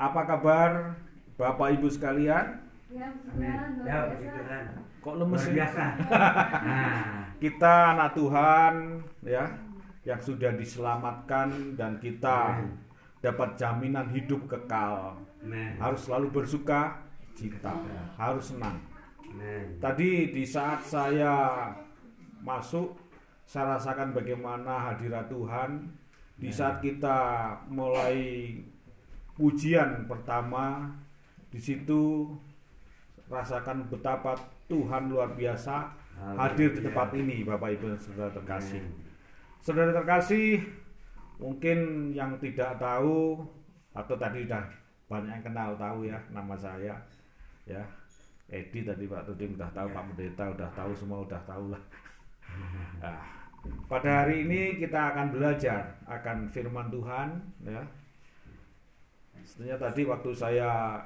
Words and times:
Apa 0.00 0.24
kabar 0.24 0.96
Bapak 1.36 1.76
Ibu 1.76 1.92
sekalian? 1.92 2.56
Ya, 2.88 3.12
Ya. 3.84 4.08
Kok 5.04 5.14
lemes 5.20 5.44
sih? 5.44 5.52
biasa. 5.52 5.84
Nah, 6.64 7.28
Kita 7.44 7.96
anak 7.96 8.16
Tuhan 8.16 9.00
ya 9.24 9.44
yang 10.04 10.20
sudah 10.20 10.56
diselamatkan 10.56 11.76
dan 11.76 12.00
kita 12.00 12.64
dapat 13.20 13.56
jaminan 13.60 14.08
hidup 14.12 14.48
kekal. 14.48 15.20
Harus 15.76 16.08
selalu 16.08 16.32
bersuka 16.32 17.00
cita, 17.36 17.72
harus 18.16 18.52
senang. 18.52 18.76
Tadi 19.80 20.32
di 20.32 20.44
saat 20.44 20.84
saya 20.84 21.68
masuk, 22.40 22.96
saya 23.48 23.76
rasakan 23.76 24.12
bagaimana 24.16 24.92
hadirat 24.92 25.28
Tuhan. 25.32 25.92
Di 26.40 26.48
saat 26.48 26.80
kita 26.80 27.52
mulai 27.68 28.56
pujian 29.40 30.04
pertama, 30.04 30.92
di 31.48 31.56
situ 31.56 32.28
rasakan 33.32 33.88
betapa 33.88 34.36
Tuhan 34.68 35.08
luar 35.08 35.32
biasa 35.32 35.96
hadir 36.36 36.76
di 36.76 36.84
tempat 36.84 37.16
ini, 37.16 37.40
Bapak 37.48 37.80
Ibu 37.80 37.96
Saudara 37.96 38.28
terkasih. 38.28 38.84
Saudara 39.64 39.96
terkasih, 39.96 40.60
mungkin 41.40 42.12
yang 42.12 42.36
tidak 42.36 42.76
tahu 42.76 43.40
atau 43.96 44.14
tadi 44.20 44.44
udah 44.44 44.68
banyak 45.08 45.32
yang 45.40 45.44
kenal 45.48 45.72
tahu 45.80 46.04
ya 46.04 46.20
nama 46.28 46.52
saya, 46.54 46.94
ya 47.64 47.80
Edi 48.52 48.84
tadi 48.84 49.08
Pak 49.08 49.24
Tuding 49.24 49.56
udah 49.56 49.70
tahu, 49.72 49.88
Pak 49.88 50.04
Pendeta 50.12 50.44
udah 50.52 50.68
tahu 50.76 50.92
semua 50.92 51.24
udah 51.24 51.40
tahu 51.48 51.72
lah. 51.72 51.82
Nah, 53.00 53.22
pada 53.86 54.22
hari 54.22 54.44
ini 54.44 54.76
kita 54.76 55.14
akan 55.14 55.32
belajar 55.32 55.96
akan 56.04 56.50
firman 56.50 56.92
Tuhan 56.92 57.28
ya. 57.64 57.82
Sebenarnya 59.50 59.82
tadi 59.82 60.06
waktu 60.06 60.30
saya 60.30 61.02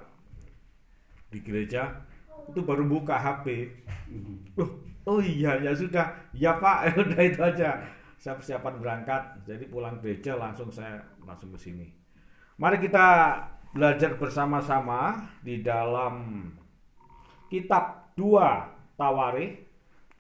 di 1.32 1.40
gereja 1.40 2.04
itu 2.52 2.60
baru 2.60 2.84
buka 2.84 3.16
HP. 3.16 3.72
Loh, 4.60 4.84
oh 5.08 5.24
iya 5.24 5.56
ya 5.64 5.72
sudah, 5.72 6.12
ya 6.36 6.60
Pak, 6.60 6.92
udah 7.08 7.20
itu 7.24 7.40
aja. 7.40 7.80
Saya 8.20 8.36
persiapan 8.36 8.76
berangkat, 8.76 9.22
jadi 9.48 9.64
pulang 9.64 9.96
gereja 9.96 10.36
langsung 10.36 10.68
saya 10.68 11.00
langsung 11.24 11.56
ke 11.56 11.58
sini. 11.60 11.88
Mari 12.60 12.84
kita 12.84 13.40
belajar 13.72 14.20
bersama-sama 14.20 15.24
di 15.40 15.64
dalam 15.64 16.46
kitab 17.48 18.12
2 18.12 19.00
Tawarikh 19.00 19.66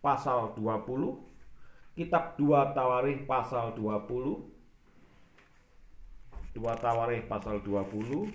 pasal 0.00 0.56
20 0.56 1.94
kitab 1.94 2.34
2 2.40 2.74
Tawarikh 2.74 3.28
pasal 3.28 3.76
20 3.78 4.53
2 6.54 6.62
Tawarikh 6.62 7.26
pasal 7.26 7.58
20 7.66 8.30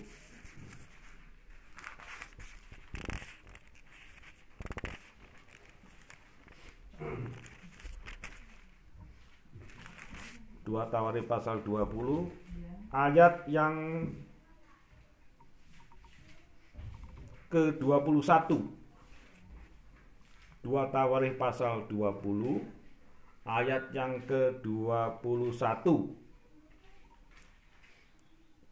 2 10.68 10.92
Tawarikh 10.92 11.26
pasal 11.26 11.64
20 11.64 12.28
ayat 12.92 13.48
yang 13.48 14.04
ke-21 17.50 18.52
2 20.62 20.94
Tawarikh 20.94 21.40
pasal 21.40 21.88
20 21.88 22.68
ayat 23.48 23.90
yang 23.96 24.20
ke-21 24.28 26.19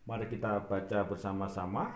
Mari 0.08 0.32
kita 0.32 0.64
baca 0.72 1.04
bersama-sama 1.04 1.92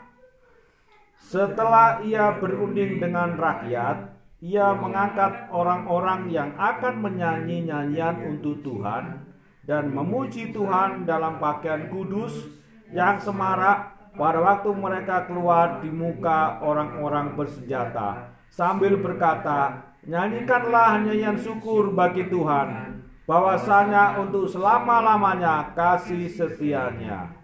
Setelah 1.16 2.04
ia 2.04 2.36
berunding 2.44 3.00
dengan 3.00 3.40
rakyat 3.40 4.20
ia 4.44 4.76
mengangkat 4.76 5.48
orang-orang 5.48 6.28
yang 6.28 6.52
akan 6.60 7.08
menyanyi 7.08 7.72
nyanyian 7.72 8.36
untuk 8.36 8.60
Tuhan 8.68 9.32
dan 9.64 9.96
memuji 9.96 10.52
Tuhan 10.52 11.08
dalam 11.08 11.40
pakaian 11.40 11.88
kudus 11.88 12.52
yang 12.92 13.16
semarak 13.16 13.96
pada 14.20 14.44
waktu 14.44 14.76
mereka 14.76 15.32
keluar 15.32 15.80
di 15.80 15.88
muka 15.88 16.60
orang-orang 16.60 17.40
bersenjata 17.40 18.36
sambil 18.52 19.00
berkata, 19.00 19.88
"Nyanyikanlah 20.04 21.00
nyanyian 21.08 21.40
syukur 21.40 21.96
bagi 21.96 22.28
Tuhan, 22.28 23.00
bahwasanya 23.24 24.20
untuk 24.20 24.52
selama-lamanya 24.52 25.72
kasih 25.72 26.28
setianya." 26.28 27.41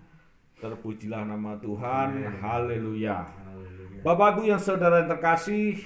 Terpujilah 0.57 1.21
nama 1.21 1.53
Tuhan. 1.61 2.41
Haleluya. 2.41 3.29
Bapak 4.01 4.37
Ibu 4.37 4.49
yang 4.49 4.57
saudara 4.57 5.05
yang 5.05 5.09
terkasih, 5.13 5.77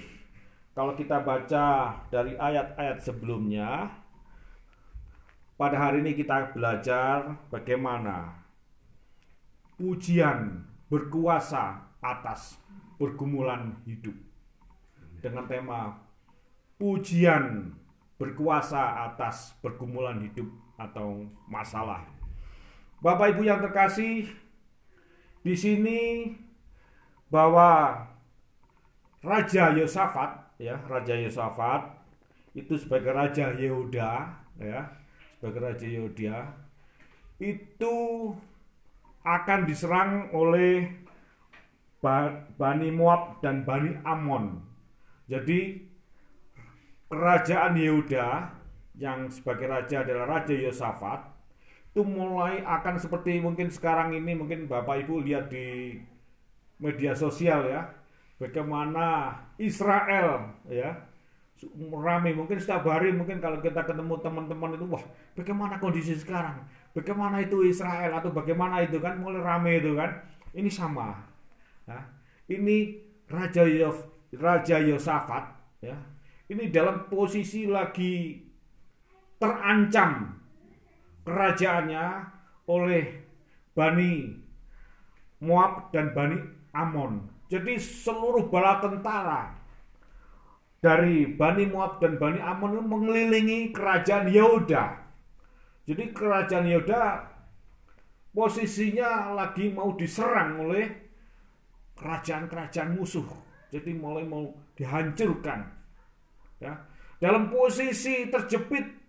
kalau 0.72 0.96
kita 0.96 1.20
baca 1.20 1.92
dari 2.08 2.40
ayat-ayat 2.40 3.04
sebelumnya, 3.04 3.92
pada 5.59 5.76
hari 5.76 6.00
ini 6.00 6.16
kita 6.16 6.56
belajar 6.56 7.36
bagaimana 7.52 8.48
pujian 9.76 10.64
berkuasa 10.88 11.92
atas 12.00 12.56
pergumulan 12.96 13.76
hidup 13.84 14.16
dengan 15.20 15.52
tema 15.52 16.00
pujian 16.80 17.76
berkuasa 18.16 19.12
atas 19.12 19.52
pergumulan 19.59 20.24
hidup 20.24 20.48
atau 20.80 21.28
masalah. 21.52 22.08
Bapak 23.03 23.36
Ibu 23.36 23.44
yang 23.46 23.59
terkasih, 23.59 24.30
di 25.41 25.53
sini 25.57 26.29
bahwa 27.29 27.97
Raja 29.22 29.74
Yosafat 29.78 30.57
ya, 30.57 30.78
Raja 30.90 31.13
Yosafat 31.18 32.02
itu 32.57 32.78
sebagai 32.78 33.13
Raja 33.13 33.53
Yehuda 33.53 34.12
ya, 34.62 34.79
sebagai 35.38 35.62
Raja 35.62 35.88
Yehuda 35.88 36.35
itu 37.41 37.96
akan 39.22 39.59
diserang 39.66 40.29
oleh 40.34 40.90
Ba- 42.02 42.50
Bani 42.58 42.90
Moab 42.90 43.41
dan 43.46 43.62
Bani 43.62 43.97
Amon. 44.02 44.62
Jadi 45.29 45.85
kerajaan 47.09 47.78
Yehuda 47.78 48.50
yang 48.97 49.29
sebagai 49.31 49.69
raja 49.69 50.03
adalah 50.03 50.40
Raja 50.40 50.53
Yosafat 50.56 51.31
itu 51.91 52.02
mulai 52.07 52.63
akan 52.63 52.96
seperti 52.96 53.44
mungkin 53.44 53.68
sekarang 53.68 54.16
ini 54.16 54.31
mungkin 54.31 54.63
Bapak 54.72 55.03
Ibu 55.03 55.28
lihat 55.28 55.52
di 55.52 56.00
media 56.79 57.12
sosial 57.12 57.68
ya 57.68 57.91
bagaimana 58.40 59.35
Israel 59.59 60.56
ya 60.72 61.12
rame. 61.78 62.34
Mungkin 62.34 62.57
setiap 62.57 62.88
hari 62.90 63.13
mungkin 63.13 63.38
kalau 63.38 63.62
kita 63.62 63.85
ketemu 63.85 64.18
teman-teman 64.24 64.74
itu 64.74 64.85
wah 64.90 65.03
bagaimana 65.38 65.78
kondisi 65.78 66.18
sekarang? 66.18 66.66
Bagaimana 66.96 67.44
itu 67.44 67.62
Israel? 67.63 68.18
Atau 68.18 68.34
bagaimana 68.34 68.81
itu 68.81 68.97
kan? 68.97 69.22
Mulai 69.22 69.41
rame 69.41 69.72
itu 69.78 69.94
kan. 69.94 70.09
Ini 70.52 70.68
sama 70.68 71.16
Nah, 71.81 72.03
ini 72.46 73.02
Raja 73.25 73.66
Yof, 73.66 74.06
Raja 74.38 74.78
Yosafat 74.79 75.50
ya. 75.81 75.97
Ini 76.52 76.68
dalam 76.69 77.08
posisi 77.08 77.66
lagi 77.66 78.44
terancam 79.40 80.41
kerajaannya 81.31 82.06
oleh 82.68 83.03
Bani 83.72 84.12
Moab 85.42 85.90
dan 85.96 86.12
Bani 86.12 86.38
Amon. 86.75 87.31
Jadi 87.47 87.80
seluruh 87.80 88.47
bala 88.47 88.80
tentara 88.84 89.56
dari 90.84 91.28
Bani 91.30 91.68
Moab 91.68 92.03
dan 92.03 92.20
Bani 92.20 92.40
Amon 92.40 92.84
mengelilingi 92.84 93.72
kerajaan 93.72 94.28
Yehuda. 94.28 94.84
Jadi 95.88 96.03
kerajaan 96.14 96.68
Yehuda 96.68 97.02
posisinya 98.31 99.36
lagi 99.36 99.72
mau 99.72 99.91
diserang 99.97 100.68
oleh 100.68 100.86
kerajaan-kerajaan 101.97 102.97
musuh. 102.97 103.26
Jadi 103.72 103.94
mulai 103.96 104.26
mau 104.26 104.52
dihancurkan. 104.76 105.64
Ya. 106.59 106.73
Dalam 107.22 107.53
posisi 107.53 108.28
terjepit, 108.34 109.01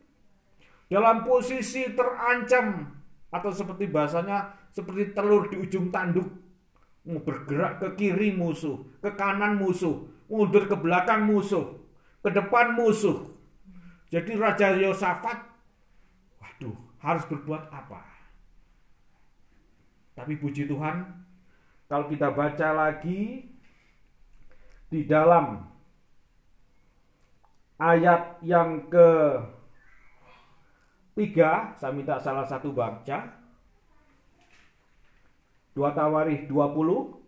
dalam 0.93 1.25
posisi 1.25 1.89
terancam 1.97 2.85
atau 3.33 3.49
seperti 3.49 3.89
bahasanya 3.89 4.53
seperti 4.69 5.17
telur 5.17 5.49
di 5.49 5.57
ujung 5.57 5.89
tanduk 5.89 6.29
bergerak 7.03 7.81
ke 7.81 7.89
kiri 7.97 8.37
musuh, 8.37 8.85
ke 9.01 9.09
kanan 9.17 9.57
musuh, 9.57 10.05
mundur 10.29 10.69
ke 10.69 10.77
belakang 10.77 11.25
musuh, 11.25 11.81
ke 12.21 12.29
depan 12.29 12.77
musuh. 12.77 13.25
Jadi 14.13 14.37
Raja 14.37 14.77
Yosafat, 14.77 15.41
waduh, 16.39 16.77
harus 17.01 17.25
berbuat 17.25 17.73
apa? 17.73 18.05
Tapi 20.13 20.37
puji 20.37 20.69
Tuhan, 20.69 21.09
kalau 21.89 22.07
kita 22.13 22.29
baca 22.37 22.69
lagi 22.77 23.49
di 24.93 25.01
dalam 25.09 25.65
ayat 27.81 28.45
yang 28.45 28.93
ke 28.93 29.09
tiga, 31.13 31.73
saya 31.77 31.93
minta 31.93 32.17
salah 32.17 32.45
satu 32.45 32.73
baca. 32.73 33.41
Dua 35.73 35.91
Tawarikh 35.97 36.49
20 36.49 37.23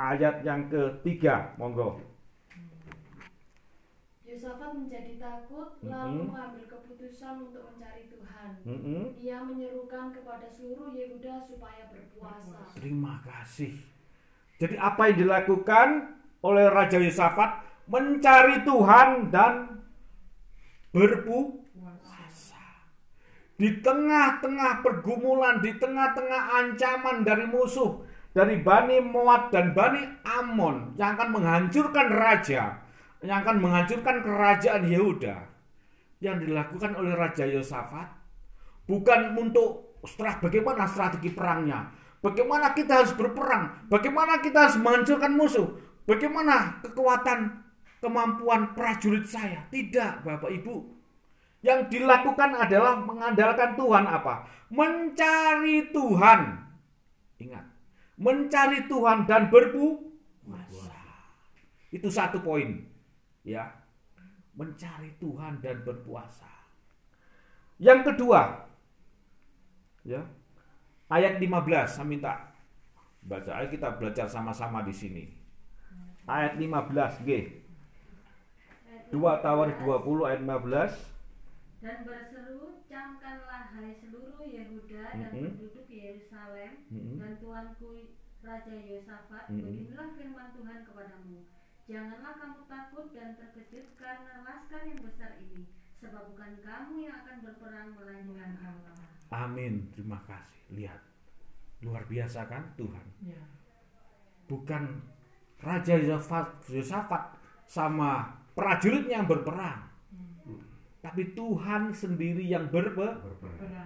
ayat 0.00 0.42
yang 0.42 0.66
ketiga, 0.66 1.54
monggo. 1.60 2.00
Yosafat 4.34 4.74
menjadi 4.74 5.14
takut 5.14 5.78
lalu 5.86 6.26
mengambil 6.26 6.66
keputusan 6.66 7.46
untuk 7.46 7.70
mencari 7.70 8.10
Tuhan. 8.10 8.50
Mm-mm. 8.66 9.02
Ia 9.22 9.38
menyerukan 9.46 10.10
kepada 10.10 10.50
seluruh 10.50 10.90
Yehuda 10.90 11.38
supaya 11.38 11.86
berpuasa. 11.86 12.66
Terima 12.74 13.22
kasih. 13.22 13.78
Jadi 14.58 14.74
apa 14.74 15.12
yang 15.12 15.18
dilakukan 15.22 16.18
oleh 16.42 16.66
Raja 16.66 16.98
Yosafat 16.98 17.62
mencari 17.86 18.66
Tuhan 18.66 19.30
dan 19.30 19.84
berpuasa. 20.90 21.62
Di 23.54 23.80
tengah-tengah 23.80 24.82
pergumulan, 24.82 25.62
di 25.62 25.70
tengah-tengah 25.78 26.42
ancaman 26.58 27.22
dari 27.22 27.46
musuh, 27.46 28.02
dari 28.34 28.58
Bani 28.58 28.98
Moab 28.98 29.54
dan 29.54 29.70
Bani 29.70 30.02
Amon 30.26 30.98
yang 30.98 31.14
akan 31.14 31.38
menghancurkan 31.38 32.10
raja, 32.10 32.82
yang 33.22 33.46
akan 33.46 33.62
menghancurkan 33.62 34.26
kerajaan 34.26 34.82
Yehuda, 34.90 35.36
yang 36.18 36.42
dilakukan 36.42 36.98
oleh 36.98 37.14
Raja 37.14 37.46
Yosafat 37.46 38.24
bukan 38.88 39.36
untuk 39.36 40.00
setelah 40.04 40.36
bagaimana 40.40 40.84
strategi 40.84 41.32
perangnya, 41.32 41.88
bagaimana 42.20 42.76
kita 42.76 43.04
harus 43.04 43.12
berperang, 43.16 43.88
bagaimana 43.88 44.40
kita 44.44 44.68
harus 44.68 44.76
menghancurkan 44.76 45.32
musuh, 45.32 45.68
bagaimana 46.04 46.84
kekuatan 46.84 47.64
kemampuan 48.04 48.76
prajurit 48.76 49.24
saya. 49.24 49.64
Tidak, 49.72 50.24
Bapak 50.24 50.52
Ibu. 50.52 50.93
Yang 51.64 51.96
dilakukan 51.96 52.60
adalah 52.60 53.00
mengandalkan 53.00 53.72
Tuhan 53.72 54.04
apa? 54.04 54.44
Mencari 54.68 55.88
Tuhan. 55.96 56.40
Ingat, 57.40 57.64
mencari 58.20 58.84
Tuhan 58.84 59.24
dan 59.24 59.48
berpuasa. 59.48 61.00
Itu 61.88 62.12
satu 62.12 62.44
poin. 62.44 62.84
Ya. 63.48 63.80
Mencari 64.52 65.16
Tuhan 65.16 65.64
dan 65.64 65.80
berpuasa. 65.88 66.52
Yang 67.80 68.12
kedua, 68.12 68.68
ya. 70.04 70.20
Ayat 71.08 71.40
15 71.40 71.88
saya 71.88 72.06
minta 72.06 72.32
baca. 73.24 73.50
Ayo 73.56 73.72
kita 73.72 73.96
belajar 73.96 74.28
sama-sama 74.28 74.84
di 74.84 74.92
sini. 74.92 75.24
Ayat 76.28 76.60
15 76.60 77.24
G. 77.24 77.28
2 79.12 79.44
Tawar 79.44 79.68
20 79.80 80.28
ayat 80.28 80.40
15. 80.44 81.13
Dan 81.84 82.08
berseru, 82.08 82.80
camkanlah 82.88 83.76
hai 83.76 83.92
seluruh 84.00 84.40
Yehuda 84.40 85.04
dan 85.12 85.28
Mm-mm. 85.36 85.52
penduduk 85.52 85.84
Yerusalem 85.84 86.88
Mm-mm. 86.88 87.20
dan 87.20 87.36
tuanku 87.36 88.08
Raja 88.40 88.72
Yosafat, 88.72 89.52
Mm-mm. 89.52 89.68
beginilah 89.68 90.08
firman 90.16 90.48
Tuhan 90.56 90.80
kepadamu. 90.88 91.44
Janganlah 91.84 92.40
kamu 92.40 92.60
takut 92.64 93.12
dan 93.12 93.36
terkejut 93.36 93.92
karena 94.00 94.40
laskar 94.48 94.88
yang 94.88 95.04
besar 95.04 95.36
ini, 95.36 95.68
sebab 96.00 96.32
bukan 96.32 96.56
kamu 96.64 97.04
yang 97.04 97.20
akan 97.20 97.36
berperang 97.44 97.92
melainkan 97.92 98.56
Allah. 98.64 98.96
Amin. 99.44 99.92
Terima 99.92 100.24
kasih. 100.24 100.64
Lihat. 100.72 101.04
Luar 101.84 102.08
biasa 102.08 102.48
kan 102.48 102.64
Tuhan. 102.80 103.04
Ya. 103.20 103.44
Bukan 104.48 105.04
Raja 105.60 106.00
Yosafat, 106.00 106.64
Yosafat 106.72 107.36
sama 107.68 108.40
prajuritnya 108.56 109.20
yang 109.20 109.28
berperang. 109.28 109.93
Tapi 111.04 111.36
Tuhan 111.36 111.92
sendiri 111.92 112.48
yang 112.48 112.72
berperang. 112.72 113.20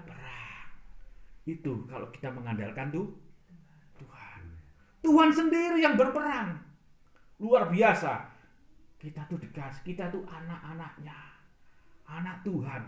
Berang. 0.07 0.71
Itu 1.43 1.83
kalau 1.91 2.07
kita 2.15 2.31
mengandalkan 2.31 2.95
tuh 2.95 3.11
Tuhan. 3.99 4.43
Tuhan 5.03 5.31
sendiri 5.35 5.83
yang 5.83 5.99
berperang. 5.99 6.63
Luar 7.43 7.67
biasa. 7.75 8.31
Kita 9.03 9.27
tuh 9.27 9.43
dikasih, 9.43 9.83
kita 9.83 10.07
tuh 10.15 10.23
anak-anaknya. 10.31 11.19
Anak 12.07 12.47
Tuhan. 12.47 12.87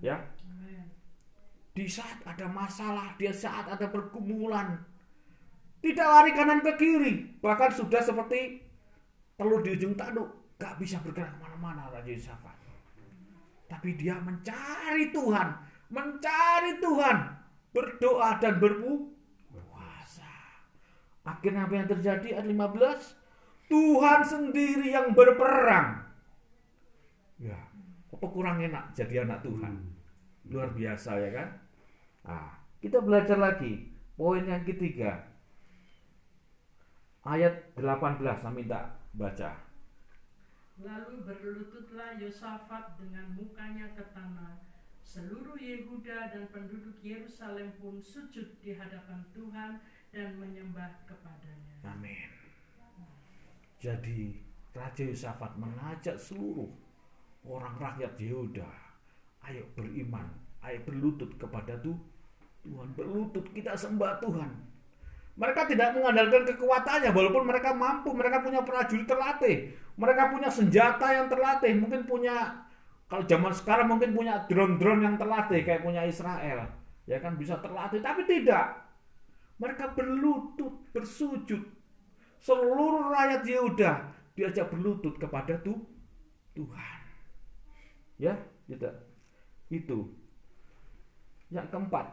Ya. 0.00 0.16
Di 1.76 1.86
saat 1.86 2.24
ada 2.24 2.48
masalah, 2.48 3.14
di 3.20 3.28
saat 3.30 3.70
ada 3.70 3.86
pergumulan, 3.86 4.80
tidak 5.78 6.08
lari 6.10 6.34
kanan 6.34 6.58
ke 6.58 6.72
kiri, 6.74 7.38
bahkan 7.38 7.70
sudah 7.70 8.02
seperti 8.02 8.66
telur 9.38 9.62
di 9.62 9.78
ujung 9.78 9.94
tanduk, 9.94 10.26
gak 10.58 10.74
bisa 10.82 10.98
bergerak 11.06 11.30
ke 11.30 11.38
mana-mana 11.38 11.86
Raja 11.94 12.10
Yosafat. 12.10 12.57
Tapi 13.68 14.00
dia 14.00 14.16
mencari 14.16 15.12
Tuhan, 15.12 15.48
mencari 15.92 16.80
Tuhan, 16.80 17.16
berdoa 17.70 18.40
dan 18.40 18.56
berpuasa. 18.56 20.32
Akhirnya 21.28 21.68
apa 21.68 21.74
yang 21.76 21.88
terjadi 21.88 22.40
ayat 22.40 22.48
15? 22.48 23.68
Tuhan 23.68 24.20
sendiri 24.24 24.88
yang 24.96 25.12
berperang. 25.12 26.00
Ya, 27.36 27.60
apa 28.08 28.26
kurang 28.32 28.64
enak 28.64 28.96
jadi 28.96 29.28
anak 29.28 29.44
Tuhan? 29.44 29.84
Luar 30.48 30.72
biasa 30.72 31.20
ya 31.20 31.30
kan? 31.30 31.48
Nah, 32.24 32.48
kita 32.80 33.04
belajar 33.04 33.36
lagi. 33.36 33.92
Poin 34.16 34.42
yang 34.42 34.64
ketiga. 34.64 35.28
Ayat 37.22 37.76
18 37.76 38.24
saya 38.40 38.50
minta 38.50 38.96
baca. 39.12 39.67
Lalu 40.78 41.26
berlututlah 41.26 42.14
Yosafat 42.22 42.94
dengan 43.02 43.34
mukanya 43.34 43.90
ke 43.98 44.04
tanah. 44.14 44.62
Seluruh 45.02 45.56
Yehuda 45.58 46.30
dan 46.30 46.46
penduduk 46.52 47.00
Yerusalem 47.02 47.74
pun 47.80 47.98
sujud 47.98 48.60
di 48.60 48.76
hadapan 48.76 49.24
Tuhan 49.32 49.80
dan 50.12 50.28
menyembah 50.38 51.02
kepadanya. 51.08 51.74
Amin. 51.82 52.28
Jadi 53.78 54.38
Raja 54.74 55.02
Yosafat 55.02 55.58
mengajak 55.58 56.14
seluruh 56.20 56.70
orang 57.42 57.74
rakyat 57.78 58.14
Yehuda, 58.20 58.68
ayo 59.48 59.64
beriman, 59.74 60.28
ayo 60.62 60.78
berlutut 60.84 61.30
kepada 61.40 61.78
Tuh- 61.80 61.98
Tuhan, 62.62 62.92
berlutut 62.94 63.46
kita 63.54 63.72
sembah 63.74 64.20
Tuhan. 64.20 64.50
Mereka 65.38 65.70
tidak 65.70 65.94
mengandalkan 65.94 66.42
kekuatannya, 66.50 67.14
walaupun 67.14 67.46
mereka 67.46 67.70
mampu, 67.70 68.10
mereka 68.10 68.42
punya 68.42 68.66
prajurit 68.66 69.06
terlatih, 69.06 69.70
mereka 69.94 70.34
punya 70.34 70.50
senjata 70.50 71.14
yang 71.14 71.30
terlatih, 71.30 71.78
mungkin 71.78 72.02
punya 72.10 72.66
kalau 73.08 73.24
zaman 73.24 73.54
sekarang 73.56 73.88
mungkin 73.88 74.12
punya 74.12 74.44
drone-drone 74.50 75.00
yang 75.00 75.16
terlatih 75.16 75.64
kayak 75.64 75.80
punya 75.80 76.04
Israel, 76.04 76.68
ya 77.08 77.16
kan 77.22 77.40
bisa 77.40 77.56
terlatih, 77.62 78.04
tapi 78.04 78.28
tidak. 78.28 78.84
Mereka 79.58 79.96
berlutut, 79.96 80.92
bersujud. 80.92 81.62
Seluruh 82.38 83.10
rakyat 83.10 83.42
Yehuda 83.42 83.92
diajak 84.38 84.70
berlutut 84.70 85.18
kepada 85.18 85.58
tu- 85.58 85.88
Tuhan. 86.54 87.00
Ya, 88.18 88.38
tidak. 88.70 88.94
Itu. 89.70 90.14
Yang 91.50 91.66
keempat, 91.74 92.06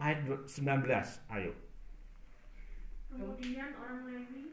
ayat 0.00 0.24
19, 0.48 1.20
ayo. 1.28 1.52
Kemudian 3.18 3.74
orang 3.74 4.06
Lewi 4.06 4.46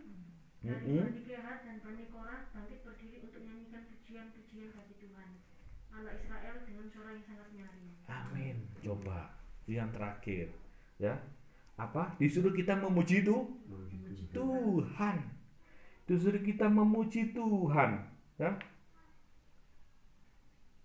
dari. 0.66 0.98
Bani 0.98 1.22
Kehat 1.22 1.58
dan 1.70 1.78
Bani 1.86 2.10
Korah 2.10 2.50
bangkit 2.50 2.82
berdiri 2.82 3.22
untuk 3.22 3.46
menyanyikan 3.46 3.86
pujian-pujian 3.94 4.74
bagi 4.74 4.96
Tuhan 4.98 5.30
Allah 5.94 6.14
Israel 6.18 6.56
dengan 6.66 6.86
suara 6.90 7.14
yang 7.14 7.26
sangat 7.30 7.50
nyaring. 7.54 7.94
Amin. 8.10 8.56
Coba 8.82 9.38
yang 9.70 9.90
terakhir, 9.94 10.50
ya. 11.00 11.16
Apa? 11.78 12.18
Disuruh 12.18 12.52
kita 12.52 12.76
memuji 12.76 13.24
itu 13.24 13.38
Tuhan. 14.34 15.18
Disuruh 16.10 16.44
kita 16.44 16.68
memuji 16.68 17.32
Tuhan, 17.32 18.02
ya. 18.42 18.52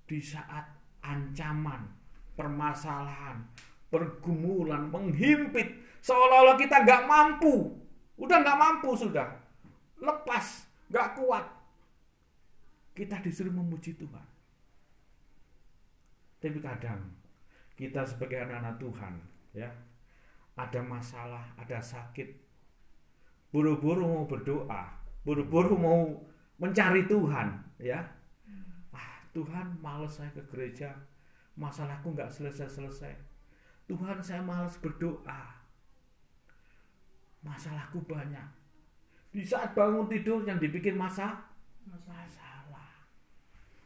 Di 0.06 0.18
saat 0.22 0.66
ancaman, 1.02 1.90
permasalahan, 2.38 3.42
pergumulan 3.90 4.90
menghimpit, 4.90 5.74
seolah-olah 6.00 6.56
kita 6.56 6.84
nggak 6.84 7.04
mampu, 7.06 7.72
udah 8.16 8.36
nggak 8.40 8.60
mampu 8.60 8.90
sudah, 8.96 9.28
lepas, 10.00 10.68
nggak 10.88 11.08
kuat. 11.16 11.46
Kita 12.96 13.20
disuruh 13.22 13.54
memuji 13.54 13.96
Tuhan. 13.96 14.26
Tapi 16.40 16.58
kadang 16.60 17.00
kita 17.76 18.04
sebagai 18.04 18.44
anak-anak 18.44 18.76
Tuhan, 18.80 19.14
ya, 19.52 19.68
ada 20.56 20.80
masalah, 20.80 21.44
ada 21.56 21.80
sakit, 21.80 22.28
buru-buru 23.52 24.04
mau 24.04 24.24
berdoa, 24.24 24.88
buru-buru 25.24 25.76
mau 25.76 26.00
mencari 26.60 27.04
Tuhan, 27.08 27.60
ya. 27.80 28.00
Ah, 28.92 29.20
Tuhan 29.36 29.80
males 29.80 30.16
saya 30.16 30.32
ke 30.32 30.44
gereja, 30.48 30.92
masalahku 31.56 32.12
nggak 32.12 32.32
selesai-selesai. 32.32 33.12
Tuhan 33.88 34.20
saya 34.24 34.40
males 34.40 34.76
berdoa, 34.80 35.59
masalahku 37.44 38.00
banyak. 38.04 38.44
Di 39.30 39.46
saat 39.46 39.72
bangun 39.76 40.10
tidur 40.10 40.42
yang 40.42 40.58
dibikin 40.58 40.98
masa 40.98 41.38
masalah. 41.86 42.90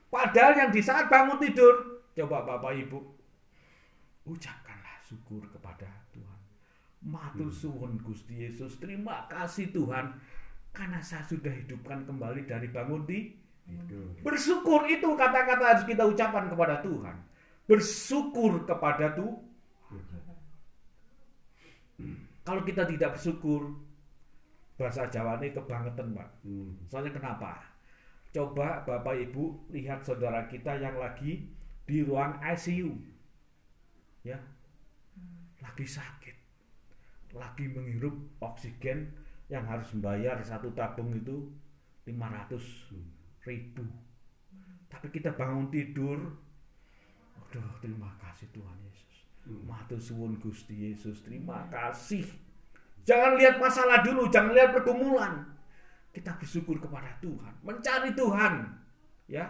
Padahal 0.09 0.55
yang 0.57 0.71
di 0.71 0.81
saat 0.81 1.11
bangun 1.11 1.37
tidur, 1.43 2.05
coba 2.15 2.47
Bapak 2.47 2.73
Ibu, 2.87 2.99
ucapkanlah 4.25 4.99
syukur 5.05 5.43
kepada 5.51 5.91
Tuhan. 6.15 6.41
Matur 7.05 7.53
suwun 7.53 8.01
Gusti 8.01 8.47
Yesus, 8.47 8.81
terima 8.81 9.29
kasih 9.29 9.71
Tuhan. 9.75 10.17
karena 10.75 10.99
saya 10.99 11.23
sudah 11.23 11.55
hidupkan 11.55 12.03
kembali 12.03 12.51
dari 12.51 12.67
bangun 12.67 13.07
di 13.07 13.31
Hidup. 13.65 14.21
bersyukur 14.21 14.85
itu 14.93 15.09
kata-kata 15.17 15.65
harus 15.73 15.85
kita 15.89 16.05
ucapkan 16.05 16.53
kepada 16.53 16.85
Tuhan 16.85 17.17
bersyukur 17.65 18.69
kepada 18.69 19.17
Tuhan 19.17 19.41
kalau 22.45 22.61
kita 22.61 22.85
tidak 22.85 23.17
bersyukur 23.17 23.73
bahasa 24.77 25.09
Jawa 25.09 25.41
ini 25.41 25.57
kebangetan 25.57 26.13
pak. 26.13 26.29
Hmm. 26.45 26.77
soalnya 26.93 27.17
kenapa? 27.17 27.57
Coba 28.35 28.83
Bapak 28.85 29.17
Ibu 29.17 29.71
lihat 29.73 30.05
saudara 30.05 30.45
kita 30.51 30.77
yang 30.77 30.99
lagi 31.01 31.49
di 31.89 31.97
ruang 32.05 32.37
ICU 32.45 32.93
ya. 34.29 34.37
Lagi 35.65 35.87
sakit. 35.89 36.37
Lagi 37.33 37.65
menghirup 37.71 38.13
oksigen 38.45 39.09
yang 39.49 39.65
harus 39.65 39.89
membayar 39.97 40.37
satu 40.45 40.69
tabung 40.77 41.15
itu 41.17 41.49
500 42.05 43.49
ribu. 43.49 43.85
Tapi 44.91 45.07
kita 45.15 45.33
bangun 45.33 45.73
tidur. 45.73 46.19
Aduh 47.39 47.71
terima 47.81 48.11
kasih 48.19 48.51
Tuhan 48.51 48.77
Yesus 48.83 48.94
Matur 49.45 50.01
suwun 50.01 50.41
Gusti 50.41 50.89
Yesus. 50.89 51.21
Terima 51.21 51.69
kasih. 51.69 52.25
Jangan 53.05 53.37
lihat 53.37 53.61
masalah 53.61 54.01
dulu 54.01 54.33
jangan 54.33 54.57
lihat 54.57 54.73
pergumulan. 54.73 55.45
Kita 56.15 56.33
bersyukur 56.41 56.81
kepada 56.81 57.13
Tuhan. 57.21 57.53
Mencari 57.61 58.17
Tuhan 58.17 58.65
ya. 59.29 59.45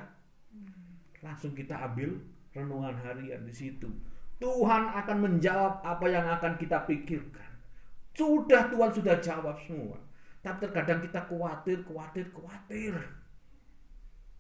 Langsung 1.22 1.54
kita 1.54 1.78
ambil 1.78 2.18
renungan 2.50 2.94
harian 3.06 3.46
di 3.46 3.54
situ. 3.54 3.88
Tuhan 4.42 4.90
akan 4.90 5.16
menjawab 5.22 5.80
apa 5.86 6.06
yang 6.10 6.26
akan 6.26 6.58
kita 6.58 6.82
pikirkan. 6.84 7.50
Sudah 8.14 8.66
Tuhan 8.70 8.90
sudah 8.90 9.16
jawab 9.22 9.56
semua. 9.62 9.98
Tapi 10.42 10.68
terkadang 10.68 11.00
kita 11.00 11.24
khawatir 11.24 11.80
khawatir 11.86 12.26
khawatir. 12.34 12.94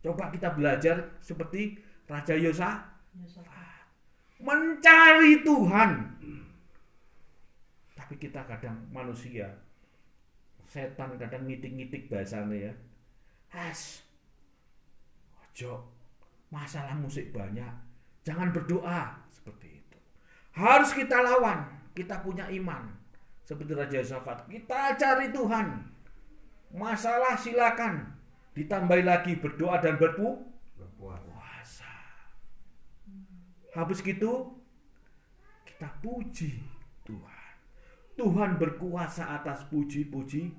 Coba 0.04 0.28
kita 0.28 0.52
belajar 0.52 1.16
seperti 1.24 1.80
Raja 2.04 2.36
Yosa 2.36 2.84
Yosafat. 3.16 3.63
Mencari 4.44 5.40
Tuhan. 5.40 5.90
Tapi 7.96 8.14
kita 8.20 8.44
kadang 8.44 8.76
manusia, 8.92 9.48
setan 10.68 11.16
kadang 11.16 11.48
ngitik-ngitik 11.48 12.12
bahasanya 12.12 12.68
ya. 12.68 12.72
Has, 13.48 14.04
ojo, 15.40 15.88
masalah 16.52 16.92
musik 16.98 17.32
banyak, 17.32 17.72
jangan 18.26 18.52
berdoa 18.52 19.24
seperti 19.32 19.80
itu. 19.80 19.98
Harus 20.52 20.92
kita 20.92 21.24
lawan, 21.24 21.64
kita 21.96 22.20
punya 22.20 22.44
iman. 22.52 22.92
Seperti 23.44 23.72
Raja 23.76 24.00
Yosafat, 24.00 24.48
kita 24.48 24.96
cari 24.96 25.28
Tuhan. 25.32 25.86
Masalah 26.74 27.38
silakan, 27.38 28.10
ditambahi 28.56 29.04
lagi 29.06 29.38
berdoa 29.38 29.78
dan 29.78 29.94
berpu 30.00 30.42
Berpuasa. 30.74 31.22
puasa. 31.28 31.94
Habis 33.74 33.98
gitu 34.06 34.54
kita 35.66 35.90
puji 35.98 36.62
Tuhan. 37.02 37.52
Tuhan 38.14 38.50
berkuasa 38.62 39.42
atas 39.42 39.66
puji-puji. 39.66 40.54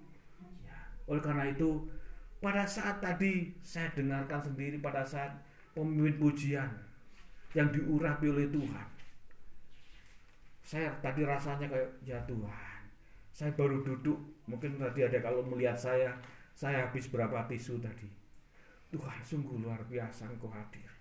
Oleh 1.08 1.24
karena 1.24 1.48
itu 1.48 1.88
pada 2.44 2.68
saat 2.68 3.00
tadi 3.00 3.56
saya 3.64 3.88
dengarkan 3.96 4.44
sendiri 4.44 4.78
pada 4.84 5.08
saat 5.08 5.32
pemimpin 5.72 6.20
pujian 6.20 6.68
yang 7.56 7.72
diurapi 7.72 8.28
oleh 8.28 8.52
Tuhan. 8.52 8.88
Saya 10.60 10.92
tadi 11.00 11.24
rasanya 11.24 11.72
kayak 11.72 11.90
ya 12.04 12.20
Tuhan. 12.28 12.80
Saya 13.32 13.52
baru 13.56 13.84
duduk, 13.84 14.16
mungkin 14.48 14.80
tadi 14.80 15.04
ada 15.04 15.20
kalau 15.20 15.44
melihat 15.44 15.76
saya, 15.76 16.16
saya 16.56 16.88
habis 16.88 17.08
berapa 17.12 17.48
tisu 17.48 17.80
tadi. 17.80 18.08
Tuhan 18.92 19.20
sungguh 19.24 19.60
luar 19.60 19.84
biasa 19.88 20.32
engkau 20.32 20.48
hadir. 20.52 20.95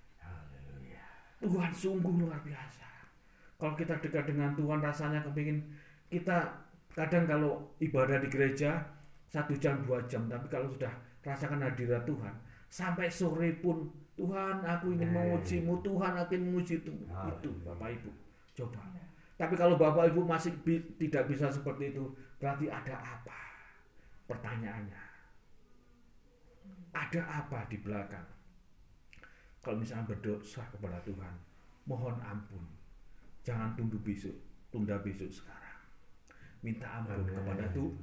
Tuhan 1.45 1.73
sungguh 1.73 2.15
luar 2.25 2.41
biasa. 2.41 2.89
Kalau 3.61 3.77
kita 3.77 4.01
dekat 4.01 4.25
dengan 4.33 4.57
Tuhan 4.57 4.81
rasanya 4.81 5.21
kepingin 5.21 5.61
kita 6.09 6.49
kadang 6.97 7.29
kalau 7.29 7.61
ibadah 7.79 8.19
di 8.23 8.29
gereja 8.33 8.81
satu 9.29 9.53
jam 9.59 9.83
dua 9.85 10.01
jam, 10.09 10.25
tapi 10.31 10.47
kalau 10.49 10.71
sudah 10.71 10.91
rasakan 11.25 11.61
hadirat 11.61 12.07
Tuhan 12.07 12.35
sampai 12.71 13.07
sore 13.11 13.59
pun 13.59 13.89
Tuhan 14.15 14.63
aku 14.63 14.95
ingin 14.95 15.11
Amin. 15.11 15.35
memujimu, 15.35 15.83
Tuhan 15.83 16.13
aku 16.15 16.39
ingin 16.39 16.47
memuji 16.47 16.75
itu, 16.83 16.95
itu. 17.03 17.51
Bapak 17.67 17.89
Ibu. 17.99 18.11
Coba. 18.55 18.83
Tapi 19.35 19.55
kalau 19.59 19.75
Bapak 19.75 20.15
Ibu 20.15 20.23
masih 20.23 20.55
bi- 20.63 20.87
tidak 21.03 21.27
bisa 21.27 21.51
seperti 21.51 21.91
itu, 21.91 22.15
berarti 22.39 22.71
ada 22.71 22.95
apa? 22.95 23.41
Pertanyaannya. 24.31 25.03
Ada 26.95 27.23
apa 27.43 27.67
di 27.67 27.77
belakang? 27.83 28.34
Kalau 29.65 29.81
misalnya 29.81 30.05
berdosa 30.13 30.61
kepada 30.69 31.01
Tuhan, 31.09 31.33
mohon 31.89 32.21
ampun. 32.21 32.61
Jangan 33.41 33.73
tunggu 33.73 33.97
besok, 34.05 34.37
tunda 34.69 35.01
besok 35.01 35.33
sekarang. 35.33 35.81
Minta 36.61 37.01
ampun 37.01 37.25
Amin. 37.25 37.33
kepada 37.33 37.65
tu- 37.73 37.97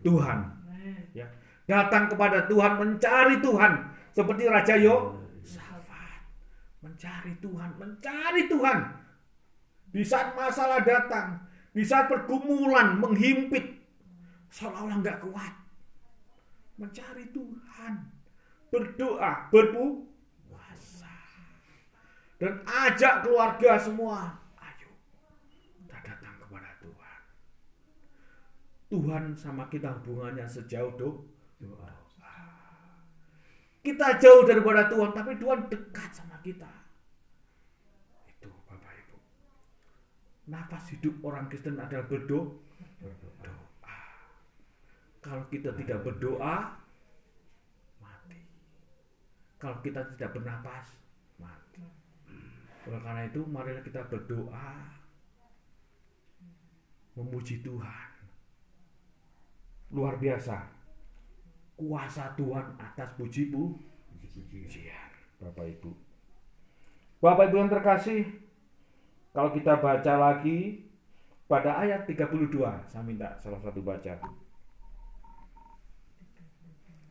Tuhan. 0.00 0.38
Amin. 0.72 1.04
Ya. 1.12 1.28
Datang 1.68 2.08
kepada 2.08 2.48
Tuhan, 2.48 2.80
mencari 2.80 3.38
Tuhan. 3.44 3.72
Seperti 4.12 4.44
Raja 4.48 4.76
Yo, 4.76 5.20
Safat. 5.44 6.20
Mencari 6.80 7.32
Tuhan, 7.40 7.70
mencari 7.76 8.48
Tuhan. 8.48 8.78
Di 9.92 10.02
saat 10.04 10.32
masalah 10.32 10.80
datang, 10.80 11.40
di 11.76 11.84
saat 11.84 12.08
pergumulan 12.08 12.96
menghimpit, 12.96 13.84
seolah-olah 14.48 15.00
nggak 15.00 15.20
kuat. 15.24 15.54
Mencari 16.80 17.28
Tuhan, 17.32 17.92
berdoa, 18.72 19.48
berpuasa, 19.52 20.11
dan 22.42 22.58
ajak 22.66 23.22
keluarga 23.22 23.78
semua. 23.78 24.34
Ayo, 24.58 24.90
kita 25.78 25.94
datang 26.02 26.34
kepada 26.42 26.74
Tuhan. 26.82 27.20
Tuhan 28.90 29.22
sama 29.38 29.70
kita 29.70 29.94
hubungannya 30.02 30.42
sejauh 30.50 30.90
do. 30.98 31.22
Doa. 31.62 32.02
Kita 33.82 34.18
jauh 34.18 34.42
daripada 34.42 34.90
Tuhan, 34.90 35.14
tapi 35.14 35.38
Tuhan 35.38 35.70
dekat 35.70 36.10
sama 36.10 36.38
kita. 36.42 36.70
Itu 38.26 38.50
Bapak 38.66 38.90
Ibu. 38.90 39.18
Nafas 40.50 40.90
hidup 40.98 41.22
orang 41.22 41.46
Kristen 41.46 41.78
adalah 41.78 42.10
berdoa. 42.10 42.58
Berdoa. 42.98 43.54
Kalau 45.22 45.46
kita 45.46 45.70
tidak 45.78 46.02
berdoa, 46.02 46.74
mati. 48.02 48.38
Kalau 49.62 49.78
kita 49.78 50.10
tidak 50.14 50.34
bernapas. 50.34 51.01
Oleh 52.82 53.00
karena 53.02 53.22
itu, 53.30 53.40
marilah 53.46 53.82
kita 53.86 54.02
berdoa, 54.10 54.70
memuji 57.14 57.62
Tuhan. 57.62 58.10
Luar 59.92 60.16
biasa. 60.18 60.66
Kuasa 61.76 62.32
Tuhan 62.34 62.74
atas 62.80 63.12
puji-pujian. 63.14 63.76
Puji-puji. 64.18 64.88
Bapak 65.42 65.66
Ibu. 65.78 65.90
Bapak 67.22 67.50
Ibu 67.50 67.56
yang 67.58 67.70
terkasih, 67.70 68.22
kalau 69.30 69.50
kita 69.54 69.78
baca 69.78 70.14
lagi 70.18 70.86
pada 71.46 71.82
ayat 71.82 72.08
32, 72.08 72.82
saya 72.88 73.02
minta 73.04 73.36
salah 73.38 73.60
satu 73.60 73.82
baca. 73.84 74.16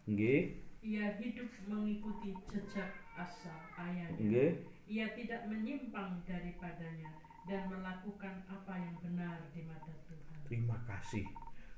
Nggih, 0.09 0.57
Ia 0.81 1.13
hidup 1.21 1.45
mengikuti 1.69 2.33
jejak 2.49 2.89
asa 3.13 3.53
ayahnya. 3.77 4.17
nggih. 4.17 4.51
Ia 4.91 5.07
tidak 5.15 5.48
menyimpang 5.48 6.19
daripadanya 6.27 7.15
dan 7.48 7.63
melakukan 7.71 8.43
apa 8.43 8.75
yang 8.75 8.91
benar 9.00 9.39
di 9.55 9.63
mata 9.63 9.95
Tuhan. 10.03 10.39
Terima 10.51 10.75
kasih. 10.83 11.24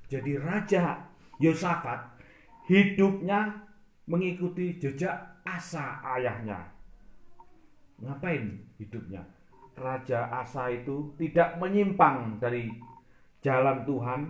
Jadi 0.09 0.41
Raja 0.41 0.97
Yosafat 1.37 2.09
hidupnya 2.65 3.69
mengikuti 4.09 4.81
jejak 4.81 5.45
Asa 5.45 6.01
ayahnya. 6.17 6.73
Ngapain 8.01 8.65
hidupnya? 8.81 9.21
Raja 9.77 10.33
Asa 10.33 10.73
itu 10.73 11.13
tidak 11.21 11.61
menyimpang 11.61 12.41
dari 12.41 12.73
jalan 13.45 13.85
Tuhan 13.85 14.21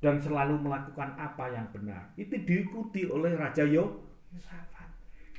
dan 0.00 0.16
selalu 0.16 0.56
melakukan 0.56 1.20
apa 1.20 1.52
yang 1.52 1.68
benar. 1.68 2.16
Itu 2.16 2.32
diikuti 2.32 3.04
oleh 3.04 3.36
Raja 3.36 3.68
Yosafat. 3.68 4.88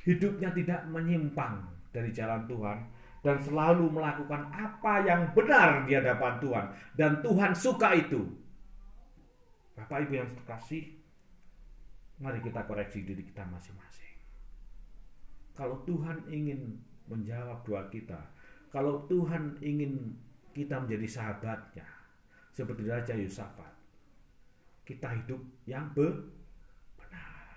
Hidupnya 0.06 0.54
tidak 0.54 0.86
menyimpang 0.86 1.81
dari 1.92 2.10
jalan 2.10 2.48
Tuhan 2.48 2.78
dan 3.22 3.38
selalu 3.38 3.86
melakukan 3.92 4.50
apa 4.50 5.06
yang 5.06 5.30
benar 5.30 5.86
di 5.86 5.94
hadapan 5.94 6.42
Tuhan 6.42 6.66
dan 6.98 7.22
Tuhan 7.22 7.52
suka 7.54 7.94
itu. 7.94 8.26
Bapak 9.78 10.04
Ibu 10.08 10.12
yang 10.18 10.28
terkasih, 10.28 10.98
mari 12.18 12.42
kita 12.42 12.66
koreksi 12.66 13.06
diri 13.06 13.22
kita 13.22 13.46
masing-masing. 13.46 14.16
Kalau 15.54 15.80
Tuhan 15.86 16.26
ingin 16.28 16.80
menjawab 17.06 17.62
doa 17.62 17.86
kita, 17.88 18.18
kalau 18.72 19.04
Tuhan 19.06 19.60
ingin 19.60 20.16
kita 20.52 20.80
menjadi 20.80 21.08
sahabatnya, 21.08 21.88
seperti 22.52 22.84
Raja 22.84 23.14
Yosafat, 23.16 23.72
kita 24.84 25.08
hidup 25.08 25.40
yang 25.64 25.88
be- 25.96 26.28
benar. 27.00 27.48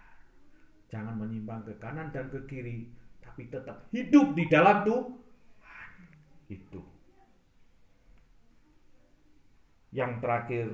Jangan 0.88 1.16
menyimpang 1.20 1.68
ke 1.68 1.74
kanan 1.80 2.12
dan 2.16 2.32
ke 2.32 2.40
kiri, 2.48 2.92
tapi 3.36 3.52
tetap 3.52 3.84
hidup 3.92 4.32
di 4.32 4.48
dalam 4.48 4.88
Tuhan. 4.88 5.12
Itu. 6.48 6.80
Yang 9.92 10.24
terakhir, 10.24 10.68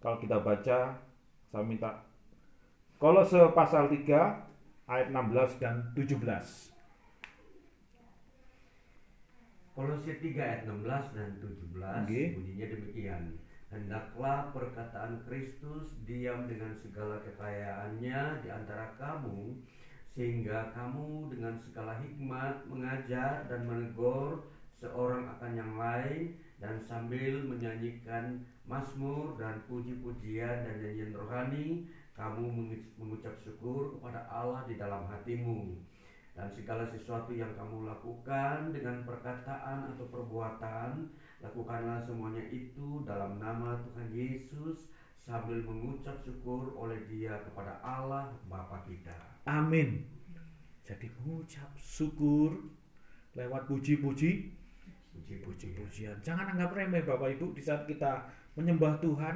kalau 0.00 0.16
kita 0.24 0.40
baca, 0.40 0.96
saya 1.52 1.64
minta 1.68 2.00
Kolose 2.96 3.52
pasal 3.52 3.92
3 3.92 4.88
ayat 4.88 5.12
16 5.12 5.60
dan 5.60 5.92
17. 5.92 6.16
Kolose 9.76 10.12
3 10.16 10.32
ayat 10.40 10.64
16 10.64 11.12
dan 11.12 11.28
17 11.44 12.08
Oke. 12.08 12.22
bunyinya 12.40 12.66
demikian. 12.72 13.36
Hendaklah 13.68 14.48
perkataan 14.56 15.28
Kristus 15.28 15.92
diam 16.08 16.48
dengan 16.48 16.72
segala 16.80 17.20
kekayaannya 17.20 18.20
di 18.40 18.48
antara 18.48 18.96
kamu 18.96 19.60
sehingga 20.12 20.76
kamu 20.76 21.32
dengan 21.32 21.56
segala 21.56 21.96
hikmat 22.04 22.68
mengajar 22.68 23.48
dan 23.48 23.64
menegur 23.64 24.44
seorang 24.76 25.24
akan 25.38 25.52
yang 25.56 25.72
lain 25.80 26.36
dan 26.60 26.76
sambil 26.84 27.42
menyanyikan 27.48 28.44
mazmur 28.68 29.34
dan 29.40 29.64
puji-pujian 29.66 30.68
dan 30.68 30.74
nyanyian 30.78 31.16
rohani 31.16 31.88
kamu 32.12 32.44
mengu- 32.44 32.88
mengucap 33.00 33.34
syukur 33.40 33.96
kepada 33.96 34.28
Allah 34.28 34.68
di 34.68 34.76
dalam 34.76 35.08
hatimu 35.08 35.80
dan 36.36 36.48
segala 36.52 36.88
sesuatu 36.92 37.32
yang 37.32 37.56
kamu 37.56 37.88
lakukan 37.88 38.72
dengan 38.72 39.04
perkataan 39.08 39.96
atau 39.96 40.04
perbuatan 40.12 41.08
lakukanlah 41.40 42.04
semuanya 42.04 42.44
itu 42.52 43.00
dalam 43.08 43.40
nama 43.40 43.80
Tuhan 43.88 44.12
Yesus 44.12 44.92
sambil 45.18 45.64
mengucap 45.64 46.20
syukur 46.22 46.74
oleh 46.74 46.98
Dia 47.10 47.42
kepada 47.46 47.78
Allah 47.82 48.30
Bapa 48.46 48.82
kita. 48.86 49.31
Amin. 49.48 50.06
Jadi 50.86 51.10
mengucap 51.18 51.70
syukur 51.78 52.58
lewat 53.34 53.66
puji-puji, 53.66 54.52
Puji-puji. 55.12 55.44
puji-pujian. 55.76 56.16
Jangan 56.24 56.56
anggap 56.56 56.72
remeh 56.72 57.04
Bapak 57.04 57.36
Ibu 57.36 57.52
di 57.52 57.62
saat 57.62 57.84
kita 57.84 58.28
menyembah 58.56 58.96
Tuhan. 59.02 59.34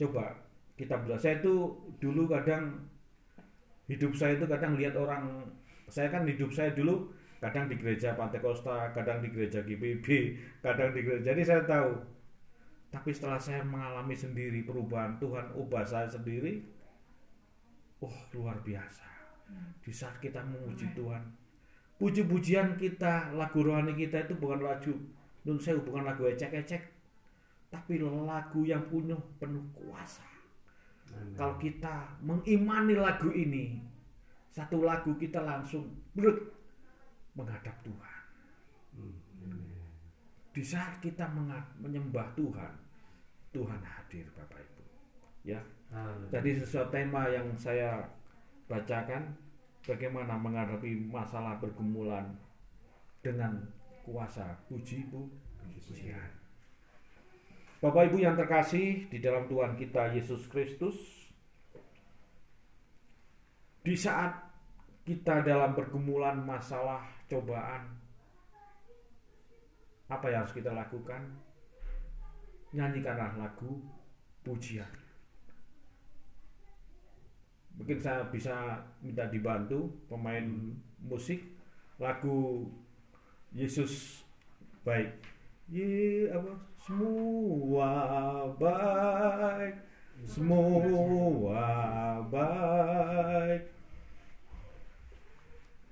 Coba 0.00 0.34
kita 0.74 0.98
belajar. 1.02 1.20
Saya 1.22 1.34
itu 1.40 1.54
dulu 2.02 2.26
kadang 2.26 2.88
hidup 3.86 4.12
saya 4.16 4.34
itu 4.34 4.46
kadang 4.48 4.74
lihat 4.80 4.96
orang 4.96 5.44
saya 5.92 6.08
kan 6.08 6.24
hidup 6.24 6.50
saya 6.50 6.72
dulu 6.72 7.12
kadang 7.44 7.68
di 7.68 7.76
gereja 7.76 8.16
Pantai 8.16 8.40
Costa, 8.40 8.88
kadang 8.96 9.20
di 9.20 9.28
gereja 9.28 9.60
GPB, 9.60 10.06
kadang 10.64 10.96
di 10.96 11.04
gereja. 11.04 11.32
Jadi 11.32 11.42
saya 11.44 11.62
tahu. 11.68 11.92
Tapi 12.88 13.10
setelah 13.10 13.36
saya 13.42 13.60
mengalami 13.66 14.14
sendiri 14.14 14.62
perubahan 14.64 15.18
Tuhan, 15.18 15.50
ubah 15.52 15.82
saya 15.82 16.06
sendiri, 16.08 16.62
oh 18.04 18.16
luar 18.36 18.60
biasa. 18.60 19.06
Di 19.80 19.92
saat 19.92 20.20
kita 20.20 20.40
memuji 20.40 20.88
Tuhan, 20.96 21.20
puji-pujian 22.00 22.76
kita, 22.76 23.32
lagu 23.36 23.60
rohani 23.60 23.92
kita 23.96 24.24
itu 24.24 24.34
bukan 24.36 24.64
lagu 24.64 24.92
nun 25.44 25.60
bukan 25.60 26.02
lagu 26.08 26.24
ecek-ecek, 26.24 26.82
tapi 27.68 28.00
lagu 28.00 28.64
yang 28.64 28.88
punya 28.88 29.16
penuh 29.36 29.60
kuasa. 29.76 30.24
Amin. 31.12 31.36
Kalau 31.36 31.60
kita 31.60 32.16
mengimani 32.24 32.96
lagu 32.96 33.28
ini, 33.28 33.76
satu 34.48 34.80
lagu 34.80 35.12
kita 35.20 35.44
langsung 35.44 35.84
brut 36.16 36.38
menghadap 37.36 37.76
Tuhan. 37.84 38.20
Hmm. 38.96 39.14
Di 40.54 40.62
saat 40.64 41.02
kita 41.04 41.28
menyembah 41.82 42.32
Tuhan, 42.38 42.72
Tuhan 43.52 43.80
hadir 43.84 44.26
Bapak 44.32 44.62
Ibu. 44.62 44.73
Ya. 45.44 45.60
Haleluya. 45.92 46.32
Tadi 46.32 46.50
sesuatu 46.56 46.90
tema 46.90 47.28
yang 47.28 47.52
saya 47.54 48.00
bacakan 48.66 49.36
bagaimana 49.84 50.40
menghadapi 50.40 50.96
masalah 51.12 51.60
pergumulan 51.60 52.32
dengan 53.20 53.60
kuasa 54.02 54.56
puji 54.66 55.04
pu- 55.12 55.30
pujian. 55.60 56.32
Bapak 57.84 58.08
Ibu 58.08 58.24
yang 58.24 58.32
terkasih 58.32 59.12
di 59.12 59.20
dalam 59.20 59.44
Tuhan 59.44 59.76
kita 59.76 60.16
Yesus 60.16 60.48
Kristus, 60.48 60.96
di 63.84 63.92
saat 63.92 64.40
kita 65.04 65.44
dalam 65.44 65.76
pergumulan 65.76 66.40
masalah 66.40 67.04
cobaan, 67.28 67.92
apa 70.08 70.26
yang 70.32 70.48
harus 70.48 70.56
kita 70.56 70.72
lakukan? 70.72 71.20
Nyanyikanlah 72.72 73.36
lagu 73.36 73.84
pujian. 74.40 75.03
Mungkin 77.74 77.98
saya 77.98 78.22
bisa 78.30 78.78
minta 79.02 79.26
dibantu 79.26 79.90
pemain 80.06 80.46
musik 81.02 81.42
lagu 81.98 82.70
Yesus 83.54 84.22
baik. 84.86 85.10
Ye 85.70 86.28
apa? 86.28 86.54
Semua 86.84 87.90
baik, 88.60 89.74
semua 90.28 92.20
baik. 92.28 93.62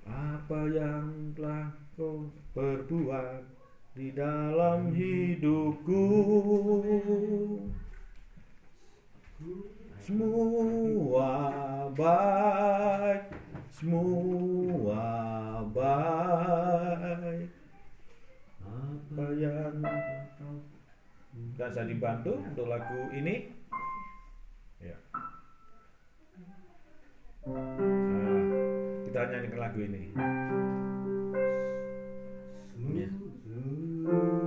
Apa 0.05 0.61
yang 0.69 1.33
telah 1.33 1.73
kau 1.97 2.29
perbuat 2.53 3.41
di 3.97 4.13
dalam 4.13 4.93
hidupku 4.93 6.05
semua 10.03 11.87
baik 11.95 13.23
semua 13.71 15.07
baik 15.71 17.47
apa 18.67 19.27
yang 19.39 19.79
saya 21.55 21.87
dibantu 21.87 22.35
untuk 22.35 22.67
lagu 22.67 23.15
ini 23.15 23.47
ya 24.83 24.99
nah, 27.47 28.43
kita 29.07 29.21
nyanyikan 29.31 29.61
lagu 29.63 29.79
ini 29.87 30.11
Ya. 32.83 33.07
Semua 33.47 34.11
baik. 34.11 34.42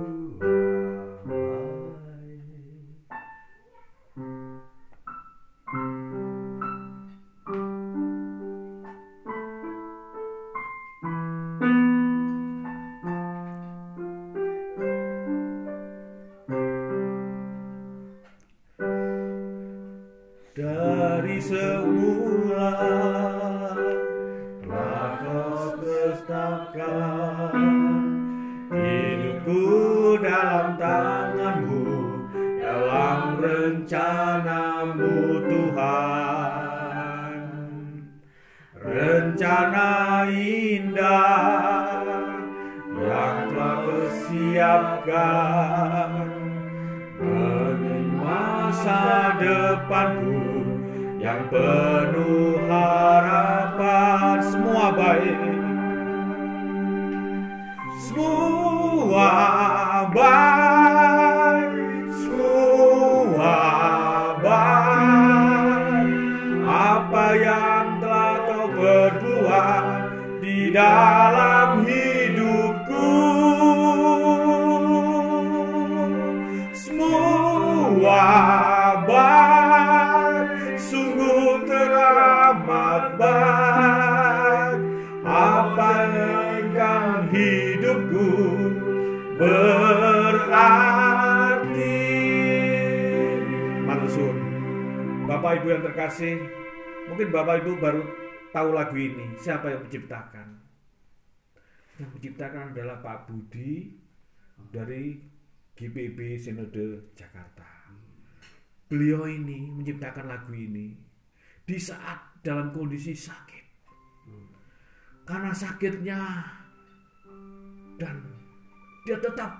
Siapkan 44.56 46.32
bagi 47.20 48.00
masa 48.16 49.36
depanku 49.36 50.64
yang 51.20 51.44
penuh 51.52 52.56
harapan. 52.64 54.40
Semua 54.40 54.96
baik. 54.96 55.36
Semua 58.00 59.28
baik. 60.16 61.76
Semua 62.16 63.60
baik. 64.40 66.08
Apa 66.64 67.26
yang 67.36 68.00
telah 68.00 68.40
kau 68.48 68.72
berbuat 68.72 69.84
di 70.40 70.72
dalam 70.72 71.35
Ibu 95.66 95.74
yang 95.74 95.82
terkasih 95.82 96.38
Mungkin 97.10 97.34
Bapak 97.34 97.66
Ibu 97.66 97.82
baru 97.82 98.06
tahu 98.54 98.70
lagu 98.70 98.94
ini. 98.94 99.34
Siapa 99.34 99.66
yang 99.66 99.82
menciptakan? 99.82 100.62
Yang 101.98 102.10
menciptakan 102.14 102.70
adalah 102.70 103.02
Pak 103.02 103.26
Budi 103.26 103.90
dari 104.70 105.18
GPB 105.74 106.38
Sinode 106.38 107.10
Jakarta. 107.18 107.66
Beliau 108.86 109.26
ini 109.26 109.66
menciptakan 109.74 110.30
lagu 110.30 110.54
ini 110.54 110.94
di 111.66 111.78
saat 111.82 112.46
dalam 112.46 112.70
kondisi 112.70 113.10
sakit. 113.10 113.66
Karena 115.26 115.50
sakitnya 115.50 116.46
dan 117.98 118.22
dia 119.02 119.18
tetap 119.18 119.50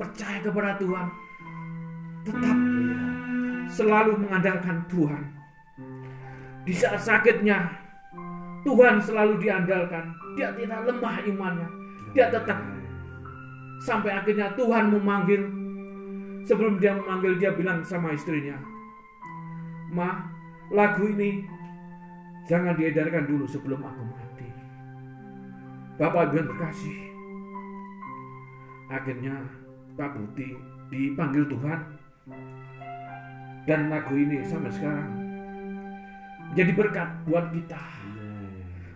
percaya 0.00 0.40
kepada 0.40 0.80
Tuhan, 0.80 1.08
tetap 2.24 2.56
selalu 3.68 4.20
mengandalkan 4.24 4.84
Tuhan. 4.88 5.24
Di 6.64 6.72
saat 6.72 7.00
sakitnya, 7.04 7.68
Tuhan 8.64 8.96
selalu 8.96 9.36
diandalkan. 9.38 10.16
Dia 10.34 10.56
tidak 10.56 10.88
lemah 10.88 11.20
imannya. 11.28 11.68
Dia 12.16 12.32
tetap 12.32 12.56
sampai 13.84 14.16
akhirnya 14.16 14.48
Tuhan 14.56 14.88
memanggil. 14.88 15.44
Sebelum 16.44 16.76
dia 16.76 16.96
memanggil, 16.96 17.40
dia 17.40 17.56
bilang 17.56 17.80
sama 17.84 18.12
istrinya, 18.12 18.56
"Ma, 19.92 20.28
lagu 20.68 21.08
ini 21.08 21.44
jangan 22.44 22.76
diedarkan 22.76 23.24
dulu 23.24 23.48
sebelum 23.48 23.80
aku 23.80 24.02
mati." 24.04 24.48
Bapak 25.96 26.32
Ibu 26.32 26.44
terkasih, 26.44 26.98
akhirnya 28.92 29.40
Pak 29.96 30.10
Budi 30.12 30.52
dipanggil 30.92 31.48
Tuhan 31.48 31.93
dan 33.64 33.88
lagu 33.88 34.12
ini 34.16 34.44
sampai 34.44 34.72
sekarang 34.72 35.08
jadi 36.54 36.70
berkat 36.72 37.08
buat 37.26 37.50
kita. 37.50 37.82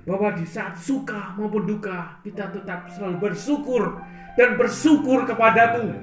Bahwa 0.08 0.32
di 0.32 0.48
saat 0.48 0.72
suka 0.80 1.36
maupun 1.36 1.68
duka 1.68 2.16
kita 2.24 2.48
tetap 2.48 2.88
selalu 2.88 3.28
bersyukur 3.28 4.00
dan 4.40 4.56
bersyukur 4.56 5.28
kepada 5.28 5.76
Tuhan. 5.76 6.00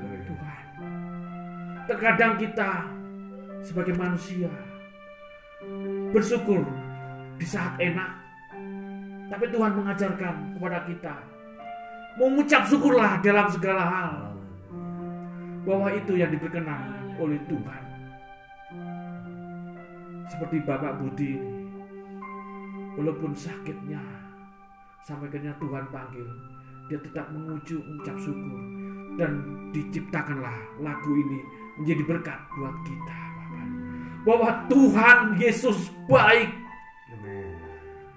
Terkadang 1.86 2.38
kita 2.38 2.86
sebagai 3.66 3.98
manusia 3.98 4.50
bersyukur 6.14 6.62
di 7.42 7.46
saat 7.46 7.78
enak, 7.82 8.12
tapi 9.30 9.50
Tuhan 9.50 9.74
mengajarkan 9.74 10.54
kepada 10.58 10.86
kita 10.86 11.16
mengucap 12.16 12.64
syukurlah 12.70 13.20
dalam 13.20 13.48
segala 13.52 13.84
hal. 13.86 14.14
Bahwa 15.66 15.90
itu 15.98 16.14
yang 16.14 16.30
diberkenan 16.30 16.94
oleh 17.18 17.42
Tuhan. 17.50 17.85
Seperti 20.26 20.58
Bapak 20.66 20.98
Budi 20.98 21.38
ini, 21.38 21.54
walaupun 22.98 23.38
sakitnya, 23.38 24.02
sampai 25.06 25.30
akhirnya 25.30 25.54
Tuhan 25.62 25.86
panggil, 25.94 26.26
dia 26.90 26.98
tetap 26.98 27.30
mengucu 27.30 27.78
mengucap 27.78 28.18
syukur 28.18 28.62
dan 29.22 29.32
diciptakanlah 29.70 30.58
lagu 30.82 31.12
ini 31.14 31.40
menjadi 31.78 32.04
berkat 32.10 32.40
buat 32.58 32.76
kita, 32.82 33.20
Bapak. 33.38 33.68
Bahwa 34.26 34.50
Tuhan 34.66 35.18
Yesus 35.38 35.94
baik, 36.10 36.50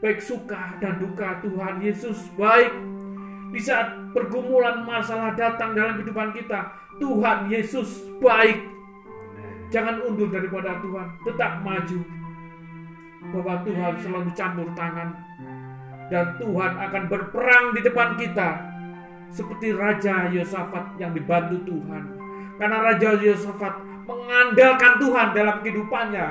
baik 0.00 0.20
suka 0.24 0.80
dan 0.80 0.96
duka 0.96 1.44
Tuhan 1.44 1.84
Yesus 1.84 2.18
baik. 2.40 2.72
Di 3.48 3.60
saat 3.60 4.12
pergumulan 4.12 4.84
masalah 4.84 5.32
datang 5.32 5.72
dalam 5.72 5.96
kehidupan 6.00 6.32
kita, 6.36 6.72
Tuhan 7.00 7.52
Yesus 7.52 8.08
baik. 8.20 8.77
Jangan 9.68 10.00
undur 10.00 10.32
daripada 10.32 10.80
Tuhan, 10.80 11.06
tetap 11.28 11.60
maju. 11.60 11.98
Bahwa 13.28 13.54
Tuhan 13.66 13.92
selalu 14.00 14.30
campur 14.32 14.68
tangan 14.72 15.08
dan 16.08 16.40
Tuhan 16.40 16.72
akan 16.80 17.02
berperang 17.12 17.76
di 17.76 17.80
depan 17.84 18.16
kita 18.16 18.48
seperti 19.28 19.76
Raja 19.76 20.32
Yosafat 20.32 20.96
yang 20.96 21.12
dibantu 21.12 21.60
Tuhan. 21.68 22.02
Karena 22.56 22.78
Raja 22.80 23.20
Yosafat 23.20 23.74
mengandalkan 24.08 24.92
Tuhan 24.96 25.28
dalam 25.36 25.56
kehidupannya. 25.60 26.26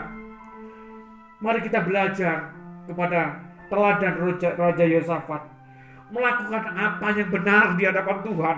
Mari 1.38 1.60
kita 1.62 1.86
belajar 1.86 2.50
kepada 2.89 3.45
teladan 3.69 4.13
Raja, 4.58 4.86
Yosafat 4.89 5.45
melakukan 6.10 6.63
apa 6.73 7.08
yang 7.13 7.30
benar 7.30 7.65
di 7.78 7.84
hadapan 7.86 8.17
Tuhan. 8.26 8.58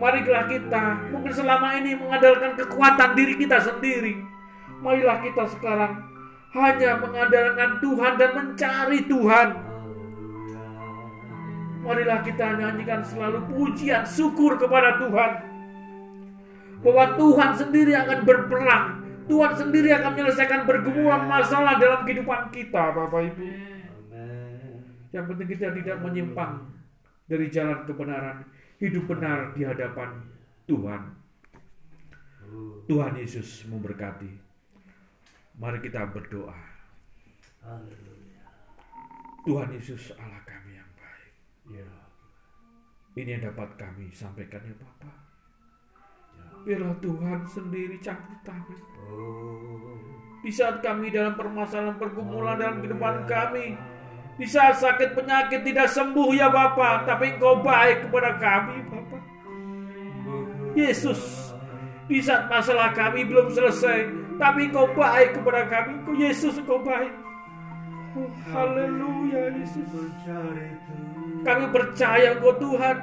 Marilah 0.00 0.48
kita 0.48 0.84
mungkin 1.12 1.28
selama 1.28 1.76
ini 1.76 1.92
mengandalkan 1.92 2.56
kekuatan 2.56 3.12
diri 3.12 3.36
kita 3.36 3.60
sendiri. 3.60 4.16
Marilah 4.80 5.20
kita 5.20 5.44
sekarang 5.44 6.08
hanya 6.56 6.96
mengandalkan 6.96 7.84
Tuhan 7.84 8.12
dan 8.16 8.30
mencari 8.32 9.00
Tuhan. 9.04 9.48
Marilah 11.84 12.20
kita 12.24 12.46
nyanyikan 12.56 13.04
selalu 13.04 13.44
pujian 13.52 14.08
syukur 14.08 14.56
kepada 14.56 14.96
Tuhan. 14.96 15.32
Bahwa 16.80 17.04
Tuhan 17.20 17.50
sendiri 17.60 17.92
akan 17.92 18.18
berperang. 18.24 18.84
Tuhan 19.28 19.52
sendiri 19.52 19.94
akan 19.94 20.10
menyelesaikan 20.16 20.64
pergumulan 20.64 21.28
masalah 21.28 21.76
dalam 21.76 22.08
kehidupan 22.08 22.50
kita, 22.50 22.90
Bapak 22.96 23.30
Ibu. 23.30 23.44
Yang 25.12 25.24
penting 25.28 25.48
kita 25.54 25.70
tidak 25.76 25.96
menyimpang 26.02 26.66
dari 27.30 27.46
jalan 27.46 27.86
kebenaran, 27.86 28.42
hidup 28.80 29.04
benar 29.06 29.52
di 29.52 29.62
hadapan 29.62 30.24
Tuhan. 30.64 31.02
Tuhan 32.88 33.12
Yesus 33.14 33.68
memberkati. 33.68 34.32
Mari 35.60 35.78
kita 35.84 36.08
berdoa. 36.08 36.56
Tuhan 39.44 39.68
Yesus 39.76 40.16
Allah 40.16 40.40
kami 40.48 40.80
yang 40.80 40.90
baik. 40.96 41.32
Ini 43.20 43.36
yang 43.36 43.52
dapat 43.52 43.76
kami 43.76 44.08
sampaikan 44.10 44.64
ya 44.64 44.74
Bapak. 44.80 45.16
Biarlah 46.64 46.96
Tuhan 47.04 47.40
sendiri 47.44 48.00
campur 48.00 48.36
tangan. 48.42 48.80
Di 50.40 50.48
saat 50.48 50.80
kami 50.80 51.12
dalam 51.12 51.36
permasalahan 51.36 52.00
pergumulan 52.00 52.56
dalam 52.56 52.80
kehidupan 52.80 53.28
kami, 53.28 53.76
di 54.40 54.48
saat 54.48 54.80
sakit 54.80 55.12
penyakit 55.12 55.60
tidak 55.68 55.92
sembuh 55.92 56.32
ya 56.32 56.48
Bapak, 56.48 57.04
tapi 57.04 57.36
Engkau 57.36 57.60
baik 57.60 58.08
kepada 58.08 58.40
kami 58.40 58.80
Bapak. 58.88 59.20
Yesus, 60.72 61.52
di 62.08 62.24
saat 62.24 62.48
masalah 62.48 62.96
kami 62.96 63.28
belum 63.28 63.52
selesai, 63.52 64.08
tapi 64.40 64.72
Engkau 64.72 64.88
baik 64.96 65.36
kepada 65.36 65.68
kami. 65.68 66.00
Engkau 66.00 66.16
Yesus, 66.16 66.56
Engkau 66.56 66.80
baik. 66.80 67.12
Oh, 68.16 68.32
haleluya 68.48 69.60
Yesus. 69.60 69.84
Kami 71.44 71.64
percaya 71.68 72.32
Engkau 72.32 72.56
Tuhan. 72.56 72.96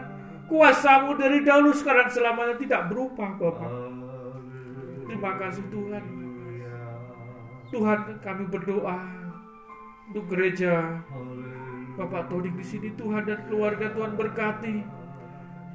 Kuasamu 0.47 1.19
dari 1.21 1.45
dahulu 1.45 1.75
sekarang 1.75 2.09
selamanya 2.09 2.57
tidak 2.57 2.89
berubah 2.89 3.37
Bapak. 3.37 3.71
Terima 5.05 5.37
kasih 5.37 5.65
Tuhan. 5.69 6.03
Tuhan 7.67 7.99
kami 8.25 8.43
berdoa 8.49 9.26
untuk 10.07 10.25
gereja 10.31 11.03
Bapak 11.97 12.31
Todik 12.31 12.55
di 12.55 12.65
sini 12.65 12.89
Tuhan 12.95 13.25
dan 13.27 13.43
keluarga 13.49 13.91
Tuhan 13.91 14.13
berkati. 14.15 14.75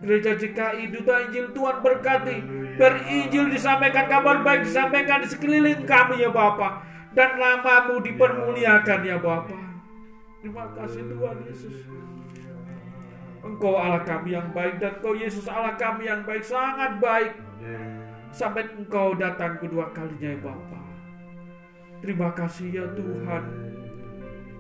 Gereja 0.03 0.35
JKI 0.35 0.91
Duta 0.91 1.31
Injil 1.31 1.55
Tuhan 1.55 1.79
berkati. 1.79 2.37
Berinjil 2.75 3.47
disampaikan 3.53 4.11
kabar 4.11 4.43
baik 4.43 4.67
disampaikan 4.67 5.23
di 5.23 5.29
sekeliling 5.31 5.87
kami 5.87 6.23
ya 6.23 6.31
Bapak. 6.31 6.83
Dan 7.13 7.39
namamu 7.39 8.01
dipermuliakan 8.03 9.01
ya 9.05 9.21
Bapak. 9.21 9.61
Terima 10.43 10.67
kasih 10.75 11.07
Tuhan 11.07 11.37
Yesus. 11.47 11.77
Engkau 13.43 13.75
Allah 13.75 14.03
kami 14.07 14.39
yang 14.39 14.51
baik 14.55 14.79
dan 14.79 14.99
Engkau 14.99 15.15
Yesus 15.15 15.47
Allah 15.51 15.75
kami 15.79 16.07
yang 16.07 16.23
baik 16.27 16.43
sangat 16.43 16.99
baik. 16.99 17.35
Sampai 18.35 18.67
Engkau 18.75 19.15
datang 19.15 19.59
kedua 19.59 19.91
kalinya 19.95 20.35
ya 20.35 20.41
Bapak. 20.41 20.85
Terima 22.03 22.31
kasih 22.35 22.69
ya 22.75 22.87
Tuhan. 22.95 23.45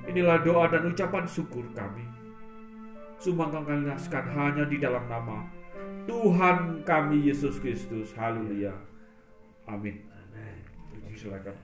Inilah 0.02 0.42
doa 0.42 0.66
dan 0.66 0.90
ucapan 0.90 1.24
syukur 1.24 1.62
kami. 1.72 2.04
Sumbangkan 3.22 3.62
kami 3.62 4.34
hanya 4.34 4.66
di 4.66 4.82
dalam 4.82 5.06
nama 5.06 5.46
Tuhan 6.10 6.82
kami 6.82 7.30
Yesus 7.30 7.62
Kristus. 7.62 8.10
Haleluya. 8.18 8.74
Amin. 9.70 10.02
Silakan. 11.12 11.54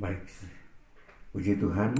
Baik, 0.00 0.24
puji 1.34 1.60
Tuhan, 1.60 1.92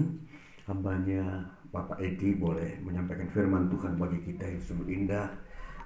hambanya 0.65 1.45
Bapak 1.69 2.01
Edi 2.01 2.33
boleh 2.33 2.81
menyampaikan 2.81 3.29
firman 3.29 3.69
Tuhan 3.69 4.01
bagi 4.01 4.25
kita 4.25 4.49
yang 4.49 4.63
sungguh 4.63 4.89
indah, 4.89 5.29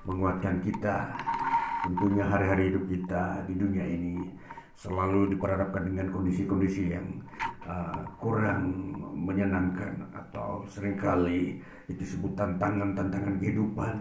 menguatkan 0.04 0.60
kita, 0.60 1.08
tentunya 1.88 2.24
hari-hari 2.28 2.72
hidup 2.72 2.84
kita 2.88 3.40
di 3.48 3.54
dunia 3.56 3.84
ini 3.84 4.20
selalu 4.74 5.32
diperhadapkan 5.32 5.86
dengan 5.86 6.12
kondisi-kondisi 6.12 6.92
yang 6.92 7.06
uh, 7.64 8.04
kurang 8.20 8.92
menyenangkan 9.14 10.02
atau 10.12 10.66
sering 10.68 10.98
kali 10.98 11.62
itu 11.88 12.04
disebut 12.04 12.36
tantangan-tantangan 12.36 13.40
kehidupan. 13.40 13.96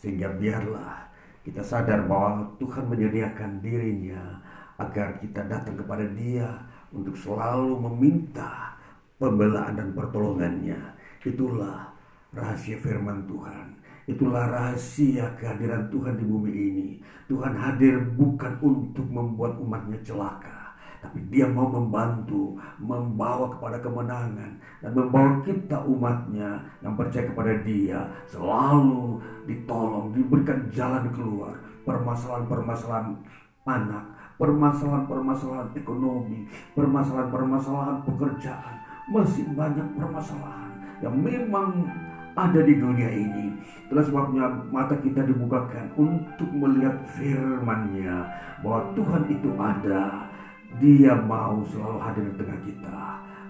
Sehingga 0.00 0.34
biarlah 0.34 1.06
kita 1.46 1.62
sadar 1.62 2.08
bahwa 2.10 2.50
Tuhan 2.58 2.90
menyediakan 2.90 3.62
dirinya 3.62 4.42
agar 4.82 5.20
kita 5.22 5.46
datang 5.46 5.78
kepada 5.78 6.04
dia 6.10 6.48
untuk 6.90 7.14
selalu 7.14 7.76
meminta 7.86 8.74
pembelaan 9.20 9.78
dan 9.78 9.94
pertolongannya. 9.94 10.80
Itulah 11.26 11.90
rahasia 12.34 12.78
firman 12.78 13.26
Tuhan 13.26 13.75
Itulah 14.06 14.46
rahasia 14.46 15.34
kehadiran 15.34 15.90
Tuhan 15.90 16.14
di 16.14 16.24
bumi 16.24 16.52
ini. 16.54 16.88
Tuhan 17.26 17.58
hadir 17.58 17.98
bukan 18.14 18.54
untuk 18.62 19.06
membuat 19.10 19.58
umatnya 19.58 19.98
celaka. 20.06 20.78
Tapi 21.02 21.26
dia 21.26 21.50
mau 21.50 21.66
membantu, 21.66 22.54
membawa 22.78 23.50
kepada 23.58 23.82
kemenangan. 23.82 24.62
Dan 24.78 24.90
membawa 24.94 25.42
kita 25.42 25.82
umatnya 25.82 26.62
yang 26.86 26.94
percaya 26.94 27.26
kepada 27.26 27.52
dia. 27.66 28.06
Selalu 28.30 29.18
ditolong, 29.50 30.14
diberikan 30.14 30.70
jalan 30.70 31.10
keluar. 31.10 31.54
Permasalahan-permasalahan 31.82 33.10
anak, 33.66 34.04
permasalahan-permasalahan 34.38 35.74
ekonomi, 35.74 36.46
permasalahan-permasalahan 36.78 38.06
pekerjaan. 38.06 38.74
Masih 39.10 39.46
banyak 39.54 39.86
permasalahan 39.98 40.70
yang 41.02 41.14
memang 41.14 41.86
ada 42.36 42.60
di 42.60 42.74
dunia 42.76 43.08
ini. 43.08 43.56
Itulah 43.88 44.04
sebabnya 44.04 44.44
mata 44.68 44.94
kita 45.00 45.24
dibukakan 45.24 45.88
untuk 45.96 46.50
melihat 46.52 47.00
firman-Nya 47.16 48.28
bahwa 48.60 48.92
Tuhan 48.92 49.22
itu 49.32 49.50
ada. 49.56 50.28
Dia 50.76 51.16
mau 51.16 51.64
selalu 51.72 51.98
hadir 52.04 52.24
di 52.28 52.34
tengah 52.36 52.60
kita. 52.68 53.00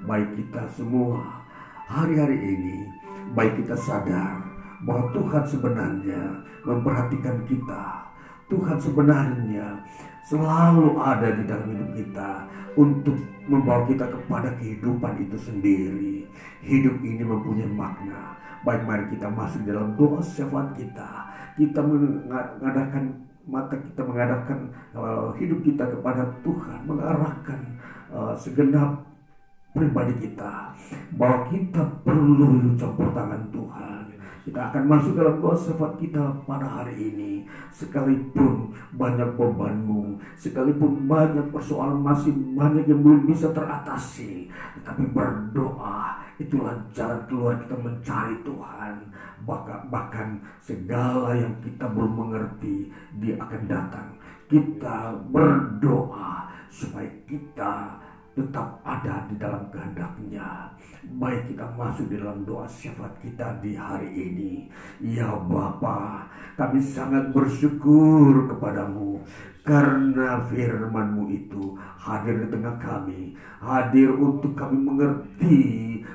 Baik 0.07 0.29
kita 0.39 0.63
semua 0.79 1.43
hari-hari 1.91 2.39
ini, 2.39 2.87
baik 3.35 3.59
kita 3.59 3.75
sadar 3.75 4.47
bahwa 4.87 5.11
Tuhan 5.11 5.45
sebenarnya 5.51 6.23
memperhatikan 6.63 7.43
kita. 7.51 8.07
Tuhan 8.47 8.79
sebenarnya 8.79 9.83
selalu 10.31 10.95
ada 11.03 11.35
di 11.35 11.43
dalam 11.51 11.67
hidup 11.75 11.91
kita 11.99 12.31
untuk 12.79 13.19
membawa 13.51 13.83
kita 13.91 14.07
kepada 14.07 14.55
kehidupan 14.61 15.19
itu 15.19 15.35
sendiri. 15.41 16.31
Hidup 16.63 17.03
ini 17.03 17.27
mempunyai 17.27 17.71
makna. 17.75 18.39
Baik 18.67 18.83
mari 18.83 19.07
kita 19.15 19.31
masuk 19.31 19.63
dalam 19.63 19.95
doa 19.95 20.19
syafaat 20.19 20.75
kita. 20.75 21.07
Kita 21.55 21.79
mengadakan 21.87 23.15
mata 23.47 23.79
kita 23.79 24.03
mengadakan 24.03 24.75
uh, 24.91 25.31
hidup 25.39 25.63
kita 25.63 25.87
kepada 25.87 26.27
Tuhan, 26.43 26.83
mengarahkan 26.83 27.61
uh, 28.11 28.35
segenap 28.35 29.07
pribadi 29.71 30.19
kita 30.19 30.75
bahwa 31.15 31.47
kita 31.47 31.83
perlu 32.03 32.75
campur 32.75 33.15
tangan 33.15 33.47
Tuhan. 33.55 34.06
Kita 34.47 34.71
akan 34.71 34.87
masuk 34.87 35.19
dalam 35.19 35.43
doa 35.43 35.59
syafaat 35.59 35.99
kita 35.99 36.23
pada 36.47 36.63
hari 36.63 36.95
ini. 36.95 37.33
Sekalipun 37.75 38.71
banyak 38.95 39.35
bebanmu, 39.35 40.23
sekalipun 40.39 41.11
banyak 41.11 41.51
persoalan 41.51 41.99
masih 41.99 42.31
banyak 42.55 42.87
yang 42.87 43.03
belum 43.03 43.27
bisa 43.27 43.51
teratasi, 43.51 44.47
tetapi 44.79 45.11
berdoa 45.11 46.27
Itulah 46.37 46.77
jalan 46.93 47.21
keluar 47.33 47.57
kita 47.65 47.77
mencari 47.81 48.37
Tuhan. 48.45 48.95
Bahkan 49.89 50.29
segala 50.61 51.33
yang 51.33 51.57
kita 51.65 51.89
belum 51.89 52.13
mengerti, 52.13 52.93
dia 53.17 53.41
akan 53.41 53.63
datang. 53.65 54.09
Kita 54.45 55.17
berdoa 55.33 56.53
supaya 56.69 57.09
kita 57.25 57.97
tetap 58.37 58.85
ada 58.85 59.25
di 59.33 59.35
dalam 59.41 59.65
kehendaknya. 59.73 60.69
Baik 61.17 61.57
kita 61.57 61.65
masuk 61.73 62.13
di 62.13 62.21
dalam 62.21 62.45
doa 62.45 62.69
syafaat 62.69 63.17
kita 63.25 63.57
di 63.65 63.73
hari 63.73 64.13
ini. 64.13 64.69
Ya 65.01 65.33
Bapa, 65.33 66.29
kami 66.61 66.85
sangat 66.85 67.33
bersyukur 67.33 68.53
kepadamu 68.53 69.25
karena 69.67 70.47
firmanmu 70.47 71.27
itu 71.35 71.75
hadir 71.99 72.47
di 72.47 72.55
tengah 72.55 72.79
kami, 72.79 73.35
hadir 73.59 74.15
untuk 74.15 74.55
kami 74.55 74.79
mengerti 74.79 75.59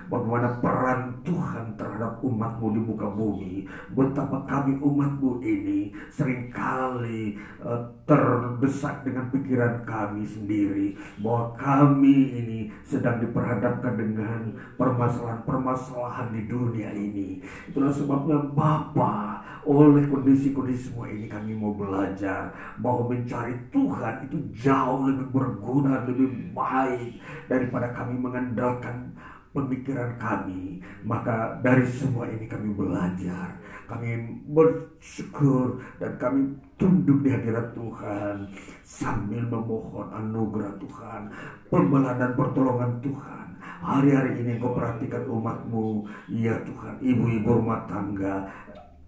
bagaimana 0.07 0.55
peran 0.63 1.19
Tuhan 1.27 1.75
terhadap 1.75 2.23
umatmu 2.23 2.67
di 2.71 2.79
muka 2.79 3.07
bumi, 3.11 3.67
betapa 3.91 4.47
kami 4.47 4.79
umatmu 4.79 5.43
ini 5.43 5.91
sering 6.07 6.47
kali 6.47 7.35
uh, 7.59 7.91
terdesak 8.07 9.03
dengan 9.03 9.27
pikiran 9.35 9.83
kami 9.83 10.23
sendiri, 10.23 10.95
bahwa 11.19 11.51
kami 11.59 12.15
ini 12.31 12.59
sedang 12.87 13.19
diperhadapkan 13.19 13.99
dengan 13.99 14.55
permasalahan-permasalahan 14.79 16.31
di 16.31 16.47
dunia 16.47 16.91
ini. 16.95 17.43
Itulah 17.67 17.91
sebabnya 17.91 18.39
Bapa 18.55 19.43
oleh 19.65 20.09
kondisi-kondisi 20.09 20.89
semua 20.89 21.05
ini 21.09 21.29
kami 21.29 21.53
mau 21.53 21.73
belajar 21.73 22.49
bahwa 22.81 23.13
mencari 23.13 23.40
Tuhan 23.73 24.29
itu 24.29 24.37
jauh 24.53 25.09
lebih 25.09 25.27
berguna, 25.33 26.05
lebih 26.05 26.53
baik 26.53 27.17
daripada 27.49 27.89
kami 27.97 28.13
mengandalkan 28.21 29.15
pemikiran 29.51 30.15
kami. 30.21 30.79
Maka 31.03 31.59
dari 31.59 31.83
semua 31.87 32.27
ini 32.27 32.45
kami 32.47 32.71
belajar, 32.77 33.57
kami 33.87 34.39
bersyukur 34.47 35.81
dan 35.99 36.15
kami 36.21 36.55
tunduk 36.79 37.25
di 37.25 37.29
hadirat 37.33 37.75
Tuhan 37.75 38.47
sambil 38.85 39.43
memohon 39.47 40.07
anugerah 40.11 40.75
Tuhan, 40.79 41.21
pembelaan 41.67 42.17
dan 42.19 42.31
pertolongan 42.35 43.01
Tuhan. 43.03 43.47
Hari-hari 43.81 44.37
ini 44.45 44.61
kau 44.61 44.77
perhatikan 44.77 45.25
umatmu, 45.25 46.05
ya 46.29 46.53
Tuhan, 46.61 47.01
ibu-ibu 47.01 47.65
rumah 47.65 47.81
tangga, 47.89 48.45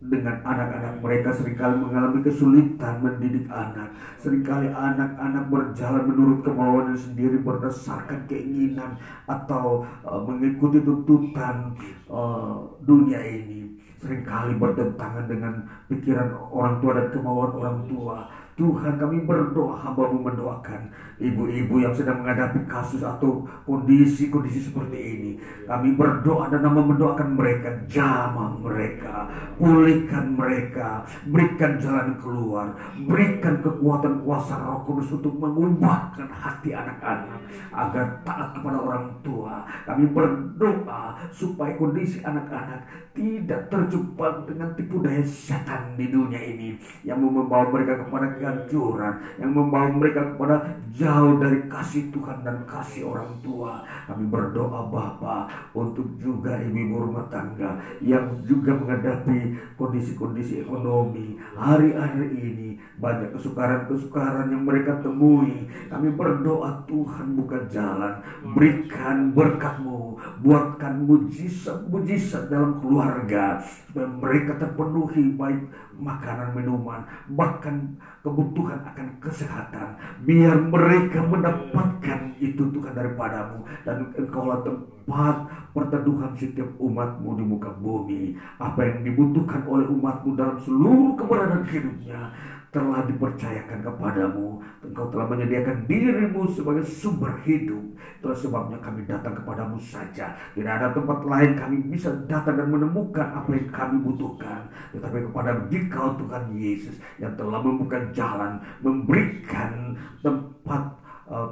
dengan 0.03 0.35
anak-anak 0.43 0.99
mereka 0.99 1.31
sering 1.31 1.55
kali 1.55 1.79
mengalami 1.79 2.19
kesulitan 2.19 2.99
mendidik 2.99 3.47
anak. 3.47 3.87
Seringkali 4.19 4.67
anak-anak 4.67 5.47
berjalan 5.47 6.03
menurut 6.11 6.39
kemauan 6.43 6.91
sendiri 6.95 7.39
berdasarkan 7.39 8.27
keinginan 8.27 8.99
atau 9.27 9.87
uh, 10.03 10.19
mengikuti 10.27 10.83
tuntutan 10.83 11.71
uh, 12.11 12.67
dunia 12.83 13.19
ini. 13.23 13.79
Seringkali 14.03 14.59
bertentangan 14.59 15.31
dengan 15.31 15.63
pikiran 15.87 16.35
orang 16.51 16.83
tua 16.83 16.91
dan 16.99 17.07
kemauan 17.15 17.51
orang 17.55 17.77
tua 17.87 18.27
Tuhan 18.53 19.01
kami 19.01 19.25
berdoa 19.25 19.73
hambamu 19.73 20.29
mendoakan 20.29 20.93
ibu-ibu 21.17 21.81
yang 21.81 21.89
sedang 21.89 22.21
menghadapi 22.21 22.69
kasus 22.69 23.01
atau 23.01 23.41
kondisi-kondisi 23.65 24.69
seperti 24.69 24.97
ini. 24.99 25.31
Kami 25.65 25.97
berdoa 25.97 26.53
dan 26.53 26.61
nama 26.61 26.85
mendoakan 26.85 27.33
mereka, 27.33 27.73
jamah 27.89 28.53
mereka, 28.61 29.25
pulihkan 29.57 30.37
mereka, 30.37 31.01
berikan 31.25 31.81
jalan 31.81 32.13
keluar, 32.21 32.77
berikan 33.09 33.57
kekuatan 33.65 34.21
kuasa 34.21 34.53
roh 34.61 34.85
kudus 34.85 35.09
untuk 35.17 35.33
mengubahkan 35.33 36.29
hati 36.29 36.77
anak-anak 36.77 37.41
agar 37.73 38.05
taat 38.21 38.53
kepada 38.53 38.77
orang 38.77 39.05
tua. 39.25 39.65
Kami 39.89 40.13
berdoa 40.13 41.17
supaya 41.33 41.73
kondisi 41.73 42.21
anak-anak 42.21 42.85
tidak 43.17 43.69
terjebak 43.69 44.45
dengan 44.45 44.73
tipu 44.77 45.01
daya 45.01 45.25
setan 45.25 45.97
di 45.97 46.09
dunia 46.09 46.41
ini 46.41 46.77
yang 47.01 47.21
membawa 47.21 47.69
mereka 47.69 48.01
kepada 48.05 48.42
kehancuran 48.43 49.39
yang 49.39 49.55
membawa 49.55 49.87
mereka 49.95 50.35
kepada 50.35 50.75
jauh 50.91 51.39
dari 51.39 51.63
kasih 51.71 52.11
Tuhan 52.11 52.43
dan 52.43 52.67
kasih 52.67 53.07
orang 53.07 53.39
tua. 53.39 53.79
Kami 54.11 54.27
berdoa 54.27 54.91
Bapa 54.91 55.47
untuk 55.71 56.19
juga 56.19 56.59
ibu 56.59 56.99
rumah 56.99 57.23
tangga 57.31 57.79
yang 58.03 58.27
juga 58.43 58.75
menghadapi 58.75 59.55
kondisi-kondisi 59.79 60.67
ekonomi 60.67 61.39
hari-hari 61.55 62.27
ini 62.35 62.69
banyak 62.99 63.31
kesukaran-kesukaran 63.33 64.51
yang 64.51 64.63
mereka 64.67 64.99
temui. 64.99 65.65
Kami 65.87 66.13
berdoa 66.13 66.83
Tuhan 66.85 67.35
buka 67.39 67.65
jalan, 67.71 68.19
berikan 68.53 69.31
berkatmu, 69.31 70.19
buatkan 70.43 71.07
mujizat-mujizat 71.07 72.51
dalam 72.51 72.83
keluarga 72.83 73.63
supaya 73.63 74.09
mereka 74.09 74.57
terpenuhi 74.57 75.33
baik 75.37 75.61
makanan 75.99 76.55
minuman 76.57 77.01
bahkan 77.33 77.97
kebutuhan 78.23 78.79
akan 78.81 79.07
kesehatan. 79.19 79.99
Biar 80.23 80.57
mereka 80.57 81.21
mendapatkan 81.25 82.33
itu 82.39 82.63
Tuhan 82.71 82.93
daripadamu. 82.95 83.67
Dan 83.83 84.09
engkaulah 84.15 84.63
tempat 84.63 85.35
perteduhan 85.75 86.31
setiap 86.39 86.69
umatmu 86.79 87.35
di 87.37 87.43
muka 87.43 87.69
bumi. 87.77 88.33
Apa 88.57 88.79
yang 88.87 89.03
dibutuhkan 89.03 89.67
oleh 89.67 89.85
umatmu 89.89 90.33
dalam 90.39 90.57
seluruh 90.63 91.19
keberadaan 91.19 91.67
hidupnya 91.67 92.31
telah 92.73 93.05
dipercayakan 93.05 93.85
kepadamu. 93.85 94.57
Engkau 94.81 95.07
telah 95.13 95.29
menyediakan 95.29 95.85
dirimu 95.85 96.49
sebagai 96.49 96.81
sumber 96.81 97.37
hidup. 97.45 97.79
Itulah 98.19 98.35
sebabnya 98.35 98.81
kami 98.81 99.05
datang 99.05 99.37
kepadamu 99.37 99.77
saja. 99.77 100.33
Tidak 100.57 100.73
ada 100.73 100.89
tempat 100.89 101.21
lain 101.21 101.53
kami 101.53 101.85
bisa 101.85 102.09
datang 102.25 102.57
dan 102.57 102.73
menemukan 102.73 103.29
apa 103.29 103.53
yang 103.53 103.69
kami 103.69 104.01
butuhkan. 104.01 104.65
Tetapi 104.89 105.29
kepada 105.29 105.69
Dikau 105.69 106.17
Tuhan 106.17 106.57
Yesus 106.57 106.97
yang 107.21 107.37
telah 107.37 107.61
membuka 107.61 108.01
jalan, 108.09 108.57
memberikan 108.81 109.93
tempat 110.25 111.02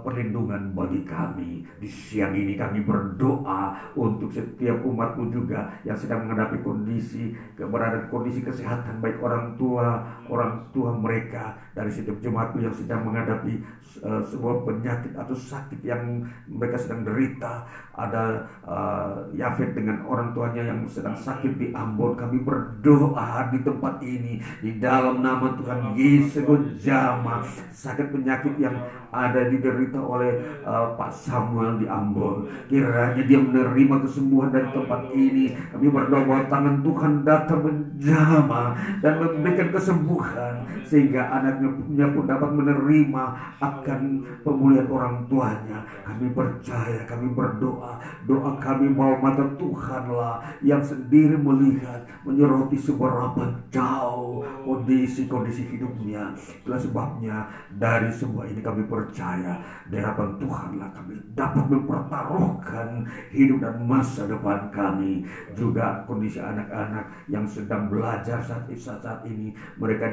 perlindungan 0.06 0.72
bagi 0.78 1.02
kami. 1.04 1.66
Di 1.82 1.90
siang 1.90 2.38
ini 2.38 2.54
kami 2.54 2.86
berdoa 2.86 3.74
untuk 3.98 4.30
setiap 4.30 4.82
umatmu 4.86 5.34
juga 5.34 5.74
yang 5.82 5.98
sedang 5.98 6.26
menghadapi 6.26 6.62
kondisi 6.62 7.34
keberadaan 7.58 8.08
kondisi 8.14 8.46
kesehatan 8.46 9.02
baik 9.02 9.18
orang 9.22 9.58
tua, 9.58 10.06
orang 10.30 10.70
tua 10.70 10.94
mereka 10.94 11.58
dari 11.74 11.90
setiap 11.90 12.20
jemaatku 12.22 12.62
yang 12.62 12.74
sedang 12.76 13.02
menghadapi 13.08 13.64
uh, 14.06 14.22
sebuah 14.22 14.68
penyakit 14.68 15.14
atau 15.18 15.36
sakit 15.36 15.82
yang 15.82 16.26
mereka 16.48 16.78
sedang 16.78 17.02
derita. 17.08 17.66
Ada 17.92 18.48
uh, 18.64 19.14
Yafet 19.36 19.76
dengan 19.76 20.06
orang 20.08 20.32
tuanya 20.32 20.64
yang 20.64 20.88
sedang 20.88 21.14
sakit 21.18 21.60
di 21.60 21.68
Ambon. 21.76 22.16
Kami 22.16 22.40
berdoa 22.42 23.52
di 23.52 23.60
tempat 23.62 24.00
ini 24.04 24.40
di 24.64 24.80
dalam 24.80 25.20
nama 25.20 25.54
Tuhan 25.60 25.96
Yesus 25.96 26.80
Jama 26.80 27.44
sakit 27.72 28.14
penyakit 28.14 28.56
yang 28.62 28.76
ada 29.12 29.52
diderita 29.52 30.00
oleh 30.00 30.40
uh, 30.64 30.96
Pak 30.96 31.12
Samuel 31.12 31.84
di 31.84 31.86
Ambon. 31.86 32.48
Kiranya 32.72 33.20
dia 33.20 33.40
menerima 33.40 34.08
kesembuhan 34.08 34.50
dari 34.56 34.68
tempat 34.72 35.12
ini. 35.12 35.52
Kami 35.76 35.88
berdoa 35.92 36.24
bahwa 36.24 36.44
tangan 36.48 36.76
Tuhan 36.80 37.14
datang 37.28 37.62
menjama 37.62 38.64
dan 39.04 39.14
memberikan 39.20 39.70
kesembuhan 39.76 40.64
sehingga 40.88 41.28
anaknya 41.28 42.08
pun 42.16 42.24
dapat 42.24 42.50
menerima 42.56 43.24
akan 43.60 44.02
pemulihan 44.48 44.88
orang 44.88 45.28
tuanya. 45.28 45.84
Kami 46.08 46.32
percaya, 46.32 47.04
kami 47.08 47.32
berdoa, 47.36 48.00
doa 48.28 48.52
kami 48.60 48.92
bahwa 48.96 49.32
mata 49.32 49.46
Tuhanlah 49.60 50.40
yang 50.64 50.80
sendiri 50.80 51.36
melihat 51.36 52.08
menyoroti 52.24 52.80
seberapa 52.80 53.44
jauh 53.72 54.44
kondisi-kondisi 54.64 55.68
hidupnya. 55.68 56.32
Itulah 56.64 56.80
sebabnya 56.80 57.36
dari 57.76 58.12
semua 58.12 58.48
ini 58.48 58.64
kami 58.64 58.88
percaya 58.88 59.01
percaya 59.02 59.58
di 59.90 59.98
hadapan 59.98 60.38
Tuhanlah 60.38 60.90
kami 60.94 61.14
dapat 61.34 61.66
mempertaruhkan 61.72 63.08
hidup 63.32 63.58
dan 63.64 63.76
masa 63.88 64.28
depan 64.28 64.70
kami. 64.70 65.24
Juga 65.58 66.04
kondisi 66.06 66.38
anak-anak 66.38 67.10
yang 67.32 67.48
sedang 67.48 67.88
belajar 67.88 68.38
saat, 68.44 68.68
saat 68.76 69.26
ini. 69.26 69.56
Mereka 69.80 70.12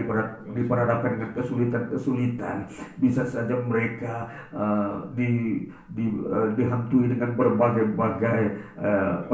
diperhadapkan 0.55 1.18
dengan 1.18 1.31
kesulitan-kesulitan. 1.35 2.66
Bisa 3.03 3.27
saja 3.27 3.59
mereka 3.61 4.31
uh, 4.55 5.05
di, 5.12 5.66
di, 5.92 6.05
uh, 6.27 6.55
dihantui 6.55 7.11
dengan 7.11 7.35
berbagai-bagai 7.35 8.40
uh, 8.79 9.27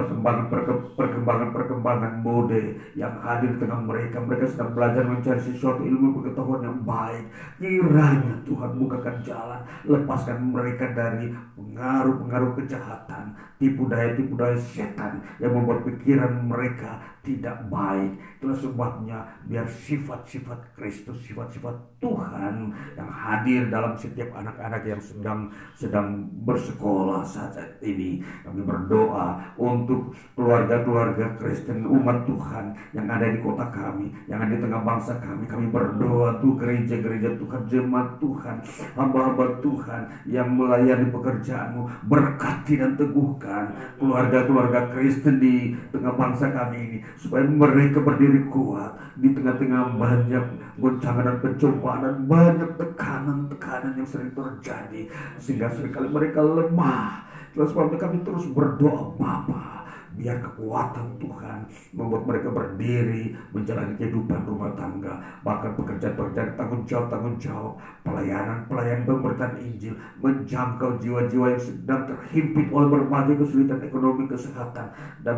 perkembangan-perkembangan 0.98 2.24
mode 2.24 2.80
yang 2.96 3.12
hadir 3.20 3.54
di 3.54 3.58
tengah 3.60 3.80
mereka. 3.84 4.18
Mereka 4.24 4.50
sedang 4.50 4.72
belajar 4.72 5.04
mencari 5.04 5.40
sesuatu 5.40 5.84
ilmu 5.84 6.20
pengetahuan 6.20 6.64
yang 6.64 6.80
baik. 6.82 7.24
Kiranya 7.60 8.40
Tuhan 8.48 8.80
bukakan 8.80 9.16
jalan 9.20 9.43
lepaskan 9.84 10.38
mereka 10.52 10.90
dari 10.90 11.30
pengaruh-pengaruh 11.56 12.58
kejahatan, 12.58 13.36
tipu 13.60 13.86
daya-tipu 13.86 14.34
daya 14.34 14.58
setan 14.58 15.22
yang 15.40 15.54
membuat 15.54 15.86
pikiran 15.86 16.32
mereka 16.48 17.13
tidak 17.24 17.56
baik. 17.72 18.12
Itulah 18.38 18.58
sebabnya 18.60 19.18
biar 19.48 19.64
sifat-sifat 19.64 20.76
Kristus, 20.76 21.16
sifat-sifat 21.24 21.72
Tuhan 21.98 22.70
yang 22.94 23.10
hadir 23.10 23.72
dalam 23.72 23.96
setiap 23.96 24.28
anak-anak 24.36 24.84
yang 24.84 25.00
sedang 25.00 25.48
sedang 25.74 26.28
bersekolah 26.44 27.24
saat 27.24 27.80
ini. 27.80 28.20
Kami 28.44 28.60
berdoa 28.62 29.56
untuk 29.56 30.12
keluarga-keluarga 30.36 31.40
Kristen 31.40 31.88
umat 31.88 32.28
Tuhan 32.28 32.76
yang 32.92 33.08
ada 33.08 33.24
di 33.32 33.40
kota 33.40 33.66
kami, 33.72 34.12
yang 34.28 34.44
ada 34.44 34.52
di 34.52 34.60
tengah 34.60 34.84
bangsa 34.84 35.16
kami. 35.18 35.48
Kami 35.48 35.72
berdoa 35.72 36.38
tuh 36.44 36.60
gereja-gereja 36.60 37.40
Tuhan, 37.40 37.60
jemaat 37.66 38.20
Tuhan, 38.20 38.56
hamba-hamba 38.94 39.64
Tuhan 39.64 40.02
yang 40.28 40.52
melayani 40.52 41.08
pekerjaanmu, 41.08 42.04
berkati 42.04 42.76
dan 42.76 42.92
teguhkan 43.00 43.72
keluarga-keluarga 43.96 44.92
Kristen 44.92 45.40
di 45.40 45.72
tengah 45.88 46.12
bangsa 46.12 46.52
kami 46.52 46.76
ini 46.76 46.98
supaya 47.20 47.46
mereka 47.46 48.02
berdiri 48.02 48.46
kuat 48.50 48.94
di 49.18 49.30
tengah-tengah 49.30 49.94
banyak 49.94 50.44
goncangan 50.78 51.24
dan 51.24 51.36
pencobaan 51.38 52.00
dan 52.02 52.16
banyak 52.26 52.70
tekanan-tekanan 52.80 53.92
yang 53.94 54.08
sering 54.08 54.32
terjadi 54.34 55.06
sehingga 55.38 55.70
sering 55.70 55.94
kali 55.94 56.08
mereka 56.10 56.42
lemah. 56.42 57.22
Terus 57.54 57.70
kami 57.70 58.26
terus 58.26 58.50
berdoa 58.50 59.14
Bapak 59.14 59.83
biar 60.14 60.38
kekuatan 60.38 61.18
Tuhan 61.18 61.58
membuat 61.94 62.22
mereka 62.26 62.48
berdiri 62.50 63.34
menjalani 63.50 63.94
kehidupan 63.98 64.46
rumah 64.46 64.70
tangga 64.78 65.18
bahkan 65.42 65.74
pekerjaan-pekerjaan 65.74 66.54
tanggung 66.54 66.82
jawab 66.86 67.06
tanggung 67.10 67.36
jawab. 67.38 67.74
Pelayanan 68.04 68.66
pelayanan 68.70 69.04
pemberitaan 69.08 69.54
Injil 69.58 69.94
menjangkau 70.22 71.00
jiwa-jiwa 71.02 71.46
yang 71.56 71.62
sedang 71.62 72.02
terhimpit 72.06 72.66
oleh 72.70 72.88
berbagai 72.88 73.42
kesulitan 73.42 73.80
ekonomi 73.82 74.30
kesehatan 74.30 74.86
dan 75.24 75.36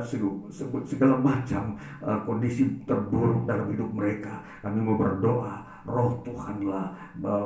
segala 0.84 1.16
macam 1.20 1.78
uh, 2.04 2.20
kondisi 2.26 2.84
terburuk 2.84 3.48
dalam 3.48 3.70
hidup 3.72 3.88
mereka. 3.92 4.44
Kami 4.60 4.78
mau 4.82 4.98
berdoa 4.98 5.75
roh 5.86 6.20
Tuhanlah 6.26 6.92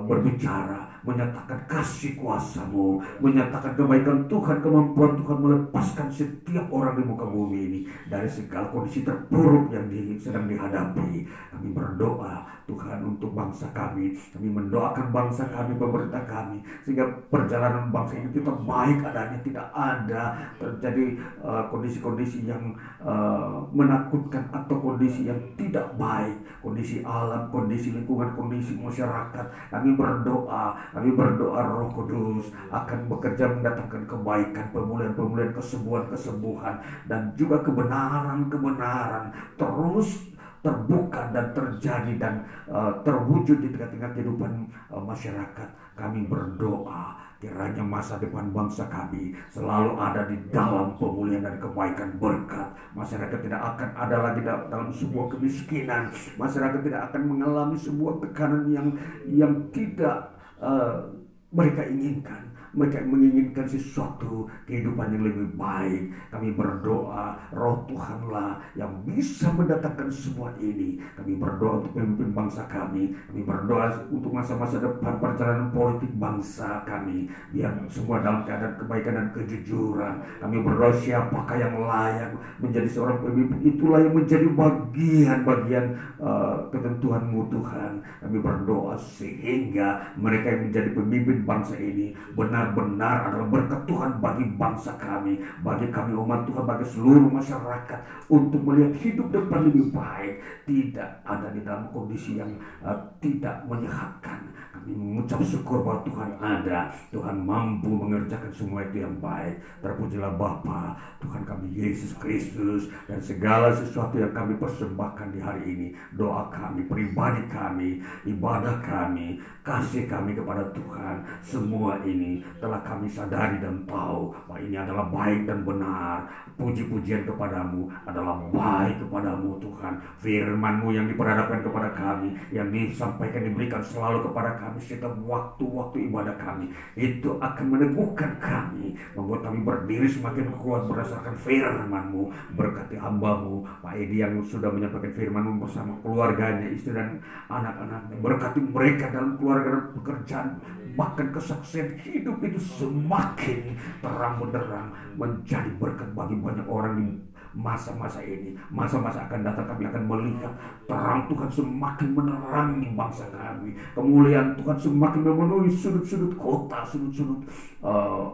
berbicara, 0.08 0.90
menyatakan 1.06 1.60
kasih 1.70 2.18
kuasamu, 2.18 2.98
menyatakan 3.22 3.76
kebaikan 3.76 4.26
Tuhan, 4.26 4.58
kemampuan 4.64 5.14
Tuhan 5.20 5.38
melepaskan 5.38 6.08
setiap 6.10 6.66
orang 6.72 6.98
di 6.98 7.04
muka 7.06 7.28
bumi 7.28 7.58
ini 7.70 7.80
dari 8.08 8.26
segala 8.26 8.72
kondisi 8.72 9.06
terburuk 9.06 9.70
yang 9.70 9.86
sedang 10.18 10.48
dihadapi. 10.50 11.28
Kami 11.52 11.68
berdoa 11.76 12.60
Tuhan 12.70 13.02
untuk 13.02 13.34
bangsa 13.34 13.66
kami. 13.74 14.14
Kami 14.30 14.46
mendoakan 14.46 15.10
bangsa 15.10 15.50
kami, 15.50 15.74
pemerintah 15.74 16.22
kami, 16.30 16.62
sehingga 16.86 17.02
perjalanan 17.26 17.90
bangsa 17.90 18.22
ini 18.22 18.30
tetap 18.30 18.62
baik 18.62 19.02
adanya, 19.02 19.38
tidak 19.42 19.66
ada 19.74 20.22
terjadi 20.54 21.18
uh, 21.42 21.66
kondisi-kondisi 21.66 22.46
uh, 22.46 22.54
yang 22.54 22.62
uh, 23.02 23.66
menakutkan 23.74 24.46
atau 24.54 24.78
kondisi 24.78 25.26
yang 25.26 25.38
tidak 25.58 25.90
baik, 25.98 26.38
kondisi 26.62 27.02
alam, 27.02 27.50
kondisi 27.50 27.90
lingkungan, 27.90 28.29
kondisi 28.34 28.78
masyarakat. 28.78 29.46
Kami 29.68 29.94
berdoa, 29.94 30.76
kami 30.96 31.10
berdoa 31.12 31.60
Roh 31.60 31.88
Kudus 31.92 32.50
akan 32.72 33.06
bekerja 33.10 33.50
mendatangkan 33.50 34.08
kebaikan, 34.08 34.66
pemulihan-pemulihan, 34.72 35.52
kesembuhan-kesembuhan, 35.54 36.76
dan 37.06 37.32
juga 37.36 37.60
kebenaran-kebenaran 37.60 39.34
terus 39.54 40.30
terbuka 40.60 41.32
dan 41.32 41.56
terjadi 41.56 42.12
dan 42.20 42.34
uh, 42.68 42.92
terwujud 43.00 43.64
di 43.64 43.68
tengah-tengah 43.72 44.12
kehidupan 44.12 44.68
uh, 44.92 45.00
masyarakat. 45.00 45.68
Kami 45.96 46.28
berdoa 46.28 47.19
kiranya 47.40 47.80
masa 47.80 48.20
depan 48.20 48.52
bangsa 48.52 48.84
kami 48.92 49.32
selalu 49.48 49.96
ada 49.96 50.28
di 50.28 50.36
dalam 50.52 50.92
pemulihan 51.00 51.40
dan 51.40 51.56
kebaikan 51.56 52.20
berkat. 52.20 52.68
Masyarakat 52.92 53.38
tidak 53.40 53.62
akan 53.64 53.88
ada 53.96 54.16
lagi 54.20 54.40
dalam 54.44 54.92
sebuah 54.92 55.26
kemiskinan. 55.32 56.12
Masyarakat 56.36 56.80
tidak 56.84 57.02
akan 57.08 57.22
mengalami 57.24 57.80
sebuah 57.80 58.20
tekanan 58.20 58.68
yang 58.68 58.88
yang 59.24 59.52
tidak 59.72 60.36
uh, 60.60 61.08
mereka 61.50 61.82
inginkan 61.88 62.49
mereka 62.72 63.02
menginginkan 63.02 63.66
sesuatu 63.66 64.46
kehidupan 64.66 65.10
yang 65.14 65.24
lebih 65.26 65.48
baik. 65.58 66.14
Kami 66.30 66.54
berdoa, 66.54 67.34
roh 67.50 67.82
Tuhanlah 67.90 68.62
yang 68.78 68.90
bisa 69.02 69.50
mendatangkan 69.50 70.06
semua 70.10 70.54
ini. 70.62 71.02
Kami 71.18 71.38
berdoa 71.38 71.82
untuk 71.82 71.92
pemimpin 71.98 72.30
bangsa 72.30 72.66
kami. 72.70 73.10
Kami 73.30 73.42
berdoa 73.42 73.90
untuk 74.10 74.30
masa-masa 74.30 74.78
depan 74.78 75.18
perjalanan 75.18 75.74
politik 75.74 76.10
bangsa 76.14 76.86
kami. 76.86 77.26
Biar 77.50 77.74
semua 77.90 78.22
dalam 78.22 78.46
keadaan 78.46 78.78
kebaikan 78.78 79.14
dan 79.18 79.28
kejujuran. 79.34 80.14
Kami 80.38 80.56
berdoa 80.62 80.92
siapakah 80.94 81.56
yang 81.58 81.74
layak 81.82 82.30
menjadi 82.62 82.86
seorang 82.86 83.18
pemimpin. 83.18 83.58
Itulah 83.66 83.98
yang 84.02 84.14
menjadi 84.14 84.46
bagian-bagian 84.46 85.86
uh, 86.22 86.70
ketentuanmu 86.70 87.50
Tuhan. 87.50 87.92
Kami 88.22 88.38
berdoa 88.38 88.94
sehingga 88.94 90.14
mereka 90.14 90.54
yang 90.54 90.70
menjadi 90.70 90.90
pemimpin 90.94 91.38
bangsa 91.42 91.74
ini 91.80 92.12
benar 92.36 92.59
benar-benar 92.60 93.32
adalah 93.32 93.48
berkat 93.48 93.80
Tuhan 93.88 94.20
bagi 94.20 94.44
bangsa 94.60 94.92
kami, 95.00 95.40
bagi 95.64 95.88
kami 95.88 96.12
umat 96.12 96.44
Tuhan, 96.44 96.64
bagi 96.68 96.86
seluruh 96.92 97.30
masyarakat 97.32 98.00
untuk 98.28 98.60
melihat 98.68 98.92
hidup 99.00 99.32
depan 99.32 99.64
lebih 99.72 99.88
baik, 99.88 100.44
tidak 100.68 101.24
ada 101.24 101.48
di 101.48 101.60
dalam 101.64 101.88
kondisi 101.88 102.36
yang 102.36 102.52
uh, 102.84 102.96
tidak 103.24 103.64
menyehatkan. 103.64 104.52
Kami 104.80 104.96
mengucap 104.96 105.44
syukur 105.44 105.84
bahwa 105.84 106.00
Tuhan 106.08 106.30
ada, 106.40 106.88
Tuhan 107.12 107.36
mampu 107.44 107.92
mengerjakan 107.92 108.48
semua 108.48 108.80
itu 108.88 109.04
yang 109.04 109.12
baik. 109.20 109.60
Terpujilah 109.84 110.40
Bapa, 110.40 110.96
Tuhan 111.20 111.44
kami 111.44 111.68
Yesus 111.68 112.16
Kristus 112.16 112.88
dan 113.04 113.20
segala 113.20 113.76
sesuatu 113.76 114.16
yang 114.16 114.32
kami 114.32 114.56
persembahkan 114.56 115.36
di 115.36 115.40
hari 115.44 115.62
ini. 115.68 115.88
Doa 116.16 116.48
kami, 116.48 116.88
pribadi 116.88 117.44
kami, 117.52 118.00
ibadah 118.24 118.80
kami, 118.80 119.36
kasih 119.60 120.08
kami 120.08 120.32
kepada 120.32 120.64
Tuhan. 120.72 121.28
Semua 121.44 122.00
ini 122.08 122.40
telah 122.56 122.80
kami 122.80 123.04
sadari 123.04 123.60
dan 123.60 123.84
tahu 123.84 124.32
bahwa 124.48 124.64
ini 124.64 124.80
adalah 124.80 125.12
baik 125.12 125.44
dan 125.44 125.60
benar 125.60 126.24
puji-pujian 126.60 127.24
kepadamu 127.24 127.88
adalah 128.04 128.36
baik 128.52 129.00
kepadamu 129.00 129.56
Tuhan. 129.56 129.96
Firmanmu 130.20 130.92
yang 130.92 131.08
diperhadapkan 131.08 131.64
kepada 131.64 131.88
kami, 131.96 132.36
yang 132.52 132.68
disampaikan 132.68 133.48
diberikan 133.48 133.80
selalu 133.80 134.28
kepada 134.28 134.60
kami 134.60 134.76
setiap 134.84 135.16
waktu-waktu 135.24 136.12
ibadah 136.12 136.36
kami. 136.36 136.68
Itu 137.00 137.40
akan 137.40 137.64
meneguhkan 137.72 138.36
kami, 138.36 138.92
membuat 139.16 139.48
kami 139.48 139.58
berdiri 139.64 140.08
semakin 140.12 140.52
kuat 140.60 140.84
berdasarkan 140.84 141.32
firmanmu. 141.40 142.28
Berkati 142.52 143.00
hambamu, 143.00 143.64
Pak 143.80 143.96
Edi 143.96 144.20
yang 144.20 144.36
sudah 144.44 144.68
menyampaikan 144.68 145.16
firmanmu 145.16 145.64
bersama 145.64 145.96
keluarganya, 146.04 146.68
istri 146.68 146.92
dan 146.92 147.24
anak-anaknya. 147.48 148.16
Berkati 148.20 148.60
mereka 148.60 149.08
dalam 149.08 149.40
keluarga 149.40 149.68
dan 149.72 149.84
pekerjaan, 149.96 150.48
bahkan 150.94 151.30
kesaksian 151.34 151.98
hidup 152.02 152.38
itu 152.42 152.58
semakin 152.58 153.76
terang 154.00 154.40
benderang 154.40 154.88
menjadi 155.14 155.70
berkat 155.76 156.10
bagi 156.14 156.36
banyak 156.38 156.66
orang 156.66 156.92
di 156.98 157.06
masa-masa 157.54 158.22
ini. 158.22 158.54
Masa-masa 158.70 159.26
akan 159.26 159.42
datang 159.42 159.66
kami 159.74 159.82
akan 159.90 160.02
melihat 160.06 160.52
terang 160.86 161.26
Tuhan 161.26 161.50
semakin 161.50 162.08
menerangi 162.14 162.88
bangsa 162.94 163.26
kami. 163.34 163.74
Kemuliaan 163.94 164.54
Tuhan 164.54 164.78
semakin 164.78 165.20
memenuhi 165.26 165.70
sudut-sudut 165.74 166.32
kota 166.38 166.86
sudut-sudut 166.86 167.40
uh, 167.82 168.30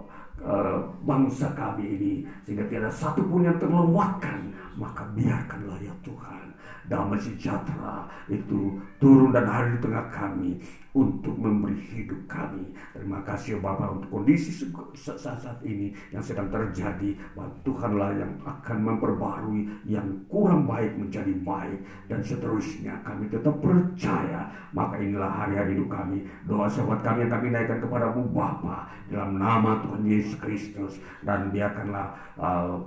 bangsa 1.02 1.48
kami 1.56 1.84
ini. 1.96 2.12
Sehingga 2.44 2.68
tiada 2.68 2.92
satu 2.92 3.24
pun 3.24 3.48
yang 3.48 3.56
terlewatkan 3.56 4.52
maka 4.76 5.08
biarkanlah 5.16 5.80
ya 5.80 5.94
Tuhan 6.04 6.45
damai 6.86 7.18
sejahtera 7.18 8.06
itu 8.30 8.78
turun 9.02 9.34
dan 9.34 9.46
hadir 9.46 9.78
di 9.78 9.80
tengah 9.82 10.06
kami 10.10 10.50
untuk 10.96 11.36
memberi 11.36 11.76
hidup 11.92 12.16
kami. 12.24 12.72
Terima 12.96 13.20
kasih 13.20 13.58
ya 13.58 13.58
Bapak 13.60 14.00
untuk 14.00 14.10
kondisi 14.16 14.48
saat, 14.96 15.60
ini 15.60 15.92
yang 16.08 16.24
sedang 16.24 16.48
terjadi. 16.48 17.12
Bahwa 17.36 17.52
Tuhanlah 17.60 18.16
yang 18.16 18.32
akan 18.40 18.78
memperbarui 18.80 19.68
yang 19.84 20.08
kurang 20.32 20.64
baik 20.64 20.96
menjadi 20.96 21.36
baik 21.44 21.84
dan 22.08 22.24
seterusnya. 22.24 22.96
Kami 23.04 23.28
tetap 23.28 23.60
percaya. 23.60 24.48
Maka 24.72 24.96
inilah 24.96 25.28
hari-hari 25.28 25.76
hidup 25.76 25.92
kami. 25.92 26.24
Doa 26.48 26.64
sahabat 26.72 27.04
kami 27.04 27.28
yang 27.28 27.32
kami 27.36 27.46
naikkan 27.52 27.78
kepadamu 27.84 28.24
Bapa 28.32 28.88
dalam 29.12 29.36
nama 29.36 29.84
Tuhan 29.84 30.02
Yesus 30.08 30.34
Kristus 30.40 30.96
dan 31.20 31.52
biarkanlah 31.52 32.16
uh, 32.40 32.80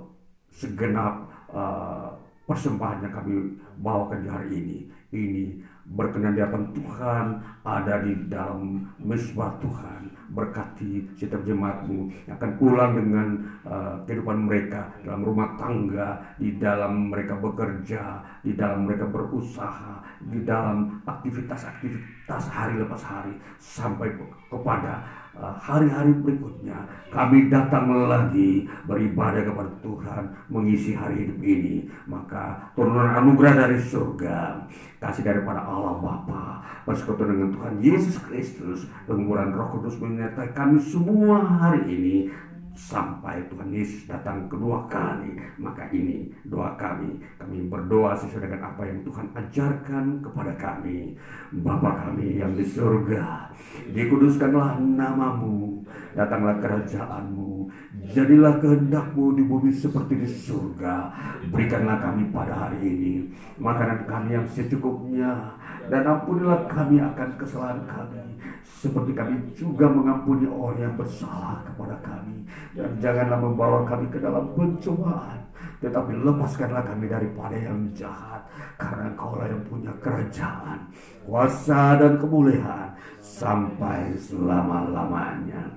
segenap 0.50 1.30
uh, 1.54 2.10
persembahan 2.50 3.06
yang 3.06 3.14
kami 3.14 3.34
bawakan 3.78 4.26
di 4.26 4.28
hari 4.28 4.48
ini. 4.58 4.78
Ini 5.14 5.42
berkenan 5.94 6.34
di 6.34 6.42
hadapan 6.42 6.64
Tuhan 6.74 7.26
ada 7.62 7.94
di 8.02 8.12
dalam 8.26 8.90
mesbah 8.98 9.54
Tuhan. 9.62 10.10
Berkati 10.30 11.10
setiap 11.18 11.42
jemaatmu 11.42 12.06
yang 12.26 12.38
akan 12.38 12.52
pulang 12.54 12.94
dengan 12.94 13.34
uh, 13.66 13.98
kehidupan 14.06 14.46
mereka 14.46 14.86
dalam 15.02 15.26
rumah 15.26 15.58
tangga 15.58 16.22
di 16.38 16.54
dalam 16.54 17.10
mereka 17.10 17.34
bekerja 17.34 18.22
di 18.46 18.54
dalam 18.54 18.86
mereka 18.86 19.10
berusaha 19.10 19.98
di 20.22 20.46
dalam 20.46 21.02
aktivitas-aktivitas 21.02 22.46
hari 22.46 22.78
lepas 22.78 23.02
hari. 23.02 23.34
Sampai 23.58 24.14
kepada 24.46 25.02
hari-hari 25.38 26.10
berikutnya 26.20 26.76
kami 27.10 27.50
datang 27.50 27.90
lagi 28.06 28.66
beribadah 28.86 29.42
kepada 29.46 29.70
Tuhan 29.82 30.22
mengisi 30.50 30.94
hari 30.94 31.26
hidup 31.26 31.40
ini. 31.42 31.86
Maka 32.06 32.70
turunan 32.74 33.14
anugerah 33.18 33.66
dari 33.66 33.78
surga 33.78 34.66
kasih 34.98 35.24
daripada 35.26 35.62
Allah 35.62 35.98
Bapa. 35.98 36.62
Persekutuan 36.86 37.36
dengan 37.36 37.50
Tuhan 37.54 37.74
Yesus 37.78 38.16
Kristus 38.26 38.88
pengurangan 39.06 39.54
Roh 39.54 39.68
Kudus 39.78 40.00
menyertai 40.00 40.50
kami 40.56 40.80
semua 40.82 41.44
hari 41.44 41.86
ini 41.86 42.16
sampai 42.80 43.44
Tuhan 43.52 43.68
Yesus 43.68 44.08
datang 44.08 44.48
kedua 44.48 44.88
kali. 44.88 45.36
Maka 45.60 45.92
ini 45.92 46.32
doa 46.48 46.72
kami. 46.80 47.20
Kami 47.36 47.68
berdoa 47.68 48.16
sesuai 48.16 48.48
dengan 48.48 48.72
apa 48.72 48.82
yang 48.88 49.04
Tuhan 49.04 49.26
ajarkan 49.36 50.04
kepada 50.24 50.52
kami. 50.56 51.12
Bapa 51.60 52.08
kami 52.08 52.40
yang 52.40 52.56
di 52.56 52.64
surga, 52.64 53.52
dikuduskanlah 53.92 54.80
namamu, 54.80 55.84
datanglah 56.16 56.56
kerajaanmu, 56.62 57.68
jadilah 58.08 58.56
kehendakmu 58.62 59.36
di 59.36 59.42
bumi 59.44 59.70
seperti 59.74 60.14
di 60.16 60.28
surga. 60.30 61.12
Berikanlah 61.52 62.00
kami 62.00 62.32
pada 62.32 62.54
hari 62.68 62.80
ini 62.80 63.12
makanan 63.60 64.08
kami 64.08 64.40
yang 64.40 64.46
secukupnya, 64.48 65.52
dan 65.92 66.06
ampunilah 66.06 66.64
kami 66.70 67.02
akan 67.02 67.28
kesalahan 67.36 67.82
kami 67.84 68.29
seperti 68.78 69.12
kami 69.12 69.34
juga 69.58 69.90
mengampuni 69.90 70.46
orang 70.46 70.78
yang 70.78 70.94
bersalah 70.94 71.58
kepada 71.66 71.98
kami. 72.06 72.46
Dan 72.72 72.94
janganlah 73.02 73.38
membawa 73.42 73.82
kami 73.84 74.06
ke 74.08 74.22
dalam 74.22 74.46
pencobaan. 74.54 75.42
Tetapi 75.82 76.12
lepaskanlah 76.22 76.86
kami 76.86 77.10
daripada 77.10 77.56
yang 77.58 77.90
jahat. 77.92 78.46
Karena 78.78 79.10
engkaulah 79.10 79.50
yang 79.50 79.62
punya 79.66 79.92
kerajaan 79.98 80.88
kuasa 81.26 81.98
dan 82.00 82.16
kemuliaan 82.16 82.94
sampai 83.20 84.16
selama-lamanya. 84.16 85.76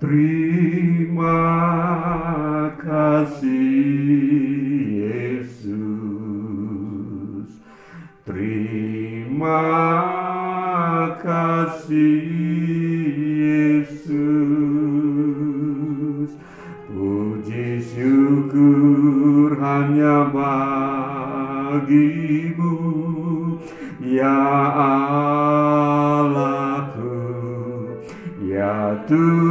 Terima 0.00 1.36
kasih 2.80 3.60
Yesus 5.04 6.29
Terima 8.30 9.66
kasih 11.18 12.22
Yesus. 13.42 14.30
Puji 16.86 17.82
syukur 17.82 19.58
hanya 19.58 20.30
bagimu 20.30 21.90
Ya 23.98 24.46
Allahku. 26.30 27.18
Ya 28.46 28.94
Tuhanku. 29.10 29.42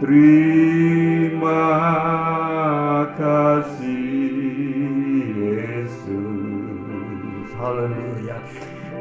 Terima 0.00 0.49
Haleluya. 7.60 8.40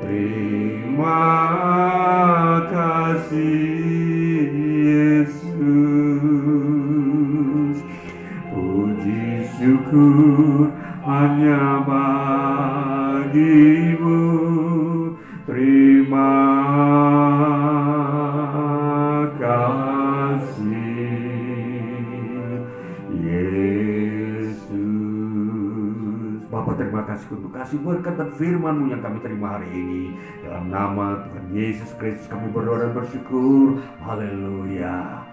Terima 0.03 1.23
kasih 2.67 4.51
Yesus. 4.83 5.47
Puji 8.51 9.47
syukur 9.55 10.75
hanya 11.07 11.87
bagimu. 11.87 13.47
Terima 15.47 16.35
kasih 27.07 27.35
untuk 27.35 27.48
kasih 27.59 27.83
berkat 27.83 28.15
dan 28.15 28.31
firman-Mu 28.39 28.87
yang 28.87 29.03
kami 29.03 29.19
terima 29.19 29.59
hari 29.59 29.67
ini. 29.67 30.15
Dalam 30.47 30.71
nama 30.71 31.27
Tuhan 31.27 31.51
Yesus 31.51 31.91
Kristus 31.99 32.31
kami 32.31 32.47
berdoa 32.55 32.87
dan 32.87 32.95
bersyukur. 32.95 33.83
Haleluya. 33.99 35.27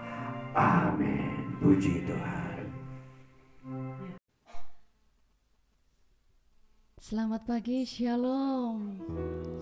Amin. 0.51 1.55
Puji 1.63 2.03
Tuhan. 2.03 2.67
Selamat 6.99 7.47
pagi, 7.47 7.87
Shalom. 7.87 8.99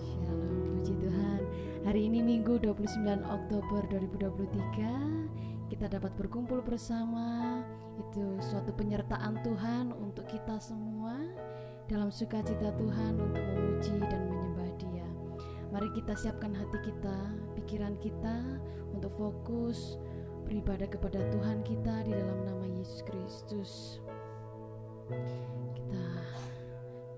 Shalom, 0.02 0.82
puji 0.82 0.94
Tuhan. 0.98 1.40
Hari 1.86 2.00
ini 2.10 2.18
Minggu 2.18 2.58
29 2.58 2.82
Oktober 3.22 3.86
2023 3.94 5.70
kita 5.70 5.86
dapat 5.86 6.10
berkumpul 6.18 6.66
bersama. 6.66 7.62
Itu 7.94 8.42
suatu 8.42 8.74
penyertaan 8.74 9.38
Tuhan 9.46 9.94
untuk 9.94 10.26
kita 10.26 10.58
semua 10.58 11.22
dalam 11.86 12.10
sukacita 12.10 12.74
Tuhan 12.74 13.14
untuk 13.14 13.42
memuji 13.54 13.96
dan 14.10 14.26
menyembah 14.26 14.70
Dia. 14.82 15.08
Mari 15.70 15.88
kita 15.94 16.18
siapkan 16.18 16.50
hati 16.50 16.78
kita, 16.82 17.18
pikiran 17.54 17.94
kita 18.02 18.36
untuk 18.90 19.14
fokus 19.14 19.98
beribadah 20.46 20.86
kepada 20.90 21.22
Tuhan 21.30 21.62
kita 21.62 22.06
di 22.06 22.12
dalam 22.14 22.42
nama 22.42 22.66
Yesus 22.66 23.02
Kristus. 23.06 23.72
Kita 25.74 26.06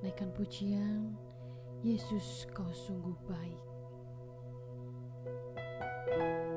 naikkan 0.04 0.32
pujian, 0.36 1.16
Yesus 1.80 2.44
kau 2.52 2.68
sungguh 2.68 3.16
baik. 3.24 3.68
selalu 6.08 6.47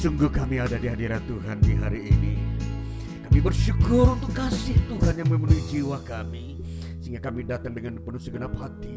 Sungguh 0.00 0.32
kami 0.32 0.56
ada 0.56 0.80
di 0.80 0.88
hadirat 0.88 1.20
Tuhan 1.28 1.60
di 1.60 1.76
hari 1.76 2.08
ini. 2.08 2.32
Kami 3.28 3.36
bersyukur 3.36 4.16
untuk 4.16 4.32
kasih 4.32 4.72
Tuhan 4.88 5.12
yang 5.12 5.28
memenuhi 5.28 5.60
jiwa 5.68 6.00
kami. 6.08 6.56
Sehingga 7.04 7.20
kami 7.28 7.44
datang 7.44 7.76
dengan 7.76 8.00
penuh 8.00 8.16
segenap 8.16 8.48
hati, 8.56 8.89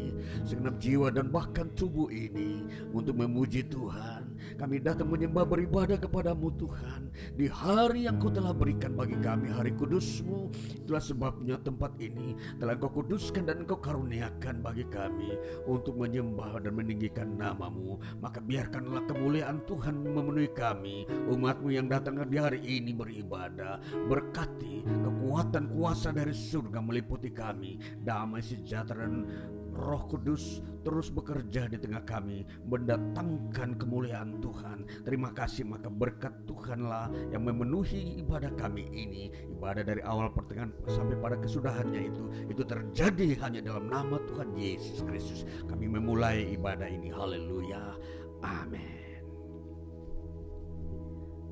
segenap 0.54 0.78
jiwa 0.78 1.10
dan 1.10 1.34
bahkan 1.34 1.66
tubuh 1.74 2.06
ini 2.14 2.62
untuk 2.94 3.18
memuji 3.18 3.66
Tuhan. 3.66 4.38
Kami 4.54 4.78
datang 4.78 5.10
menyembah 5.10 5.42
beribadah 5.42 5.98
kepadamu 5.98 6.54
Tuhan. 6.54 7.10
Di 7.34 7.50
hari 7.50 8.06
yang 8.06 8.22
kau 8.22 8.30
telah 8.30 8.54
berikan 8.54 8.94
bagi 8.94 9.18
kami, 9.18 9.50
hari 9.50 9.74
kudusmu. 9.74 10.54
Itulah 10.78 11.02
sebabnya 11.02 11.58
tempat 11.58 11.98
ini 11.98 12.38
telah 12.62 12.78
kau 12.78 13.02
kuduskan 13.02 13.50
dan 13.50 13.66
kau 13.66 13.82
karuniakan 13.82 14.62
bagi 14.62 14.86
kami 14.86 15.34
untuk 15.66 15.98
menyembah 15.98 16.62
dan 16.62 16.70
meninggikan 16.78 17.34
namamu. 17.34 17.98
Maka 18.22 18.38
biarkanlah 18.38 19.10
kemuliaan 19.10 19.66
Tuhan 19.66 20.06
memenuhi 20.06 20.54
kami, 20.54 21.10
umatmu 21.34 21.74
yang 21.74 21.90
datang 21.90 22.22
di 22.30 22.38
hari 22.38 22.62
ini 22.62 22.94
beribadah. 22.94 23.82
Berkati 24.06 24.86
kekuatan 24.86 25.74
kuasa 25.74 26.14
dari 26.14 26.30
surga 26.30 26.78
meliputi 26.78 27.34
kami, 27.34 27.82
damai 28.06 28.38
sejahtera 28.38 29.02
dan 29.02 29.26
Roh 29.74 30.06
Kudus 30.06 30.62
terus 30.86 31.10
bekerja 31.10 31.66
di 31.66 31.76
tengah 31.80 32.06
kami 32.06 32.46
mendatangkan 32.64 33.74
kemuliaan 33.74 34.38
Tuhan. 34.38 34.86
Terima 35.02 35.34
kasih 35.34 35.66
maka 35.66 35.90
berkat 35.90 36.32
Tuhanlah 36.46 37.10
yang 37.34 37.42
memenuhi 37.42 38.22
ibadah 38.22 38.54
kami 38.54 38.86
ini. 38.94 39.34
Ibadah 39.58 39.82
dari 39.82 40.00
awal 40.06 40.30
pertengahan 40.30 40.70
sampai 40.86 41.18
pada 41.18 41.36
kesudahannya 41.42 42.00
itu 42.14 42.24
itu 42.48 42.62
terjadi 42.62 43.28
hanya 43.42 43.60
dalam 43.60 43.90
nama 43.90 44.22
Tuhan 44.30 44.54
Yesus 44.54 45.02
Kristus. 45.02 45.42
Kami 45.66 45.90
memulai 45.90 46.54
ibadah 46.54 46.86
ini. 46.86 47.10
Haleluya. 47.10 47.98
Amin. 48.44 49.02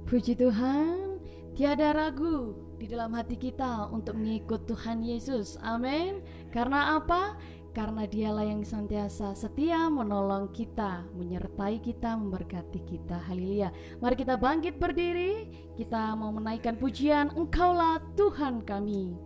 Puji 0.06 0.36
Tuhan, 0.36 1.12
Tiada 1.52 1.92
ragu 1.92 2.56
di 2.80 2.88
dalam 2.88 3.12
hati 3.12 3.36
kita 3.36 3.92
untuk 3.92 4.16
mengikut 4.16 4.64
Tuhan 4.64 5.04
Yesus. 5.04 5.60
Amin. 5.60 6.24
Karena 6.48 6.96
apa? 6.96 7.36
Karena 7.72 8.04
dialah 8.04 8.44
yang 8.44 8.60
senantiasa 8.60 9.32
setia 9.32 9.88
menolong 9.88 10.52
kita, 10.52 11.08
menyertai 11.16 11.80
kita, 11.80 12.12
memberkati 12.20 12.84
kita. 12.84 13.16
Haleluya. 13.24 13.72
Mari 13.96 14.14
kita 14.20 14.36
bangkit 14.36 14.76
berdiri. 14.76 15.48
Kita 15.80 16.12
mau 16.12 16.28
menaikkan 16.36 16.76
pujian, 16.76 17.32
Engkaulah 17.32 17.96
Tuhan 18.12 18.60
kami. 18.68 19.16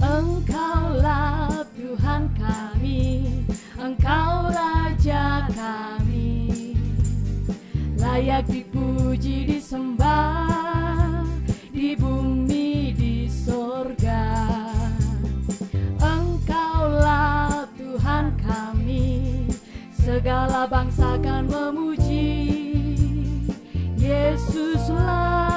Engkaulah 0.00 1.40
Engkau 3.80 4.52
Raja 4.52 5.50
kami, 5.50 6.76
layak 7.96 8.46
dipuji 8.46 8.69
disembah 9.70 11.22
di 11.70 11.94
bumi 11.94 12.90
di 12.90 13.30
sorga. 13.30 14.50
Engkaulah 16.02 17.70
Tuhan 17.78 18.34
kami, 18.42 19.46
segala 19.94 20.66
bangsa 20.66 21.14
akan 21.22 21.46
memuji. 21.46 22.34
Yesuslah 23.94 25.49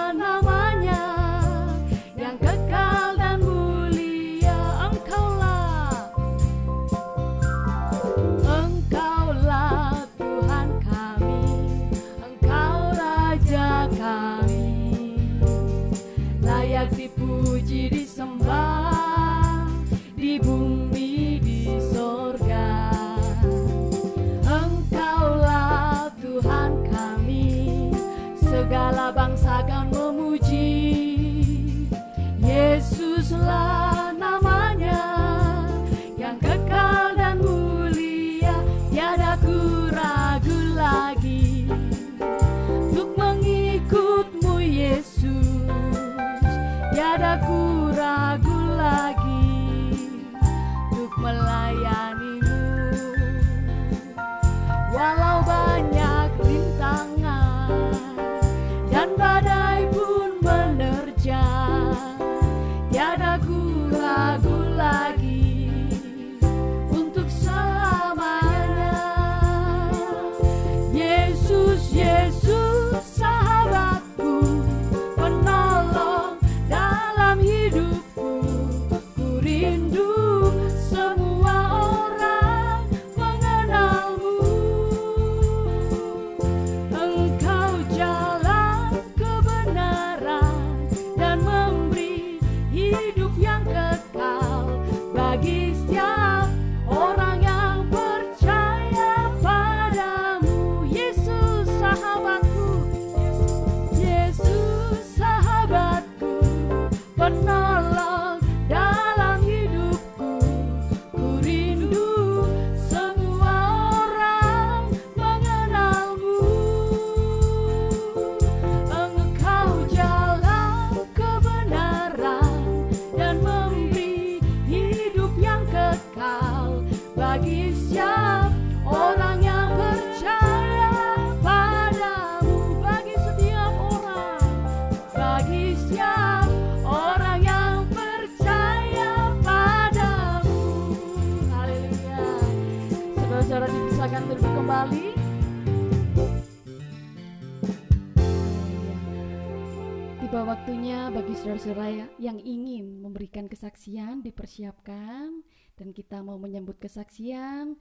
waktunya 150.63 151.11
bagi 151.11 151.35
saudara-saudara 151.35 152.07
yang 152.23 152.39
ingin 152.39 153.03
memberikan 153.03 153.51
kesaksian 153.51 154.23
dipersiapkan 154.23 155.43
dan 155.75 155.91
kita 155.91 156.23
mau 156.23 156.39
menyambut 156.39 156.79
kesaksian 156.79 157.75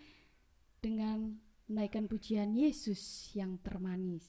dengan 0.82 1.38
menaikkan 1.70 2.10
pujian 2.10 2.50
Yesus 2.58 3.30
yang 3.38 3.62
termanis. 3.62 4.26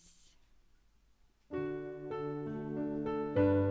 Yesus 1.49 3.62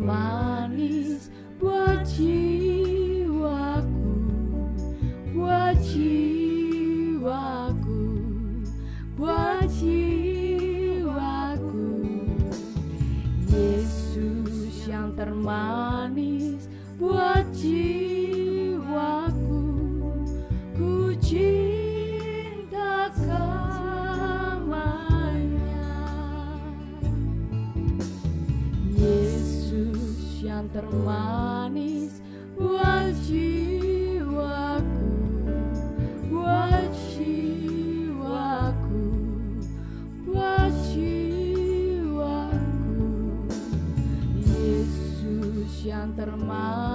termanis 0.00 1.28
buat 1.60 2.08
jiwaku, 2.08 3.84
buat 5.36 5.76
jiwaku, 5.84 7.44
buat 9.12 9.68
jiwaku. 9.76 10.80
Yesus 13.52 14.88
yang 14.88 15.12
termanis 15.12 16.64
buat 16.96 17.44
jiwaku, 17.52 17.99
termanis 30.70 32.22
buat 32.54 33.10
jiwaku, 33.26 35.10
buat 36.30 36.90
jiwaku, 37.10 39.02
buat 40.30 40.70
jiwaku. 40.94 42.62
Yesus 44.38 45.74
yang 45.82 46.14
termanis 46.14 46.89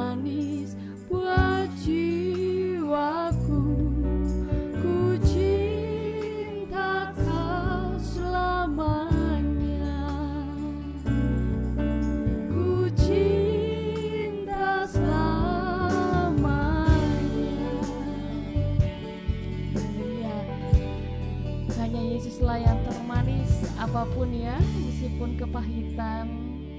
apa 23.96 24.12
pun 24.12 24.28
ya, 24.28 24.60
meskipun 24.60 25.40
kepahitan 25.40 26.28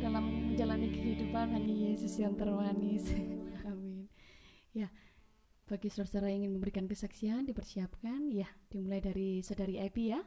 dalam 0.04 0.52
menjalani 0.52 0.92
kehidupan 0.92 1.48
hanya 1.48 1.72
Yesus 1.72 2.20
yang 2.20 2.36
termanis. 2.36 3.08
Amin. 3.72 4.04
Ya, 4.76 4.92
bagi 5.64 5.88
saudara 5.88 6.28
yang 6.28 6.44
ingin 6.44 6.60
memberikan 6.60 6.84
kesaksian 6.84 7.48
dipersiapkan 7.48 8.20
ya, 8.28 8.44
dimulai 8.68 9.00
dari 9.00 9.40
saudari 9.40 9.80
Epi 9.80 10.12
ya. 10.12 10.20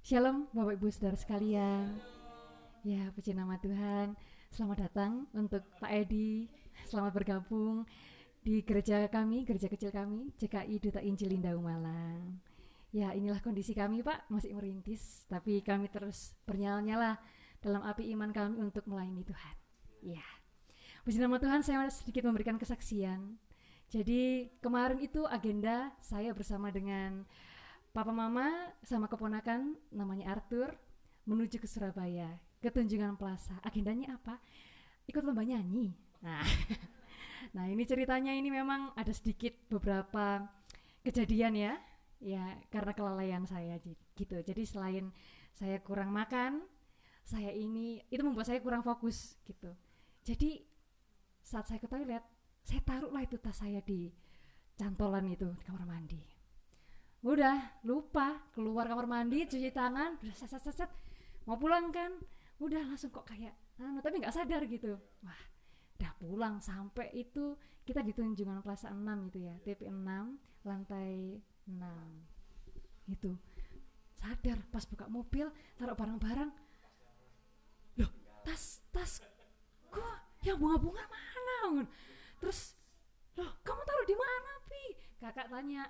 Shalom 0.00 0.48
Bapak 0.56 0.80
Ibu 0.80 0.88
Saudara 0.88 1.20
sekalian. 1.20 2.00
Ya, 2.80 3.12
puji 3.12 3.36
nama 3.36 3.60
Tuhan. 3.60 4.16
Selamat 4.48 4.88
datang 4.88 5.28
untuk 5.36 5.60
Pak 5.84 5.92
Edi. 5.92 6.48
Selamat 6.88 7.12
bergabung 7.12 7.84
di 8.44 8.60
gereja 8.60 9.08
kami, 9.08 9.48
gereja 9.48 9.72
kecil 9.72 9.88
kami, 9.88 10.28
CKI 10.36 10.76
Duta 10.76 11.00
Injil 11.00 11.32
Indah 11.32 11.56
Malang. 11.56 12.44
Ya, 12.92 13.16
inilah 13.16 13.40
kondisi 13.40 13.72
kami, 13.72 14.04
Pak, 14.04 14.28
masih 14.28 14.52
merintis, 14.52 15.24
tapi 15.26 15.64
kami 15.64 15.88
terus 15.88 16.36
bernyala-nyala 16.44 17.16
dalam 17.64 17.80
api 17.80 18.12
iman 18.12 18.30
kami 18.30 18.60
untuk 18.60 18.84
melayani 18.84 19.24
Tuhan. 19.24 19.56
Ya. 20.04 20.26
Puji 21.02 21.18
nama 21.18 21.40
Tuhan, 21.40 21.64
saya 21.64 21.88
sedikit 21.88 22.28
memberikan 22.28 22.60
kesaksian. 22.60 23.40
Jadi, 23.88 24.52
kemarin 24.60 25.00
itu 25.00 25.24
agenda 25.24 25.96
saya 26.04 26.36
bersama 26.36 26.68
dengan 26.68 27.24
Papa 27.96 28.12
Mama 28.12 28.52
sama 28.84 29.08
keponakan 29.08 29.72
namanya 29.88 30.36
Arthur 30.36 30.76
menuju 31.24 31.56
ke 31.56 31.66
Surabaya 31.66 32.28
ke 32.60 32.68
Tunjungan 32.68 33.16
Plaza. 33.16 33.56
Agendanya 33.64 34.20
apa? 34.20 34.36
Ikut 35.08 35.24
lomba 35.24 35.44
nyanyi. 35.48 35.96
Nah, 36.20 36.44
nah 37.54 37.70
ini 37.70 37.86
ceritanya 37.86 38.34
ini 38.34 38.50
memang 38.50 38.90
ada 38.98 39.14
sedikit 39.14 39.54
beberapa 39.70 40.42
kejadian 41.06 41.54
ya, 41.54 41.72
ya 42.18 42.44
karena 42.72 42.90
kelalaian 42.90 43.44
saya 43.46 43.78
gitu. 44.18 44.42
Jadi 44.42 44.62
selain 44.66 45.14
saya 45.54 45.78
kurang 45.78 46.10
makan, 46.10 46.66
saya 47.22 47.54
ini 47.54 48.02
itu 48.10 48.26
membuat 48.26 48.50
saya 48.50 48.58
kurang 48.58 48.82
fokus 48.82 49.38
gitu. 49.46 49.70
Jadi 50.26 50.66
saat 51.46 51.70
saya 51.70 51.78
ke 51.78 51.86
toilet, 51.86 52.24
saya 52.66 52.80
taruhlah 52.82 53.22
itu 53.22 53.36
tas 53.38 53.60
saya 53.60 53.78
di 53.84 54.10
cantolan 54.74 55.30
itu 55.30 55.46
di 55.54 55.62
kamar 55.62 55.86
mandi. 55.86 56.18
Udah 57.22 57.80
lupa 57.86 58.50
keluar 58.50 58.90
kamar 58.90 59.06
mandi 59.06 59.46
cuci 59.46 59.70
tangan 59.70 60.18
udah 60.20 60.34
set, 60.34 60.50
set, 60.50 60.74
set, 60.74 60.90
mau 61.46 61.54
pulang 61.54 61.94
kan? 61.94 62.18
Udah 62.58 62.82
langsung 62.82 63.14
kok 63.14 63.28
kayak 63.28 63.54
anu 63.78 64.02
tapi 64.02 64.18
nggak 64.18 64.34
sadar 64.34 64.64
gitu. 64.66 64.98
Wah 65.22 65.53
udah 66.04 66.20
pulang 66.20 66.60
sampai 66.60 67.08
itu 67.16 67.56
kita 67.80 68.04
di 68.04 68.12
tunjungan 68.12 68.60
plaza 68.60 68.92
6 68.92 69.00
itu 69.32 69.48
ya 69.48 69.56
TP 69.64 69.88
6 69.88 70.68
lantai 70.68 71.40
6 71.64 73.08
itu. 73.08 73.32
Sadar 74.12 74.60
pas 74.68 74.84
buka 74.84 75.08
mobil 75.08 75.48
taruh 75.80 75.96
barang-barang. 75.96 76.52
Loh 77.96 78.12
tas 78.44 78.84
tas. 78.92 79.24
Kok? 79.88 80.44
Yang 80.44 80.60
bunga-bunga 80.60 81.08
mana? 81.08 81.88
Terus 82.36 82.76
loh 83.40 83.56
kamu 83.64 83.80
taruh 83.88 84.04
di 84.04 84.16
mana 84.20 84.52
pi? 84.68 84.84
Kakak 85.24 85.48
tanya. 85.48 85.88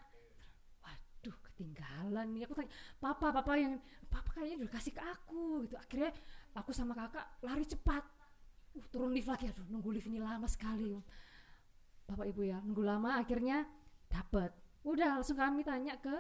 Aduh 0.87 1.35
ketinggalan 1.51 2.39
nih. 2.39 2.47
Aku 2.47 2.55
tanya 2.55 2.71
papa 3.03 3.35
papa 3.35 3.59
yang 3.59 3.83
papa 4.07 4.31
kayaknya 4.39 4.63
udah 4.63 4.71
kasih 4.79 4.95
ke 4.95 5.03
aku 5.03 5.67
gitu. 5.67 5.75
Akhirnya 5.75 6.15
aku 6.55 6.71
sama 6.71 6.95
kakak 6.95 7.27
lari 7.43 7.67
cepat 7.67 8.07
uh, 8.79 8.87
turun 8.91 9.15
lift 9.15 9.31
lagi. 9.31 9.51
Aduh 9.51 9.67
nunggu 9.71 9.91
lift 9.95 10.09
ini 10.11 10.19
lama 10.21 10.47
sekali. 10.51 10.95
Bapak 12.05 12.27
ibu 12.29 12.45
ya 12.45 12.61
nunggu 12.61 12.83
lama 12.85 13.19
akhirnya 13.19 13.65
dapet. 14.11 14.53
Udah 14.85 15.19
langsung 15.19 15.41
kami 15.41 15.65
tanya 15.65 15.97
ke 15.97 16.15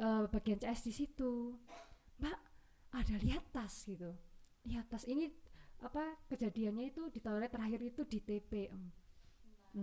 uh, 0.00 0.24
bagian 0.30 0.60
CS 0.60 0.86
di 0.86 0.92
situ. 0.94 1.56
Mbak 2.22 2.38
ada 2.94 3.14
lihat 3.22 3.44
tas 3.50 3.86
gitu. 3.86 4.10
Lihat 4.66 4.86
tas 4.90 5.04
ini 5.08 5.30
apa 5.80 6.20
kejadiannya 6.28 6.92
itu 6.92 7.08
di 7.08 7.24
toilet 7.24 7.48
terakhir 7.48 7.80
itu 7.80 8.04
di 8.04 8.20
TP 8.20 8.68
6 9.72 9.80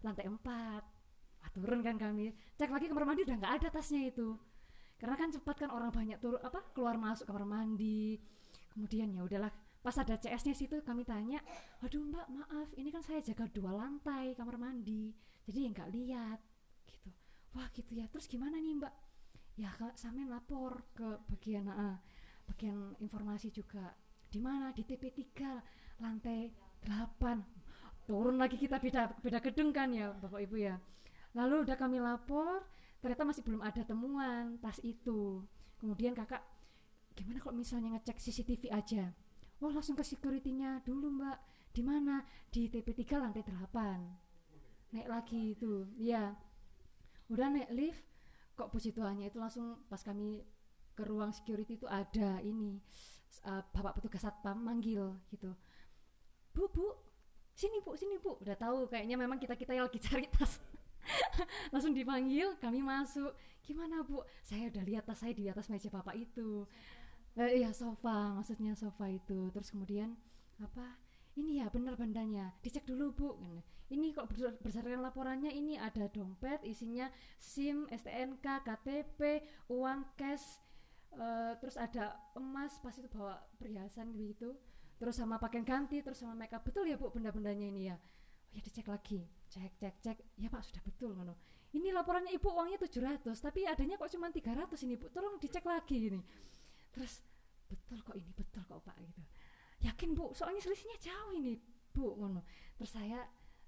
lantai 0.00 0.24
4 0.24 0.40
ah, 1.44 1.50
turun 1.52 1.80
kan 1.84 1.96
kami. 2.00 2.32
Cek 2.56 2.70
lagi 2.72 2.86
kamar 2.88 3.04
mandi 3.04 3.22
udah 3.26 3.36
nggak 3.36 3.54
ada 3.62 3.68
tasnya 3.70 4.08
itu. 4.08 4.34
Karena 4.96 5.14
kan 5.14 5.28
cepat 5.28 5.66
kan 5.66 5.70
orang 5.70 5.92
banyak 5.92 6.18
turun 6.18 6.40
apa 6.40 6.64
keluar 6.72 6.96
masuk 6.96 7.28
kamar 7.28 7.44
mandi. 7.44 8.16
Kemudian 8.72 9.12
ya 9.12 9.24
udahlah 9.24 9.52
pas 9.86 9.94
ada 10.02 10.18
CS-nya 10.18 10.50
situ 10.50 10.82
kami 10.82 11.06
tanya 11.06 11.38
aduh 11.78 12.02
mbak 12.02 12.26
maaf 12.26 12.74
ini 12.74 12.90
kan 12.90 13.06
saya 13.06 13.22
jaga 13.22 13.46
dua 13.54 13.70
lantai 13.70 14.34
kamar 14.34 14.58
mandi 14.58 15.14
jadi 15.46 15.58
ya 15.62 15.68
nggak 15.70 15.90
lihat 15.94 16.40
gitu. 16.90 17.08
Wah 17.54 17.70
gitu 17.70 17.94
ya 17.94 18.10
terus 18.10 18.26
gimana 18.26 18.58
nih 18.58 18.82
mbak? 18.82 18.94
Ya 19.56 19.70
sampe 19.94 20.26
lapor 20.26 20.90
ke 20.90 21.06
bagian 21.30 21.70
uh, 21.70 21.96
bagian 22.50 22.98
informasi 22.98 23.54
juga 23.54 23.94
di 24.26 24.42
mana? 24.42 24.74
Di 24.74 24.82
TP3 24.82 25.22
lantai 26.02 26.50
8 26.82 28.10
turun 28.10 28.36
lagi 28.42 28.58
kita 28.58 28.82
beda 28.82 29.22
beda 29.22 29.38
gedung 29.38 29.70
kan 29.70 29.94
ya 29.94 30.10
bapak 30.18 30.42
ibu 30.50 30.58
ya. 30.58 30.82
Lalu 31.38 31.62
udah 31.62 31.78
kami 31.78 32.02
lapor 32.02 32.66
ternyata 32.98 33.22
masih 33.22 33.46
belum 33.46 33.62
ada 33.62 33.86
temuan 33.86 34.58
tas 34.58 34.82
itu. 34.82 35.46
Kemudian 35.78 36.10
kakak 36.10 36.42
gimana 37.14 37.38
kalau 37.38 37.54
misalnya 37.54 37.94
ngecek 37.94 38.18
CCTV 38.18 38.74
aja 38.74 39.14
oh 39.62 39.70
langsung 39.72 39.96
ke 39.96 40.04
securitynya. 40.04 40.84
Dulu 40.84 41.06
mbak 41.16 41.38
di 41.72 41.82
mana? 41.84 42.24
Di 42.48 42.68
TP3 42.72 43.02
lantai 43.20 43.44
8 43.44 44.26
naik 44.94 45.08
lagi 45.10 45.52
itu. 45.52 45.84
Ya 46.00 46.36
udah 47.26 47.50
naik 47.50 47.70
lift 47.74 48.02
kok 48.56 48.72
puji 48.72 48.94
Tuhannya 48.96 49.28
itu 49.28 49.36
langsung 49.36 49.84
pas 49.90 50.00
kami 50.00 50.40
ke 50.96 51.04
ruang 51.04 51.28
security 51.34 51.76
itu 51.76 51.84
ada 51.84 52.40
ini 52.40 52.80
uh, 53.44 53.60
bapak 53.74 54.00
petugas 54.00 54.24
satpam 54.24 54.56
manggil 54.56 55.20
gitu. 55.28 55.52
Bu 56.56 56.72
bu 56.72 56.96
sini 57.52 57.84
bu 57.84 57.92
sini 57.98 58.16
bu. 58.16 58.40
Udah 58.40 58.56
tahu 58.56 58.88
kayaknya 58.88 59.20
memang 59.20 59.36
kita 59.36 59.52
kita 59.52 59.76
yang 59.76 59.84
lagi 59.84 60.00
cari 60.00 60.24
tas. 60.32 60.56
Langsung 61.72 61.92
dipanggil 61.92 62.56
kami 62.56 62.80
masuk. 62.80 63.36
Gimana 63.60 64.00
bu? 64.06 64.24
Saya 64.40 64.72
udah 64.72 64.82
lihat 64.86 65.04
tas 65.04 65.20
saya 65.20 65.36
di 65.36 65.50
atas 65.52 65.68
meja 65.68 65.92
bapak 65.92 66.16
itu 66.16 66.64
eh, 67.36 67.60
iya 67.60 67.70
sofa. 67.76 68.32
Maksudnya 68.36 68.72
sofa 68.72 69.06
itu. 69.12 69.52
Terus 69.52 69.68
kemudian 69.68 70.16
apa? 70.60 70.96
Ini 71.36 71.60
ya 71.60 71.66
benar 71.68 72.00
bandanya 72.00 72.56
dicek 72.64 72.88
dulu 72.88 73.12
bu. 73.12 73.28
Ini 73.92 74.16
kok 74.16 74.32
berdasarkan 74.32 75.04
laporannya 75.04 75.52
ini 75.52 75.78
ada 75.78 76.08
dompet 76.08 76.64
isinya 76.66 77.06
SIM 77.38 77.86
STNK 77.86 78.66
KTP 78.66 79.44
uang 79.70 80.16
cash 80.18 80.58
uh, 81.14 81.54
terus 81.60 81.78
ada 81.78 82.18
emas 82.34 82.80
pas 82.82 82.96
itu 82.96 83.06
bawa 83.12 83.36
perhiasan 83.60 84.16
gitu. 84.16 84.56
Terus 84.96 85.20
sama 85.20 85.36
pakaian 85.36 85.62
ganti 85.62 86.00
terus 86.00 86.24
sama 86.24 86.32
makeup. 86.32 86.64
Betul 86.64 86.88
ya 86.88 86.96
bu 86.96 87.12
benda-bendanya 87.12 87.68
ini 87.68 87.92
ya? 87.92 88.00
Oh 88.00 88.56
ya 88.56 88.64
dicek 88.64 88.88
lagi. 88.88 89.28
Cek 89.52 89.76
cek 89.76 89.94
cek. 90.00 90.18
Ya 90.40 90.48
pak 90.48 90.64
sudah 90.64 90.80
betul 90.82 91.12
ngono. 91.12 91.36
Ini 91.76 91.92
laporannya 91.92 92.32
ibu 92.32 92.48
uangnya 92.48 92.80
700 92.80 93.28
tapi 93.36 93.68
adanya 93.68 94.00
kok 94.00 94.08
cuma 94.08 94.32
300 94.32 94.72
ini 94.88 94.96
bu. 94.96 95.12
Tolong 95.12 95.36
dicek 95.36 95.68
lagi 95.68 96.08
ini 96.08 96.20
terus 96.96 97.20
betul 97.68 98.00
kok 98.00 98.16
ini 98.16 98.32
betul 98.32 98.64
kok 98.64 98.80
pak 98.80 98.96
gitu. 99.04 99.20
Yakin 99.84 100.16
bu? 100.16 100.32
Soalnya 100.32 100.64
selisihnya 100.64 100.96
jauh 101.12 101.36
ini 101.36 101.60
bu 101.92 102.16
ngono. 102.16 102.40
Terus 102.80 102.96
saya 102.96 103.20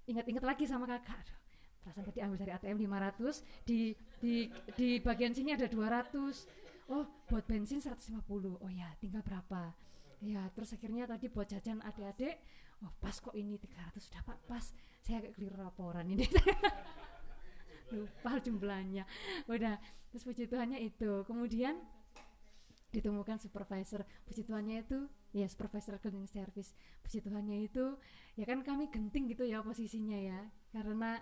ingat-ingat 0.09 0.41
lagi 0.41 0.65
sama 0.65 0.89
kakak 0.89 1.21
aduh 1.21 1.37
perasaan 1.79 2.05
tadi 2.09 2.19
ambil 2.19 2.37
dari 2.41 2.51
ATM 2.51 2.77
500 2.89 3.65
di 3.65 3.93
di 4.19 4.33
di 4.75 4.89
bagian 4.99 5.31
sini 5.31 5.55
ada 5.55 5.69
200 5.69 6.91
oh 6.91 7.05
buat 7.29 7.45
bensin 7.45 7.79
150 7.79 8.17
oh 8.33 8.71
ya 8.73 8.89
tinggal 8.97 9.21
berapa? 9.21 9.71
Ya 10.25 10.49
terus 10.51 10.75
akhirnya 10.75 11.07
tadi 11.07 11.31
buat 11.31 11.47
jajan 11.47 11.79
adik-adik 11.85 12.41
oh 12.83 12.91
pas 12.99 13.15
kok 13.15 13.31
ini 13.37 13.55
300 13.61 13.95
sudah 14.01 14.21
pak 14.25 14.37
pas. 14.49 14.65
Saya 15.05 15.23
agak 15.23 15.39
keliru 15.39 15.57
laporan 15.61 16.05
ini. 16.09 16.27
Lupa 17.95 18.37
jumlahnya. 18.37 19.07
Udah 19.49 19.79
terus 20.13 20.21
puji 20.27 20.45
Tuhannya 20.45 20.77
itu. 20.83 21.25
Kemudian 21.25 21.79
ditemukan 22.89 23.37
supervisor. 23.37 24.01
Puji 24.25 24.45
Tuhannya 24.45 24.81
itu 24.81 25.05
ya 25.33 25.45
supervisor 25.45 26.01
cleaning 26.01 26.25
service. 26.25 26.73
Puji 27.05 27.21
Tuhannya 27.21 27.69
itu 27.69 27.97
ya 28.33 28.45
kan 28.49 28.65
kami 28.65 28.89
genting 28.89 29.29
gitu 29.29 29.45
ya 29.45 29.61
posisinya 29.61 30.17
ya. 30.17 30.49
Karena 30.73 31.21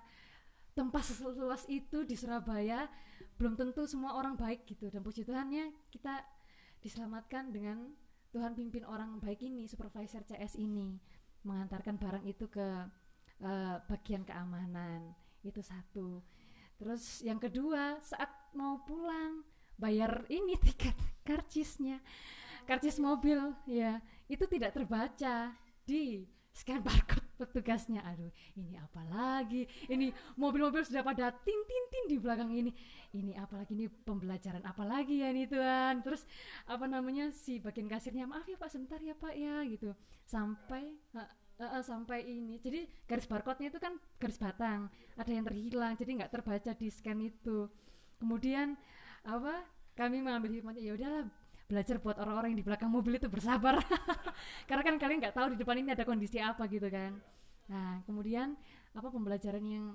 tempat 0.77 1.03
seluas 1.09 1.65
itu 1.65 2.05
di 2.05 2.13
Surabaya 2.13 2.85
belum 3.41 3.57
tentu 3.57 3.83
semua 3.89 4.15
orang 4.15 4.39
baik 4.39 4.63
gitu. 4.69 4.87
Dan 4.87 5.03
puji 5.03 5.27
Tuhannya 5.27 5.73
kita 5.91 6.23
diselamatkan 6.79 7.51
dengan 7.51 7.91
Tuhan 8.31 8.53
pimpin 8.53 8.85
orang 8.85 9.17
baik 9.19 9.43
ini 9.43 9.67
supervisor 9.67 10.23
CS 10.23 10.55
ini. 10.55 10.95
Mengantarkan 11.43 11.95
barang 11.99 12.25
itu 12.27 12.47
ke 12.47 12.67
uh, 13.43 13.77
bagian 13.91 14.23
keamanan. 14.23 15.11
Itu 15.43 15.59
satu. 15.59 16.23
Terus 16.77 17.25
yang 17.25 17.41
kedua 17.41 17.97
saat 18.05 18.29
mau 18.53 18.85
pulang 18.85 19.41
bayar 19.77 20.25
ini 20.27 20.57
tiket 20.65 20.97
karcisnya 21.23 22.01
karcis 22.67 22.99
mobil 22.99 23.55
ya. 23.63 24.03
Itu 24.27 24.43
tidak 24.45 24.75
terbaca 24.75 25.55
di 25.87 26.27
scan 26.51 26.83
barcode 26.83 27.23
petugasnya. 27.39 28.03
Aduh 28.03 28.29
ini 28.59 28.75
apa 28.75 29.01
lagi? 29.07 29.63
Ini 29.87 30.11
mobil-mobil 30.35 30.83
sudah 30.83 31.01
pada 31.01 31.31
tin 31.31 31.59
tin 31.63 31.83
tin 31.87 32.03
di 32.11 32.17
belakang 32.19 32.51
ini. 32.51 32.75
Ini 33.15 33.39
apalagi 33.39 33.71
ini 33.71 33.87
pembelajaran 33.87 34.67
apa 34.67 34.83
lagi 34.83 35.23
ya 35.23 35.31
ini 35.31 35.47
Tuhan? 35.47 36.03
Terus 36.03 36.27
apa 36.67 36.85
namanya 36.85 37.31
si 37.31 37.63
bagian 37.63 37.87
kasirnya 37.87 38.27
maaf 38.27 38.43
ya 38.43 38.59
Pak 38.59 38.67
sebentar 38.67 38.99
ya 38.99 39.15
Pak 39.15 39.33
ya 39.33 39.63
gitu. 39.63 39.95
Sampai 40.27 40.99
uh, 41.15 41.23
uh, 41.63 41.83
sampai 41.85 42.27
ini. 42.27 42.59
Jadi 42.59 42.83
garis 43.07 43.31
barcode-nya 43.31 43.71
itu 43.71 43.79
kan 43.79 43.95
garis 44.19 44.35
batang. 44.35 44.91
Ada 45.15 45.31
yang 45.31 45.45
terhilang 45.47 45.95
jadi 45.95 46.11
nggak 46.19 46.31
terbaca 46.35 46.71
di 46.75 46.91
scan 46.91 47.23
itu. 47.23 47.71
Kemudian 48.17 48.75
apa? 49.27 49.67
Kami 49.97 50.23
mengambil 50.23 50.55
hikmahnya 50.55 50.81
ya 50.81 50.93
udahlah 50.95 51.27
belajar 51.67 51.99
buat 51.99 52.15
orang-orang 52.15 52.55
yang 52.55 52.59
di 52.63 52.67
belakang 52.67 52.87
mobil 52.87 53.19
itu 53.19 53.27
bersabar. 53.27 53.83
Karena 54.69 54.81
kan 54.87 54.95
kalian 54.95 55.19
nggak 55.19 55.35
tahu 55.35 55.47
di 55.53 55.57
depan 55.59 55.75
ini 55.83 55.91
ada 55.91 56.07
kondisi 56.07 56.39
apa 56.39 56.63
gitu 56.71 56.87
kan. 56.87 57.19
Nah 57.67 57.99
kemudian 58.07 58.55
apa 58.95 59.07
pembelajaran 59.11 59.63
yang 59.67 59.85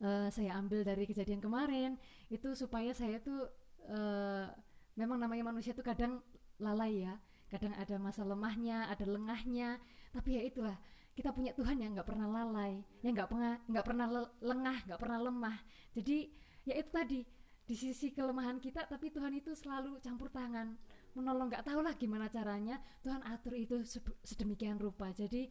uh, 0.00 0.28
saya 0.32 0.56
ambil 0.56 0.80
dari 0.82 1.04
kejadian 1.04 1.44
kemarin 1.44 2.00
itu 2.32 2.56
supaya 2.56 2.96
saya 2.96 3.20
tuh 3.20 3.44
uh, 3.92 4.48
memang 4.96 5.20
namanya 5.20 5.52
manusia 5.52 5.76
tuh 5.76 5.84
kadang 5.84 6.24
lalai 6.56 7.04
ya. 7.04 7.20
Kadang 7.46 7.76
ada 7.76 8.00
masa 8.00 8.24
lemahnya 8.24 8.88
ada 8.88 9.04
lengahnya. 9.04 9.76
Tapi 10.16 10.40
ya 10.40 10.42
itulah 10.48 10.76
kita 11.12 11.28
punya 11.32 11.52
Tuhan 11.52 11.76
yang 11.76 11.92
nggak 11.92 12.08
pernah 12.08 12.28
lalai 12.28 12.80
yang 13.00 13.16
nggak 13.16 13.28
pernah 13.28 13.52
nggak 13.68 13.84
pernah 13.84 14.06
lengah 14.40 14.78
nggak 14.88 15.00
pernah 15.00 15.18
lemah. 15.20 15.56
Jadi 15.92 16.32
ya 16.64 16.74
itu 16.80 16.88
tadi 16.88 17.20
di 17.66 17.74
sisi 17.74 18.14
kelemahan 18.14 18.62
kita 18.62 18.86
tapi 18.86 19.10
Tuhan 19.10 19.34
itu 19.34 19.50
selalu 19.58 19.98
campur 19.98 20.30
tangan 20.30 20.78
menolong. 21.18 21.50
Nggak 21.50 21.66
tahu 21.66 21.82
lah 21.82 21.98
gimana 21.98 22.30
caranya. 22.30 22.78
Tuhan 23.02 23.26
atur 23.26 23.58
itu 23.58 23.82
sedemikian 24.22 24.78
rupa. 24.78 25.10
Jadi 25.10 25.50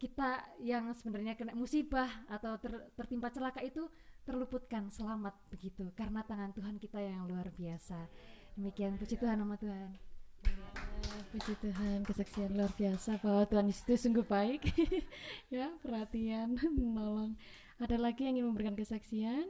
kita 0.00 0.42
yang 0.64 0.90
sebenarnya 0.96 1.38
kena 1.38 1.54
musibah 1.54 2.08
atau 2.26 2.58
ter, 2.58 2.72
tertimpa 2.98 3.30
celaka 3.30 3.62
itu 3.62 3.86
terluputkan 4.24 4.88
selamat 4.88 5.36
begitu 5.52 5.92
karena 5.92 6.24
tangan 6.24 6.50
Tuhan 6.56 6.80
kita 6.80 6.98
yang 6.98 7.28
luar 7.28 7.52
biasa. 7.52 8.08
Demikian 8.56 8.96
puji 8.96 9.20
Tuhan 9.20 9.36
nama 9.36 9.60
Tuhan. 9.60 9.92
Puji 11.30 11.54
Tuhan 11.60 12.04
kesaksian 12.08 12.56
luar 12.56 12.72
biasa 12.72 13.20
bahwa 13.20 13.44
Tuhan 13.44 13.68
itu 13.68 13.94
sungguh 13.94 14.24
baik. 14.24 14.64
Ya 15.52 15.70
perhatian 15.84 16.56
menolong. 16.74 17.36
Ada 17.78 18.00
lagi 18.00 18.24
yang 18.24 18.40
ingin 18.40 18.48
memberikan 18.50 18.74
kesaksian 18.74 19.46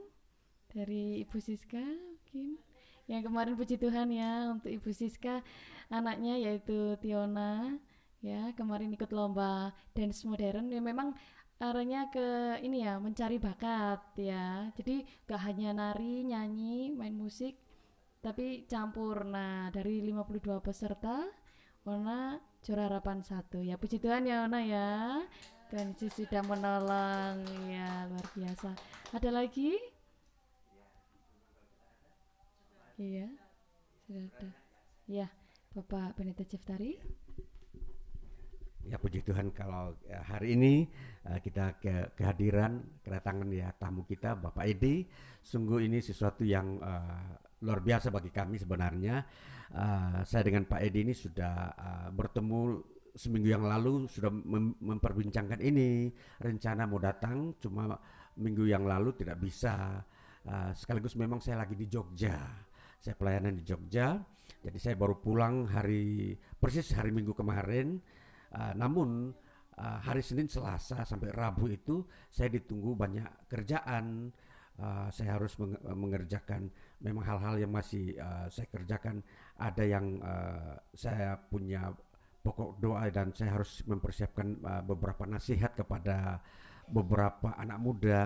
dari 0.75 1.23
Ibu 1.23 1.39
Siska 1.39 1.81
mungkin. 1.81 2.59
Yang 3.07 3.23
kemarin 3.31 3.55
puji 3.55 3.77
Tuhan 3.79 4.11
ya 4.11 4.51
untuk 4.51 4.75
Ibu 4.75 4.91
Siska 4.91 5.41
anaknya 5.89 6.35
yaitu 6.41 6.99
Tiona 6.99 7.79
ya 8.25 8.51
kemarin 8.59 8.91
ikut 8.91 9.15
lomba 9.15 9.71
dance 9.95 10.27
modern. 10.27 10.75
Ya 10.75 10.83
memang 10.83 11.15
arahnya 11.63 12.11
ke 12.11 12.59
ini 12.67 12.83
ya 12.83 12.99
mencari 12.99 13.39
bakat 13.39 14.03
ya. 14.19 14.75
Jadi 14.75 15.07
gak 15.31 15.41
hanya 15.47 15.71
nari 15.73 16.27
nyanyi 16.27 16.91
main 16.91 17.15
musik 17.15 17.55
tapi 18.19 18.67
campur. 18.67 19.23
Nah 19.23 19.71
dari 19.71 20.03
52 20.03 20.59
peserta 20.59 21.23
Ona 21.85 22.41
juara 22.65 22.89
harapan 22.89 23.21
satu. 23.21 23.61
Ya 23.61 23.77
puji 23.77 24.01
Tuhan 24.01 24.25
ya 24.25 24.49
Ona 24.49 24.61
ya. 24.65 25.21
Dan 25.69 25.93
sudah 25.99 26.41
menolong 26.45 27.45
ya 27.69 28.09
luar 28.09 28.27
biasa. 28.33 28.73
Ada 29.13 29.29
lagi 29.29 29.94
Iya, 32.95 33.27
sudah. 34.07 34.23
Ada. 34.39 34.51
Ya, 35.11 35.27
Bapak 35.75 36.15
Pendeta 36.15 36.47
Ciftari. 36.47 36.95
Ya 38.85 39.01
puji 39.01 39.25
Tuhan 39.25 39.49
kalau 39.51 39.97
ya, 40.05 40.21
hari 40.23 40.55
ini 40.55 40.87
uh, 41.25 41.41
kita 41.41 41.81
ke 41.81 42.15
kehadiran 42.15 42.85
kedatangan 43.01 43.49
ya 43.49 43.73
tamu 43.75 44.05
kita 44.07 44.39
Bapak 44.39 44.69
Edi. 44.69 45.09
Sungguh 45.41 45.89
ini 45.89 45.99
sesuatu 46.05 46.45
yang 46.45 46.79
uh, 46.85 47.35
luar 47.65 47.81
biasa 47.81 48.13
bagi 48.15 48.31
kami 48.31 48.61
sebenarnya. 48.61 49.25
Uh, 49.75 50.21
saya 50.23 50.47
dengan 50.47 50.69
Pak 50.69 50.85
Edi 50.85 51.01
ini 51.01 51.17
sudah 51.17 51.75
uh, 51.75 52.09
bertemu 52.13 52.85
seminggu 53.17 53.49
yang 53.51 53.65
lalu 53.65 54.07
sudah 54.07 54.31
mem 54.31 54.77
memperbincangkan 54.79 55.59
ini. 55.65 56.13
Rencana 56.39 56.87
mau 56.87 57.01
datang 57.01 57.57
cuma 57.59 57.99
minggu 58.39 58.69
yang 58.69 58.87
lalu 58.87 59.17
tidak 59.19 59.41
bisa. 59.43 60.05
Uh, 60.45 60.71
sekaligus 60.77 61.17
memang 61.17 61.41
saya 61.41 61.65
lagi 61.65 61.73
di 61.73 61.89
Jogja 61.89 62.64
saya 63.05 63.13
pelayanan 63.21 63.61
di 63.61 63.63
Jogja 63.69 64.25
jadi 64.65 64.79
saya 64.81 64.97
baru 64.97 65.21
pulang 65.21 65.69
hari 65.69 66.33
persis 66.57 66.89
hari 66.97 67.13
Minggu 67.13 67.37
kemarin. 67.37 68.01
Uh, 68.49 68.73
namun 68.73 69.29
uh, 69.77 69.99
hari 70.01 70.25
Senin 70.25 70.49
Selasa 70.49 71.05
sampai 71.05 71.29
Rabu 71.29 71.69
itu 71.69 72.01
saya 72.33 72.49
ditunggu 72.49 72.97
banyak 72.97 73.53
kerjaan. 73.53 74.33
Uh, 74.75 75.07
saya 75.13 75.39
harus 75.39 75.55
meng 75.63 75.79
mengerjakan 75.95 76.67
memang 76.99 77.23
hal-hal 77.23 77.61
yang 77.61 77.71
masih 77.77 78.17
uh, 78.17 78.49
saya 78.49 78.67
kerjakan. 78.73 79.21
Ada 79.61 79.85
yang 79.85 80.19
uh, 80.25 80.81
saya 80.97 81.37
punya 81.37 81.93
pokok 82.41 82.81
doa 82.81 83.05
dan 83.13 83.37
saya 83.37 83.61
harus 83.61 83.85
mempersiapkan 83.85 84.49
uh, 84.65 84.83
beberapa 84.83 85.29
nasihat 85.29 85.77
kepada 85.77 86.41
beberapa 86.89 87.53
anak 87.61 87.79
muda 87.81 88.21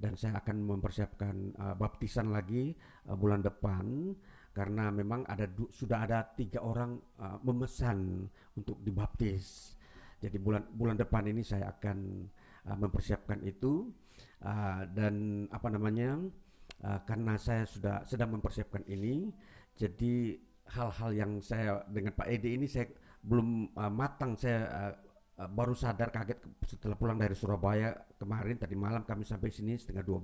dan 0.00 0.16
saya 0.16 0.40
akan 0.40 0.56
mempersiapkan 0.64 1.36
uh, 1.60 1.76
baptisan 1.76 2.32
lagi 2.32 2.72
uh, 3.04 3.14
bulan 3.14 3.44
depan 3.44 4.16
karena 4.50 4.88
memang 4.90 5.28
ada 5.28 5.46
sudah 5.70 6.08
ada 6.08 6.24
tiga 6.34 6.64
orang 6.64 6.96
uh, 7.20 7.38
memesan 7.44 8.26
untuk 8.56 8.80
dibaptis. 8.80 9.76
Jadi 10.20 10.36
bulan 10.40 10.64
bulan 10.72 10.96
depan 10.96 11.28
ini 11.28 11.44
saya 11.44 11.70
akan 11.70 12.26
uh, 12.66 12.76
mempersiapkan 12.80 13.44
itu 13.44 13.92
uh, 14.42 14.88
dan 14.88 15.46
apa 15.52 15.68
namanya 15.68 16.16
uh, 16.82 17.00
karena 17.04 17.36
saya 17.36 17.68
sudah 17.68 18.02
sedang 18.08 18.40
mempersiapkan 18.40 18.84
ini, 18.88 19.28
jadi 19.76 20.40
hal-hal 20.70 21.10
yang 21.12 21.32
saya 21.44 21.82
dengan 21.88 22.16
Pak 22.16 22.28
Edi 22.30 22.56
ini 22.56 22.66
saya 22.66 22.88
belum 23.20 23.76
uh, 23.76 23.92
matang 23.92 24.32
saya 24.38 24.60
uh, 24.68 24.94
Eh, 25.40 25.48
baru 25.48 25.72
sadar 25.72 26.12
kaget 26.12 26.36
setelah 26.68 27.00
pulang 27.00 27.16
dari 27.16 27.32
Surabaya 27.32 27.96
kemarin 28.20 28.60
tadi 28.60 28.76
malam 28.76 29.08
kami 29.08 29.24
sampai 29.24 29.48
sini 29.48 29.72
setengah 29.72 30.04
12 30.04 30.20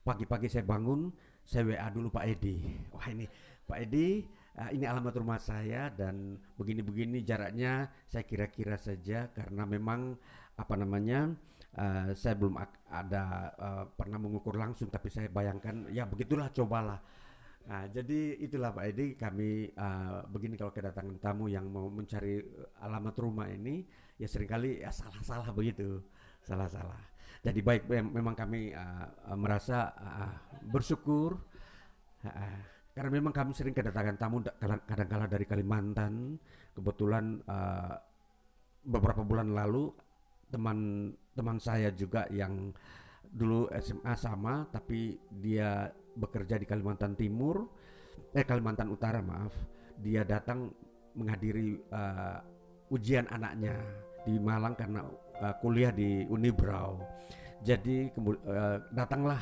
pagi-pagi 0.00 0.48
saya 0.48 0.64
bangun 0.64 1.12
saya 1.44 1.68
WA 1.68 1.88
dulu 1.92 2.08
Pak 2.08 2.24
Edi. 2.24 2.56
Wah 2.96 3.12
ini 3.12 3.28
Pak 3.68 3.76
Edi 3.76 4.24
uh, 4.56 4.72
ini 4.72 4.88
alamat 4.88 5.20
rumah 5.20 5.36
saya 5.36 5.92
dan 5.92 6.40
begini-begini 6.56 7.20
jaraknya. 7.28 7.92
Saya 8.08 8.24
kira-kira 8.24 8.80
saja 8.80 9.28
karena 9.36 9.68
memang 9.68 10.16
apa 10.56 10.74
namanya 10.80 11.36
uh, 11.76 12.08
saya 12.16 12.40
belum 12.40 12.56
ada 12.88 13.52
uh, 13.60 13.84
pernah 14.00 14.16
mengukur 14.16 14.56
langsung 14.56 14.88
tapi 14.88 15.12
saya 15.12 15.28
bayangkan 15.28 15.92
ya 15.92 16.08
begitulah 16.08 16.48
cobalah. 16.56 17.04
Nah, 17.66 17.84
jadi 17.90 18.40
itulah 18.40 18.72
Pak 18.72 18.84
Edi 18.94 19.18
kami 19.18 19.76
uh, 19.76 20.24
begini 20.30 20.56
kalau 20.56 20.72
kedatangan 20.72 21.20
tamu 21.20 21.52
yang 21.52 21.68
mau 21.68 21.90
mencari 21.92 22.40
alamat 22.80 23.14
rumah 23.20 23.50
ini 23.52 24.05
ya 24.16 24.28
sering 24.28 24.48
kali 24.48 24.80
ya 24.80 24.90
salah-salah 24.92 25.52
begitu. 25.52 26.00
Salah-salah. 26.44 26.98
Jadi 27.44 27.60
baik 27.62 27.86
memang 27.90 28.34
kami 28.34 28.72
uh, 28.72 29.36
merasa 29.36 29.92
uh, 29.94 30.34
bersyukur. 30.66 31.36
Uh, 32.24 32.60
karena 32.96 33.10
memang 33.12 33.30
kami 33.34 33.52
sering 33.52 33.76
kedatangan 33.76 34.16
tamu 34.16 34.40
kadang-kala 34.88 35.28
dari 35.28 35.44
Kalimantan. 35.44 36.40
Kebetulan 36.72 37.44
uh, 37.44 37.94
beberapa 38.86 39.20
bulan 39.20 39.52
lalu 39.52 39.92
teman-teman 40.48 41.58
saya 41.58 41.92
juga 41.92 42.24
yang 42.30 42.72
dulu 43.26 43.68
SMA 43.82 44.14
sama 44.14 44.64
tapi 44.70 45.18
dia 45.28 45.90
bekerja 46.16 46.56
di 46.56 46.64
Kalimantan 46.64 47.18
Timur 47.18 47.68
eh 48.32 48.46
Kalimantan 48.46 48.88
Utara 48.88 49.20
maaf. 49.20 49.52
Dia 50.00 50.24
datang 50.24 50.72
menghadiri 51.16 51.80
uh, 51.92 52.38
ujian 52.92 53.26
anaknya 53.28 53.76
di 54.26 54.34
Malang 54.42 54.74
karena 54.74 55.06
uh, 55.40 55.54
kuliah 55.62 55.94
di 55.94 56.26
Unibrau. 56.26 56.98
Jadi 57.62 58.10
uh, 58.18 58.82
datanglah 58.90 59.40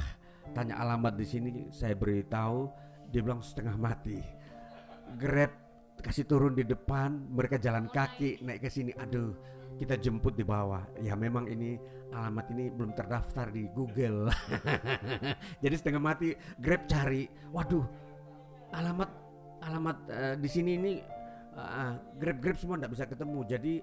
tanya 0.53 0.79
alamat 0.85 1.17
di 1.17 1.27
sini, 1.27 1.53
saya 1.73 1.97
beritahu, 1.97 2.69
dia 3.09 3.25
bilang 3.25 3.41
setengah 3.41 3.75
mati. 3.81 4.21
Grab 5.17 5.51
kasih 6.05 6.29
turun 6.29 6.53
di 6.53 6.69
depan, 6.69 7.33
mereka 7.33 7.57
jalan 7.57 7.89
kaki 7.89 8.45
naik 8.45 8.61
ke 8.61 8.69
sini. 8.69 8.93
Aduh, 9.01 9.33
kita 9.81 9.97
jemput 9.97 10.37
di 10.37 10.45
bawah. 10.45 10.85
Ya 11.01 11.17
memang 11.17 11.49
ini 11.49 11.81
alamat 12.13 12.47
ini 12.55 12.71
belum 12.71 12.93
terdaftar 12.93 13.51
di 13.51 13.67
Google. 13.73 14.29
Jadi 15.65 15.75
setengah 15.75 16.03
mati 16.03 16.37
Grab 16.61 16.87
cari. 16.87 17.27
Waduh, 17.51 17.85
alamat 18.77 19.11
alamat 19.65 19.97
uh, 20.13 20.35
di 20.37 20.49
sini 20.51 20.71
ini 20.77 20.93
uh, 21.57 21.97
Grab 22.21 22.39
Grab 22.39 22.57
semua 22.61 22.77
tidak 22.79 22.93
bisa 22.95 23.05
ketemu. 23.09 23.41
Jadi 23.49 23.75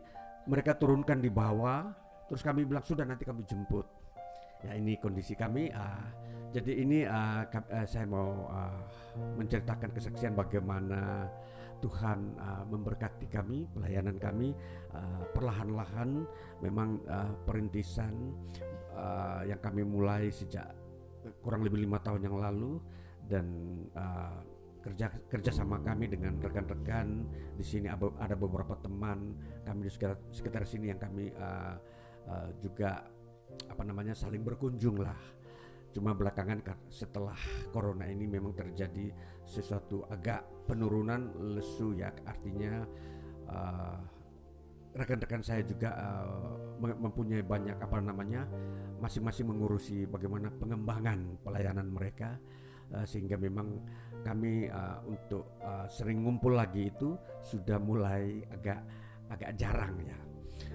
mereka 0.49 0.77
turunkan 0.77 1.21
di 1.21 1.29
bawah 1.29 1.91
terus 2.29 2.41
kami 2.41 2.63
bilang 2.63 2.85
sudah 2.85 3.03
nanti 3.03 3.27
kami 3.27 3.43
jemput. 3.43 3.85
Ya 4.61 4.77
ini 4.77 4.93
kondisi 5.01 5.33
kami 5.33 5.73
uh, 5.73 6.05
jadi 6.51 6.71
ini 6.83 7.07
uh, 7.07 7.47
saya 7.87 8.03
mau 8.03 8.51
uh, 8.51 8.83
menceritakan 9.39 9.95
kesaksian 9.95 10.35
bagaimana 10.35 11.31
Tuhan 11.81 12.37
uh, 12.37 12.63
memberkati 12.67 13.31
kami, 13.31 13.65
pelayanan 13.71 14.19
kami 14.19 14.51
uh, 14.93 15.23
perlahan-lahan. 15.31 16.27
Memang 16.59 16.99
uh, 17.07 17.33
perintisan 17.47 18.35
uh, 18.93 19.47
yang 19.47 19.63
kami 19.63 19.87
mulai 19.87 20.27
sejak 20.29 20.69
kurang 21.39 21.63
lebih 21.63 21.87
lima 21.87 22.03
tahun 22.03 22.27
yang 22.27 22.37
lalu 22.37 22.83
dan 23.31 23.47
uh, 23.95 24.43
kerja 24.81 25.07
kerjasama 25.29 25.79
kami 25.85 26.09
dengan 26.09 26.41
rekan-rekan. 26.41 27.25
Di 27.55 27.63
sini 27.63 27.87
ada 27.87 28.35
beberapa 28.35 28.75
teman. 28.81 29.37
Kami 29.63 29.85
di 29.85 29.91
sekitar, 29.93 30.17
sekitar 30.33 30.63
sini 30.65 30.89
yang 30.89 30.99
kami 30.99 31.29
uh, 31.37 31.75
uh, 32.27 32.49
juga 32.59 33.05
apa 33.69 33.83
namanya 33.85 34.17
saling 34.17 34.41
berkunjung 34.41 34.99
lah. 34.99 35.17
Cuma 35.91 36.15
belakangan 36.15 36.63
setelah 36.87 37.35
corona 37.69 38.07
ini 38.07 38.23
memang 38.23 38.55
terjadi 38.55 39.11
sesuatu 39.43 40.07
agak 40.07 40.65
penurunan 40.65 41.35
lesu 41.55 41.93
ya. 41.93 42.09
Artinya 42.25 42.87
uh, 43.51 43.99
rekan-rekan 44.91 45.43
saya 45.43 45.63
juga 45.63 45.95
uh, 45.95 46.75
mempunyai 46.79 47.43
banyak 47.43 47.79
apa 47.79 47.97
namanya 48.03 48.43
masing-masing 48.99 49.47
mengurusi 49.47 50.03
bagaimana 50.03 50.51
pengembangan 50.51 51.39
pelayanan 51.43 51.87
mereka 51.87 52.35
uh, 52.93 53.05
sehingga 53.07 53.35
memang 53.39 53.79
kami 54.21 54.69
uh, 54.69 55.01
untuk 55.09 55.57
uh, 55.65 55.89
sering 55.89 56.23
ngumpul 56.23 56.53
lagi 56.53 56.93
itu 56.93 57.17
sudah 57.41 57.81
mulai 57.81 58.45
agak 58.53 58.79
agak 59.31 59.51
jarang 59.57 59.95
ya. 60.03 60.17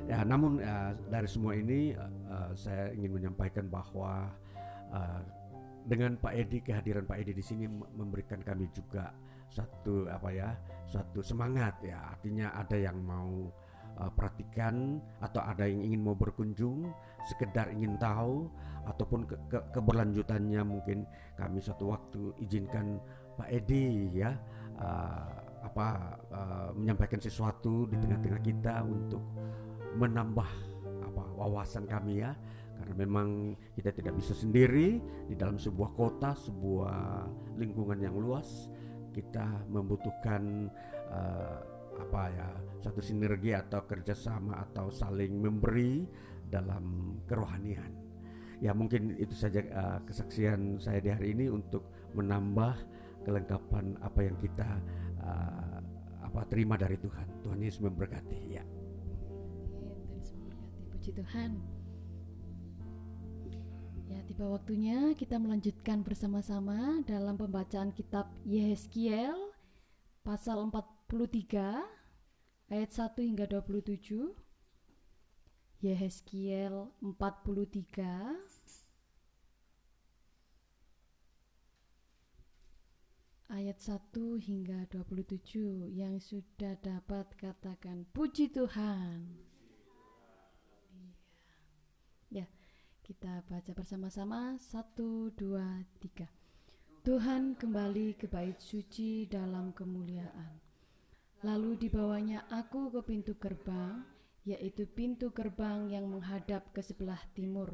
Ya 0.06 0.18
namun 0.26 0.58
uh, 0.60 0.92
dari 1.08 1.28
semua 1.30 1.54
ini 1.56 1.94
saya 2.58 2.90
ingin 2.92 3.16
menyampaikan 3.16 3.70
bahwa 3.70 4.28
uh, 4.90 5.20
dengan 5.86 6.18
Pak 6.18 6.34
Edi 6.34 6.58
kehadiran 6.60 7.06
Pak 7.06 7.22
Edi 7.22 7.32
di 7.38 7.44
sini 7.44 7.70
memberikan 7.70 8.42
kami 8.42 8.66
juga 8.74 9.14
satu 9.46 10.10
apa 10.10 10.28
ya 10.34 10.50
satu 10.90 11.22
semangat 11.22 11.78
ya. 11.86 12.02
Artinya 12.12 12.50
ada 12.58 12.74
yang 12.74 12.98
mau 12.98 13.46
uh, 13.98 14.10
perhatikan 14.12 15.00
atau 15.20 15.40
ada 15.42 15.66
yang 15.66 15.82
ingin 15.82 16.00
mau 16.04 16.16
berkunjung 16.16 16.88
sekedar 17.26 17.72
ingin 17.72 17.98
tahu 17.98 18.46
ataupun 18.86 19.26
ke, 19.26 19.36
ke, 19.50 19.58
keberlanjutannya 19.74 20.62
mungkin 20.62 21.08
kami 21.34 21.58
suatu 21.58 21.90
waktu 21.90 22.36
izinkan 22.46 23.02
Pak 23.36 23.48
Edi 23.50 24.14
ya 24.14 24.32
uh, 24.78 25.32
apa 25.66 25.88
uh, 26.30 26.70
menyampaikan 26.78 27.18
sesuatu 27.18 27.90
di 27.90 27.98
tengah-tengah 27.98 28.40
kita 28.44 28.86
untuk 28.86 29.24
menambah 29.98 30.50
apa 31.02 31.22
wawasan 31.34 31.88
kami 31.88 32.22
ya 32.22 32.36
karena 32.76 32.94
memang 33.02 33.56
kita 33.72 33.90
tidak 33.90 34.14
bisa 34.20 34.36
sendiri 34.36 35.00
di 35.26 35.34
dalam 35.34 35.56
sebuah 35.56 35.96
kota, 35.96 36.36
sebuah 36.36 37.24
lingkungan 37.56 37.98
yang 38.04 38.14
luas. 38.14 38.68
Kita 39.16 39.64
membutuhkan 39.72 40.68
uh, 41.08 41.75
apa 41.96 42.22
ya 42.30 42.48
satu 42.84 43.00
sinergi 43.02 43.50
atau 43.56 43.82
kerjasama 43.82 44.62
atau 44.70 44.92
saling 44.92 45.34
memberi 45.42 46.06
dalam 46.46 47.18
kerohanian. 47.26 47.90
Ya 48.62 48.72
mungkin 48.72 49.18
itu 49.20 49.36
saja 49.36 49.60
uh, 49.74 49.98
kesaksian 50.06 50.80
saya 50.80 51.02
di 51.02 51.10
hari 51.12 51.36
ini 51.36 51.52
untuk 51.52 51.84
menambah 52.16 52.72
kelengkapan 53.26 53.98
apa 54.00 54.20
yang 54.22 54.36
kita 54.40 54.80
uh, 55.20 55.80
apa 56.24 56.40
terima 56.48 56.78
dari 56.80 56.96
Tuhan. 56.96 57.26
Tuhan 57.44 57.58
Yesus 57.60 57.82
memberkati. 57.84 58.40
Ya. 58.48 58.64
Memberkati. 58.64 60.32
Puji 60.94 61.10
Tuhan. 61.12 61.50
Ya, 64.06 64.22
tiba 64.22 64.46
waktunya 64.46 65.18
kita 65.18 65.36
melanjutkan 65.36 66.06
bersama-sama 66.06 67.02
dalam 67.02 67.34
pembacaan 67.34 67.90
kitab 67.90 68.30
Yehezkiel 68.46 69.34
pasal 70.22 70.62
43 71.06 71.86
ayat 72.66 72.90
1 72.90 73.22
hingga 73.22 73.46
27. 73.46 74.34
Yehezkiel 75.78 76.90
43 76.98 78.34
ayat 83.46 83.78
1 83.78 84.42
hingga 84.42 84.90
27 84.90 85.94
yang 85.94 86.18
sudah 86.18 86.74
dapat 86.82 87.30
katakan 87.38 88.02
puji 88.10 88.50
Tuhan. 88.50 89.30
Iya. 92.34 92.42
Ya. 92.42 92.46
Kita 93.06 93.46
baca 93.46 93.70
bersama-sama 93.70 94.58
satu 94.58 95.30
dua 95.30 95.86
tiga. 96.02 96.26
Tuhan 97.06 97.54
kembali 97.54 98.18
ke 98.18 98.26
bait 98.26 98.58
suci 98.58 99.30
dalam 99.30 99.70
kemuliaan. 99.70 100.65
Lalu 101.46 101.78
dibawanya 101.78 102.42
aku 102.50 102.90
ke 102.90 103.06
pintu 103.06 103.38
gerbang, 103.38 104.02
yaitu 104.42 104.82
pintu 104.82 105.30
gerbang 105.30 105.86
yang 105.86 106.10
menghadap 106.10 106.74
ke 106.74 106.82
sebelah 106.82 107.22
timur. 107.38 107.70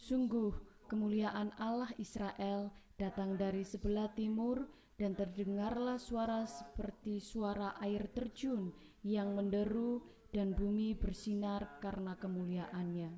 Sungguh 0.00 0.56
kemuliaan 0.88 1.52
Allah 1.60 1.92
Israel 2.00 2.72
datang 2.96 3.36
dari 3.36 3.68
sebelah 3.68 4.08
timur 4.16 4.64
dan 4.96 5.12
terdengarlah 5.12 6.00
suara 6.00 6.48
seperti 6.48 7.20
suara 7.20 7.76
air 7.84 8.08
terjun 8.16 8.72
yang 9.04 9.36
menderu 9.36 10.00
dan 10.32 10.56
bumi 10.56 10.96
bersinar 10.96 11.76
karena 11.84 12.16
kemuliaannya. 12.16 13.12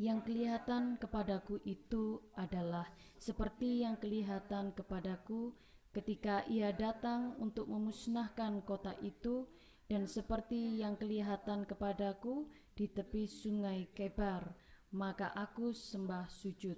Yang 0.00 0.18
kelihatan 0.24 0.96
kepadaku 0.96 1.60
itu 1.68 2.24
adalah 2.32 2.88
seperti 3.20 3.84
yang 3.84 4.00
kelihatan 4.00 4.72
kepadaku 4.72 5.52
ketika 5.96 6.44
ia 6.52 6.76
datang 6.76 7.32
untuk 7.40 7.72
memusnahkan 7.72 8.60
kota 8.68 8.92
itu 9.00 9.48
dan 9.88 10.04
seperti 10.04 10.84
yang 10.84 11.00
kelihatan 11.00 11.64
kepadaku 11.64 12.44
di 12.76 12.84
tepi 12.84 13.24
sungai 13.24 13.88
Kebar, 13.96 14.52
maka 14.92 15.32
aku 15.32 15.72
sembah 15.72 16.28
sujud. 16.28 16.76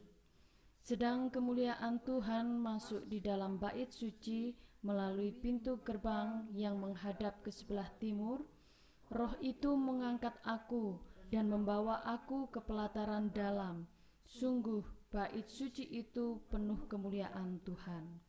Sedang 0.86 1.34
kemuliaan 1.34 1.98
Tuhan 2.06 2.62
masuk 2.62 3.10
di 3.10 3.18
dalam 3.18 3.58
bait 3.58 3.90
suci 3.90 4.54
melalui 4.86 5.34
pintu 5.34 5.82
gerbang 5.82 6.46
yang 6.54 6.78
menghadap 6.78 7.42
ke 7.42 7.50
sebelah 7.50 7.90
timur, 7.98 8.46
roh 9.10 9.34
itu 9.42 9.74
mengangkat 9.74 10.38
aku 10.46 11.02
dan 11.34 11.50
membawa 11.50 12.06
aku 12.06 12.46
ke 12.54 12.62
pelataran 12.62 13.34
dalam. 13.34 13.90
Sungguh, 14.30 14.86
bait 15.10 15.50
suci 15.50 15.82
itu 15.90 16.38
penuh 16.46 16.86
kemuliaan 16.86 17.58
Tuhan. 17.66 18.27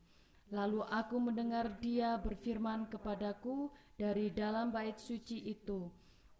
Lalu 0.50 0.82
aku 0.82 1.16
mendengar 1.22 1.78
dia 1.78 2.18
berfirman 2.18 2.90
kepadaku 2.90 3.70
dari 3.94 4.34
dalam 4.34 4.74
bait 4.74 4.98
suci 4.98 5.46
itu. 5.46 5.86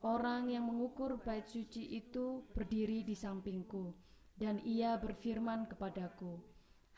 Orang 0.02 0.50
yang 0.50 0.66
mengukur 0.66 1.22
bait 1.22 1.46
suci 1.46 1.94
itu 1.94 2.42
berdiri 2.50 3.06
di 3.06 3.14
sampingku, 3.14 3.94
dan 4.34 4.58
ia 4.66 4.96
berfirman 4.96 5.68
kepadaku, 5.70 6.40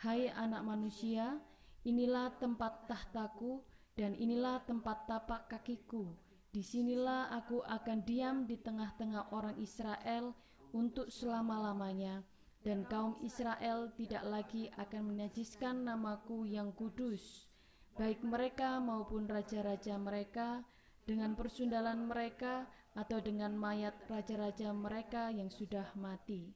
Hai 0.00 0.30
anak 0.30 0.62
manusia, 0.64 1.36
inilah 1.84 2.32
tempat 2.38 2.86
tahtaku, 2.86 3.60
dan 3.98 4.16
inilah 4.16 4.64
tempat 4.64 5.04
tapak 5.04 5.52
kakiku, 5.52 6.16
Di 6.52 6.60
sinilah 6.60 7.32
aku 7.32 7.64
akan 7.64 8.04
diam 8.04 8.44
di 8.44 8.60
tengah-tengah 8.60 9.32
orang 9.32 9.56
Israel 9.56 10.36
untuk 10.76 11.08
selama-lamanya, 11.08 12.24
dan 12.62 12.86
kaum 12.86 13.18
Israel 13.26 13.90
tidak 13.98 14.22
lagi 14.22 14.70
akan 14.78 15.14
menajiskan 15.14 15.82
namaku 15.82 16.46
yang 16.46 16.70
kudus, 16.74 17.50
baik 17.98 18.22
mereka 18.22 18.78
maupun 18.78 19.26
raja-raja 19.26 19.98
mereka, 19.98 20.62
dengan 21.02 21.34
persundalan 21.34 22.06
mereka 22.06 22.70
atau 22.94 23.18
dengan 23.18 23.58
mayat 23.58 23.98
raja-raja 24.06 24.70
mereka 24.70 25.34
yang 25.34 25.50
sudah 25.50 25.90
mati. 25.98 26.54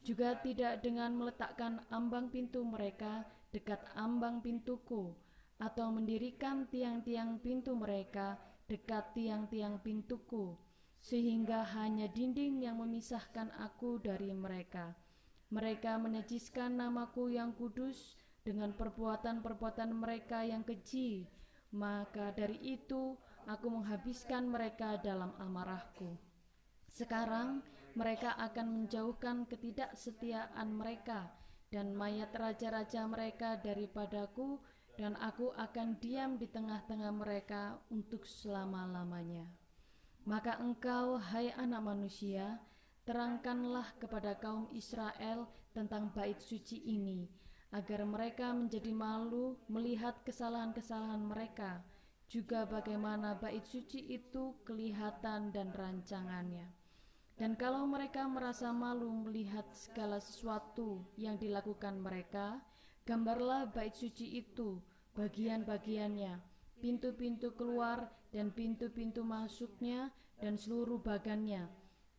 Juga 0.00 0.36
tidak 0.40 0.80
dengan 0.80 1.12
meletakkan 1.16 1.84
ambang 1.92 2.32
pintu 2.32 2.64
mereka 2.64 3.28
dekat 3.52 3.84
ambang 3.94 4.40
pintuku, 4.40 5.12
atau 5.60 5.92
mendirikan 5.94 6.66
tiang-tiang 6.72 7.38
pintu 7.38 7.76
mereka 7.78 8.40
dekat 8.66 9.12
tiang-tiang 9.12 9.78
pintuku, 9.84 10.56
sehingga 11.04 11.62
hanya 11.76 12.08
dinding 12.08 12.64
yang 12.64 12.80
memisahkan 12.80 13.52
aku 13.60 14.00
dari 14.00 14.32
mereka. 14.32 15.03
Mereka 15.54 16.02
menajiskan 16.02 16.74
namaku 16.74 17.30
yang 17.30 17.54
kudus 17.54 18.18
dengan 18.42 18.74
perbuatan-perbuatan 18.74 19.94
mereka 19.94 20.42
yang 20.42 20.66
keji, 20.66 21.30
maka 21.70 22.34
dari 22.34 22.58
itu 22.74 23.14
aku 23.46 23.70
menghabiskan 23.70 24.50
mereka 24.50 24.98
dalam 24.98 25.30
amarahku. 25.38 26.18
Sekarang 26.90 27.62
mereka 27.94 28.34
akan 28.34 28.82
menjauhkan 28.82 29.46
ketidaksetiaan 29.46 30.74
mereka 30.74 31.30
dan 31.70 31.94
mayat 31.94 32.34
raja-raja 32.34 33.06
mereka 33.06 33.54
daripadaku 33.62 34.58
dan 34.98 35.14
aku 35.22 35.54
akan 35.54 35.98
diam 36.02 36.34
di 36.38 36.50
tengah-tengah 36.50 37.14
mereka 37.14 37.78
untuk 37.94 38.26
selama-lamanya. 38.26 39.46
Maka 40.26 40.58
engkau, 40.58 41.18
hai 41.18 41.50
anak 41.54 41.82
manusia, 41.82 42.62
terangkanlah 43.04 43.92
kepada 44.00 44.36
kaum 44.40 44.68
Israel 44.72 45.48
tentang 45.76 46.12
bait 46.12 46.40
suci 46.40 46.80
ini, 46.88 47.28
agar 47.72 48.04
mereka 48.08 48.52
menjadi 48.52 48.92
malu 48.92 49.60
melihat 49.68 50.16
kesalahan-kesalahan 50.24 51.22
mereka. 51.24 51.84
juga 52.24 52.66
bagaimana 52.66 53.36
bait 53.38 53.62
suci 53.62 54.10
itu 54.10 54.58
kelihatan 54.66 55.54
dan 55.54 55.70
rancangannya. 55.70 56.66
Dan 57.34 57.58
kalau 57.58 57.86
mereka 57.86 58.26
merasa 58.30 58.70
malu 58.70 59.10
melihat 59.10 59.66
segala 59.74 60.18
sesuatu 60.18 61.02
yang 61.18 61.38
dilakukan 61.38 61.98
mereka, 61.98 62.62
gambarlah 63.06 63.70
bait 63.70 63.94
suci 63.94 64.38
itu, 64.38 64.78
bagian-bagiannya, 65.14 66.38
pintu-pintu 66.78 67.54
keluar 67.54 68.10
dan 68.30 68.50
pintu-pintu 68.50 69.22
masuknya 69.26 70.10
dan 70.38 70.58
seluruh 70.58 70.98
bagannya. 70.98 71.66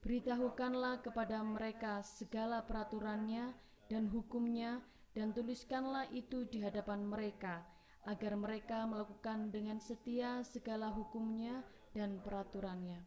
Beritahukanlah 0.05 1.01
kepada 1.01 1.41
mereka 1.41 2.05
segala 2.05 2.61
peraturannya 2.61 3.57
dan 3.89 4.05
hukumnya 4.05 4.77
dan 5.17 5.33
tuliskanlah 5.33 6.05
itu 6.13 6.45
di 6.45 6.61
hadapan 6.61 7.09
mereka 7.09 7.65
agar 8.05 8.37
mereka 8.37 8.85
melakukan 8.85 9.49
dengan 9.49 9.81
setia 9.81 10.45
segala 10.45 10.93
hukumnya 10.93 11.65
dan 11.97 12.21
peraturannya. 12.21 13.01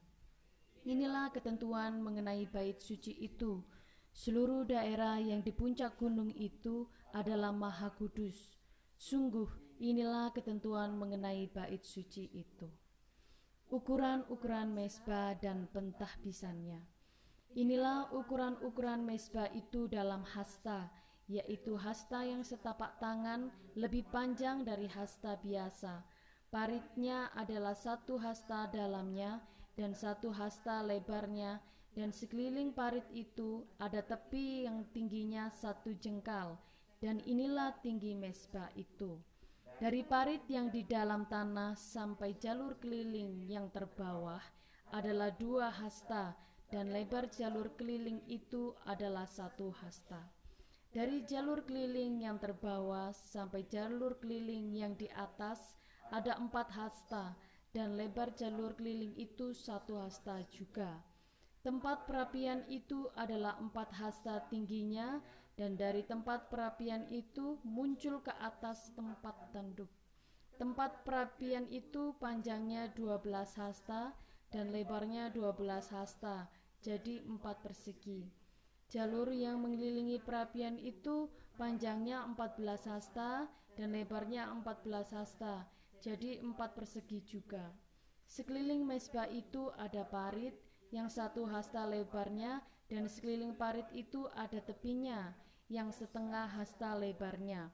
Inilah 0.90 1.30
ketentuan 1.30 2.02
mengenai 2.02 2.50
bait 2.50 2.82
suci 2.82 3.14
itu. 3.22 3.62
Seluruh 4.10 4.66
daerah 4.66 5.22
yang 5.22 5.38
di 5.46 5.54
puncak 5.54 6.02
gunung 6.02 6.34
itu 6.34 6.90
adalah 7.14 7.54
maha 7.54 7.94
kudus. 7.94 8.58
Sungguh 8.98 9.78
inilah 9.78 10.34
ketentuan 10.34 10.98
mengenai 10.98 11.46
bait 11.46 11.86
suci 11.86 12.26
itu. 12.34 12.66
Ukuran-ukuran 13.68 14.72
mesbah 14.72 15.36
dan 15.36 15.68
pentahbisannya. 15.68 16.80
Inilah 17.52 18.08
ukuran-ukuran 18.16 19.04
mesbah 19.04 19.52
itu 19.52 19.84
dalam 19.84 20.24
hasta, 20.24 20.88
yaitu 21.28 21.76
hasta 21.76 22.24
yang 22.24 22.40
setapak 22.40 22.96
tangan 22.96 23.52
lebih 23.76 24.08
panjang 24.08 24.64
dari 24.64 24.88
hasta 24.88 25.36
biasa. 25.44 26.00
Paritnya 26.48 27.28
adalah 27.36 27.76
satu 27.76 28.16
hasta 28.16 28.72
dalamnya 28.72 29.44
dan 29.76 29.92
satu 29.92 30.32
hasta 30.32 30.80
lebarnya, 30.80 31.60
dan 31.92 32.08
sekeliling 32.08 32.72
parit 32.72 33.04
itu 33.12 33.68
ada 33.76 34.00
tepi 34.00 34.64
yang 34.64 34.88
tingginya 34.96 35.52
satu 35.52 35.92
jengkal, 35.92 36.56
dan 37.04 37.20
inilah 37.28 37.76
tinggi 37.84 38.16
mesbah 38.16 38.72
itu. 38.80 39.20
Dari 39.78 40.02
parit 40.02 40.42
yang 40.50 40.74
di 40.74 40.82
dalam 40.82 41.30
tanah 41.30 41.78
sampai 41.78 42.34
jalur 42.42 42.82
keliling 42.82 43.46
yang 43.46 43.70
terbawah 43.70 44.42
adalah 44.90 45.30
dua 45.30 45.70
hasta, 45.70 46.34
dan 46.66 46.90
lebar 46.90 47.30
jalur 47.30 47.70
keliling 47.78 48.18
itu 48.26 48.74
adalah 48.90 49.22
satu 49.22 49.70
hasta. 49.78 50.18
Dari 50.90 51.22
jalur 51.30 51.62
keliling 51.62 52.26
yang 52.26 52.42
terbawah 52.42 53.14
sampai 53.14 53.70
jalur 53.70 54.18
keliling 54.18 54.74
yang 54.74 54.98
di 54.98 55.06
atas 55.14 55.78
ada 56.10 56.34
empat 56.42 56.74
hasta 56.74 57.38
dan 57.70 57.94
lebar 57.94 58.34
jalur 58.34 58.74
keliling 58.74 59.14
itu 59.14 59.54
satu 59.54 59.94
hasta 60.02 60.42
juga. 60.50 61.06
Tempat 61.62 62.02
perapian 62.02 62.66
itu 62.66 63.06
adalah 63.14 63.54
empat 63.62 63.94
hasta 63.94 64.42
tingginya 64.50 65.22
dan 65.58 65.74
dari 65.74 66.06
tempat 66.06 66.46
perapian 66.46 67.02
itu 67.10 67.58
muncul 67.66 68.22
ke 68.22 68.30
atas 68.38 68.94
tempat 68.94 69.34
tanduk. 69.50 69.90
Tempat 70.54 71.02
perapian 71.02 71.66
itu 71.66 72.14
panjangnya 72.22 72.94
12 72.94 73.26
hasta 73.58 74.14
dan 74.54 74.70
lebarnya 74.70 75.34
12 75.34 75.58
hasta, 75.90 76.46
jadi 76.78 77.26
empat 77.26 77.58
persegi. 77.66 78.30
Jalur 78.86 79.34
yang 79.34 79.58
mengelilingi 79.58 80.22
perapian 80.22 80.78
itu 80.78 81.26
panjangnya 81.58 82.22
14 82.38 82.86
hasta 82.86 83.50
dan 83.74 83.90
lebarnya 83.90 84.46
14 84.62 85.10
hasta, 85.10 85.66
jadi 85.98 86.38
empat 86.38 86.78
persegi 86.78 87.18
juga. 87.26 87.74
Sekeliling 88.30 88.86
mesbah 88.86 89.26
itu 89.26 89.74
ada 89.74 90.06
parit 90.06 90.54
yang 90.94 91.10
satu 91.10 91.50
hasta 91.50 91.82
lebarnya 91.82 92.62
dan 92.86 93.10
sekeliling 93.10 93.58
parit 93.58 93.86
itu 93.92 94.24
ada 94.38 94.62
tepinya 94.62 95.34
yang 95.68 95.92
setengah 95.92 96.48
hasta 96.48 96.96
lebarnya. 96.96 97.68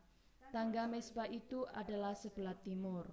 Tangga 0.50 0.86
mesbah 0.86 1.26
itu 1.26 1.66
adalah 1.74 2.14
sebelah 2.14 2.54
timur. 2.62 3.10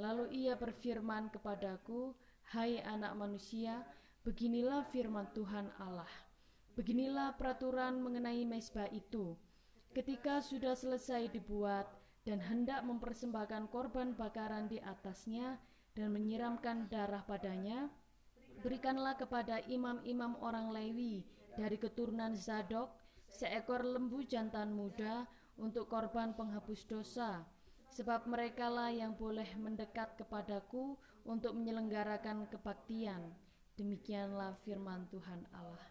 Lalu 0.00 0.32
ia 0.44 0.56
berfirman 0.56 1.28
kepadaku, 1.28 2.16
"Hai 2.52 2.80
anak 2.80 3.16
manusia, 3.16 3.84
beginilah 4.24 4.88
firman 4.88 5.28
Tuhan 5.36 5.68
Allah." 5.76 6.08
Beginilah 6.76 7.36
peraturan 7.36 8.00
mengenai 8.00 8.44
mesbah 8.48 8.88
itu. 8.88 9.36
Ketika 9.92 10.40
sudah 10.40 10.72
selesai 10.72 11.28
dibuat 11.28 11.84
dan 12.24 12.40
hendak 12.40 12.80
mempersembahkan 12.86 13.68
korban 13.68 14.16
bakaran 14.16 14.70
di 14.70 14.78
atasnya 14.80 15.58
dan 15.92 16.14
menyiramkan 16.14 16.88
darah 16.88 17.26
padanya, 17.26 17.90
berikanlah 18.64 19.18
kepada 19.18 19.60
imam-imam 19.66 20.38
orang 20.40 20.70
Lewi 20.72 21.26
dari 21.58 21.76
keturunan 21.76 22.38
Zadok 22.38 22.99
seekor 23.30 23.86
lembu 23.86 24.26
jantan 24.26 24.74
muda 24.74 25.24
untuk 25.56 25.86
korban 25.86 26.34
penghapus 26.34 26.86
dosa, 26.90 27.46
sebab 27.94 28.26
merekalah 28.26 28.90
yang 28.90 29.14
boleh 29.14 29.46
mendekat 29.58 30.18
kepadaku 30.18 30.98
untuk 31.26 31.54
menyelenggarakan 31.54 32.50
kebaktian. 32.50 33.32
Demikianlah 33.78 34.58
firman 34.66 35.08
Tuhan 35.08 35.46
Allah. 35.56 35.88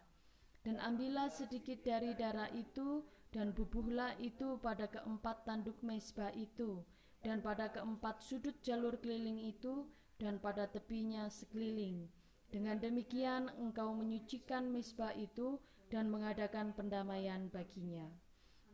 Dan 0.60 0.76
ambillah 0.76 1.32
sedikit 1.32 1.80
dari 1.80 2.12
darah 2.12 2.52
itu 2.52 3.02
dan 3.32 3.56
bubuhlah 3.56 4.18
itu 4.20 4.60
pada 4.60 4.90
keempat 4.90 5.48
tanduk 5.48 5.80
mesbah 5.80 6.34
itu 6.36 6.84
dan 7.24 7.40
pada 7.40 7.72
keempat 7.72 8.20
sudut 8.20 8.56
jalur 8.60 8.96
keliling 9.00 9.40
itu 9.48 9.88
dan 10.20 10.36
pada 10.36 10.68
tepinya 10.68 11.28
sekeliling. 11.32 12.08
Dengan 12.50 12.76
demikian 12.82 13.48
engkau 13.62 13.94
menyucikan 13.94 14.68
mesbah 14.68 15.14
itu 15.14 15.56
dan 15.90 16.08
mengadakan 16.08 16.72
pendamaian 16.72 17.50
baginya. 17.50 18.06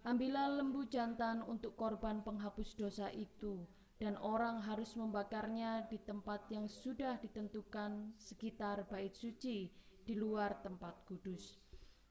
Ambillah 0.06 0.62
lembu 0.62 0.86
jantan 0.86 1.42
untuk 1.48 1.74
korban 1.74 2.22
penghapus 2.22 2.78
dosa 2.78 3.10
itu, 3.10 3.66
dan 3.98 4.14
orang 4.20 4.62
harus 4.62 4.94
membakarnya 4.94 5.88
di 5.88 5.98
tempat 5.98 6.46
yang 6.52 6.68
sudah 6.68 7.18
ditentukan 7.18 8.14
sekitar 8.20 8.86
bait 8.86 9.16
suci 9.16 9.72
di 10.06 10.14
luar 10.14 10.60
tempat 10.62 11.02
kudus. 11.08 11.58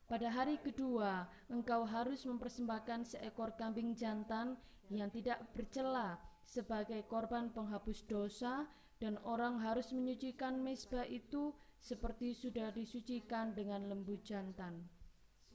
Pada 0.06 0.28
hari 0.28 0.60
kedua, 0.60 1.26
engkau 1.48 1.86
harus 1.86 2.26
mempersembahkan 2.28 3.16
seekor 3.16 3.56
kambing 3.56 3.96
jantan 3.96 4.58
yang 4.92 5.10
tidak 5.10 5.42
bercela 5.56 6.20
sebagai 6.46 7.02
korban 7.10 7.50
penghapus 7.54 8.06
dosa, 8.06 8.70
dan 9.02 9.18
orang 9.28 9.60
harus 9.60 9.92
menyucikan 9.92 10.62
mesbah 10.62 11.04
itu 11.10 11.52
seperti 11.82 12.32
sudah 12.34 12.72
disucikan 12.72 13.54
dengan 13.54 13.92
lembu 13.92 14.18
jantan. 14.24 14.95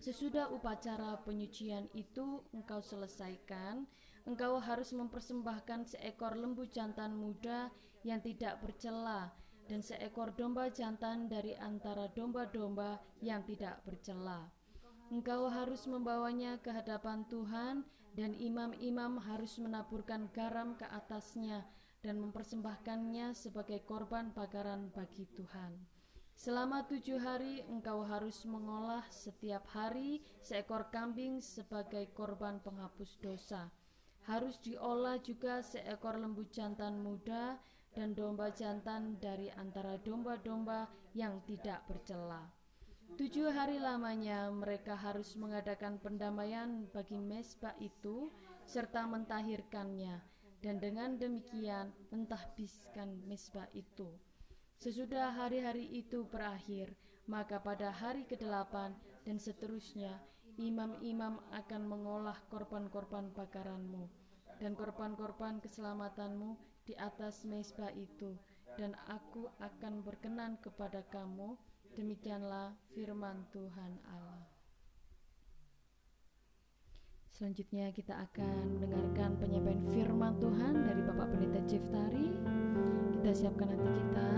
Sesudah 0.01 0.49
upacara 0.49 1.21
penyucian 1.29 1.85
itu 1.93 2.41
engkau 2.57 2.81
selesaikan, 2.81 3.85
engkau 4.25 4.57
harus 4.57 4.97
mempersembahkan 4.97 5.85
seekor 5.93 6.41
lembu 6.41 6.65
jantan 6.65 7.13
muda 7.13 7.69
yang 8.01 8.25
tidak 8.25 8.65
bercela 8.65 9.29
dan 9.69 9.85
seekor 9.85 10.33
domba 10.33 10.73
jantan 10.73 11.29
dari 11.29 11.53
antara 11.61 12.09
domba-domba 12.17 12.97
yang 13.21 13.45
tidak 13.45 13.85
bercela. 13.85 14.49
Engkau 15.13 15.53
harus 15.53 15.85
membawanya 15.85 16.57
ke 16.65 16.73
hadapan 16.73 17.29
Tuhan, 17.29 17.85
dan 18.15 18.35
imam-imam 18.35 19.23
harus 19.23 19.59
menaburkan 19.63 20.27
garam 20.35 20.75
ke 20.75 20.87
atasnya 20.91 21.63
dan 22.03 22.19
mempersembahkannya 22.19 23.37
sebagai 23.37 23.85
korban 23.87 24.35
bakaran 24.35 24.91
bagi 24.91 25.31
Tuhan. 25.39 25.90
Selama 26.41 26.89
tujuh 26.89 27.21
hari 27.21 27.61
engkau 27.69 28.01
harus 28.01 28.49
mengolah 28.49 29.05
setiap 29.13 29.61
hari 29.77 30.25
seekor 30.41 30.89
kambing 30.89 31.37
sebagai 31.45 32.09
korban 32.17 32.57
penghapus 32.65 33.21
dosa. 33.21 33.69
Harus 34.25 34.57
diolah 34.65 35.21
juga 35.21 35.61
seekor 35.61 36.17
lembu 36.17 36.49
jantan 36.49 37.05
muda 37.05 37.61
dan 37.93 38.17
domba 38.17 38.49
jantan 38.57 39.21
dari 39.21 39.53
antara 39.53 40.01
domba-domba 40.01 40.89
yang 41.13 41.45
tidak 41.45 41.85
bercela. 41.85 42.49
Tujuh 43.21 43.53
hari 43.53 43.77
lamanya 43.77 44.49
mereka 44.49 44.97
harus 44.97 45.37
mengadakan 45.37 46.01
pendamaian 46.01 46.89
bagi 46.89 47.21
mesbah 47.21 47.77
itu 47.85 48.33
serta 48.65 49.05
mentahirkannya 49.05 50.17
dan 50.65 50.81
dengan 50.81 51.21
demikian 51.21 51.93
mentahbiskan 52.09 53.29
mesbah 53.29 53.69
itu. 53.77 54.09
Sesudah 54.81 55.37
hari-hari 55.37 55.85
itu 55.93 56.25
berakhir, 56.25 56.97
maka 57.29 57.61
pada 57.61 57.93
hari 57.93 58.25
ke-8 58.25 58.97
dan 59.29 59.37
seterusnya 59.37 60.17
imam-imam 60.57 61.37
akan 61.53 61.83
mengolah 61.85 62.41
korban-korban 62.49 63.29
bakaranmu 63.37 64.09
dan 64.57 64.73
korban-korban 64.73 65.61
keselamatanmu 65.61 66.57
di 66.89 66.97
atas 66.97 67.45
mesbah 67.45 67.93
itu 67.93 68.33
dan 68.81 68.97
aku 69.13 69.53
akan 69.61 70.01
berkenan 70.01 70.57
kepada 70.65 71.05
kamu. 71.13 71.61
Demikianlah 71.93 72.73
firman 72.97 73.45
Tuhan 73.53 74.01
Allah 74.09 74.60
Selanjutnya 77.41 77.89
kita 77.97 78.21
akan 78.21 78.85
mendengarkan 78.85 79.33
penyampaian 79.41 79.81
firman 79.89 80.37
Tuhan 80.45 80.77
dari 80.85 81.01
Bapak 81.09 81.33
Pendeta 81.33 81.65
Jeftari. 81.65 82.37
Kita 83.17 83.33
siapkan 83.33 83.73
nanti 83.73 83.89
kita 83.97 84.33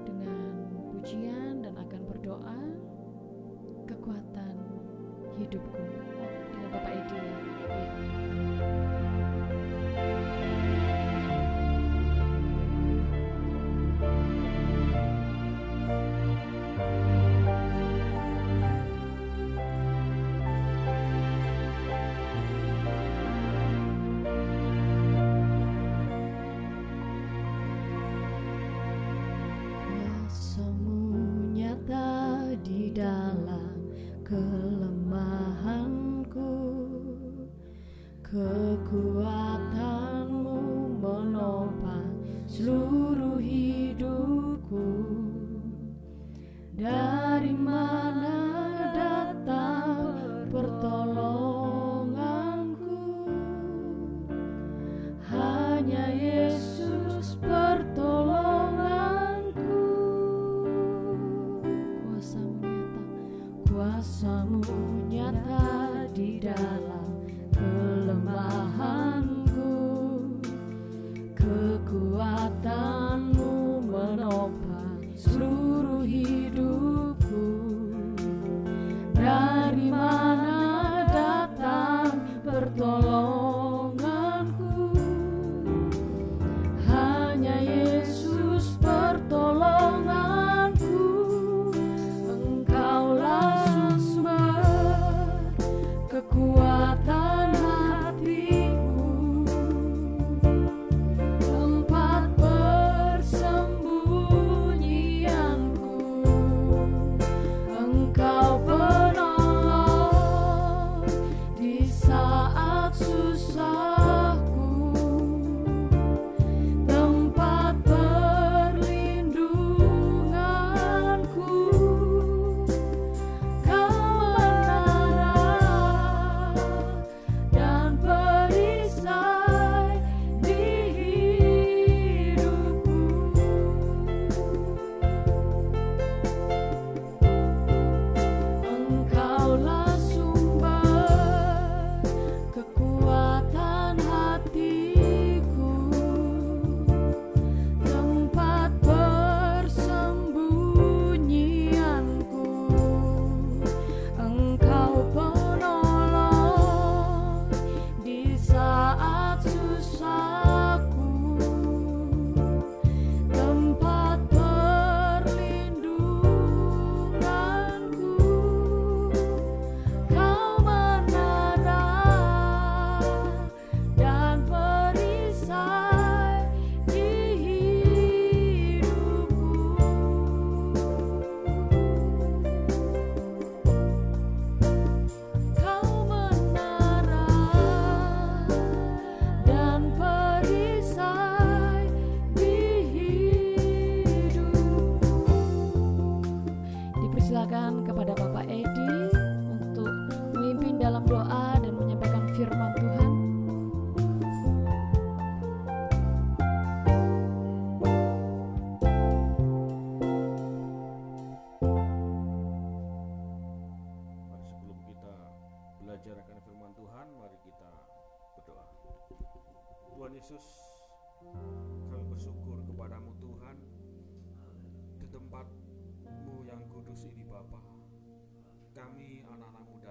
dengan 0.00 0.48
pujian 0.96 1.60
dan 1.60 1.76
akan 1.76 2.00
berdoa 2.08 2.60
kekuatan 3.84 4.56
hidupku 5.36 6.17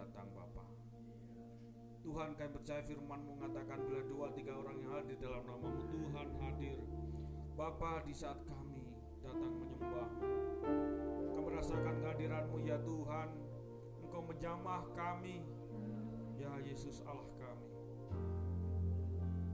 datang 0.08 0.32
Bapa. 0.32 0.64
Tuhan 2.00 2.40
kami 2.40 2.52
percaya 2.56 2.80
firmanmu 2.88 3.36
mengatakan 3.36 3.84
bila 3.84 4.02
dua 4.08 4.28
tiga 4.32 4.56
orang 4.56 4.80
yang 4.80 4.96
hadir 4.96 5.20
dalam 5.20 5.44
namamu 5.44 5.84
Tuhan 5.92 6.28
hadir. 6.40 6.80
Bapa 7.60 8.08
di 8.08 8.16
saat 8.16 8.40
kami 8.48 8.88
datang 9.20 9.52
menyembahmu. 9.52 10.32
Kami 11.36 11.42
merasakan 11.44 11.96
kehadiranmu 12.00 12.58
ya 12.64 12.80
Tuhan. 12.88 13.30
Engkau 14.08 14.24
menjamah 14.24 14.88
kami. 14.96 15.44
Ya 16.40 16.56
Yesus 16.64 17.04
Allah 17.04 17.28
kami. 17.36 17.68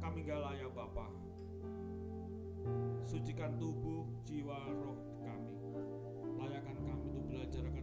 Kami 0.05 0.17
gak 0.21 0.37
layak 0.37 0.69
Bapa. 0.77 1.09
Sucikan 3.01 3.57
tubuh, 3.57 4.05
jiwa, 4.21 4.69
roh 4.69 5.01
kami. 5.25 5.57
Layakan 6.37 6.77
kami 6.85 7.03
untuk 7.09 7.25
belajar 7.25 7.63
akan 7.65 7.82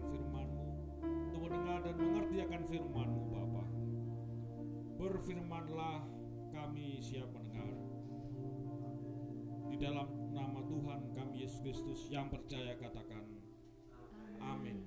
mendengar 1.50 1.82
dan 1.82 1.98
mengerti 1.98 2.36
akan 2.46 2.62
firman-Mu 2.62 3.22
Bapa. 3.26 3.64
Berfirmanlah 5.02 6.06
kami 6.54 7.02
siap 7.02 7.26
mendengar. 7.34 7.74
Di 9.66 9.76
dalam 9.82 10.06
nama 10.30 10.62
Tuhan 10.62 11.10
kami 11.10 11.42
Yesus 11.42 11.58
Kristus 11.66 12.06
yang 12.06 12.30
percaya 12.30 12.78
katakan 12.78 13.26
amin. 14.38 14.78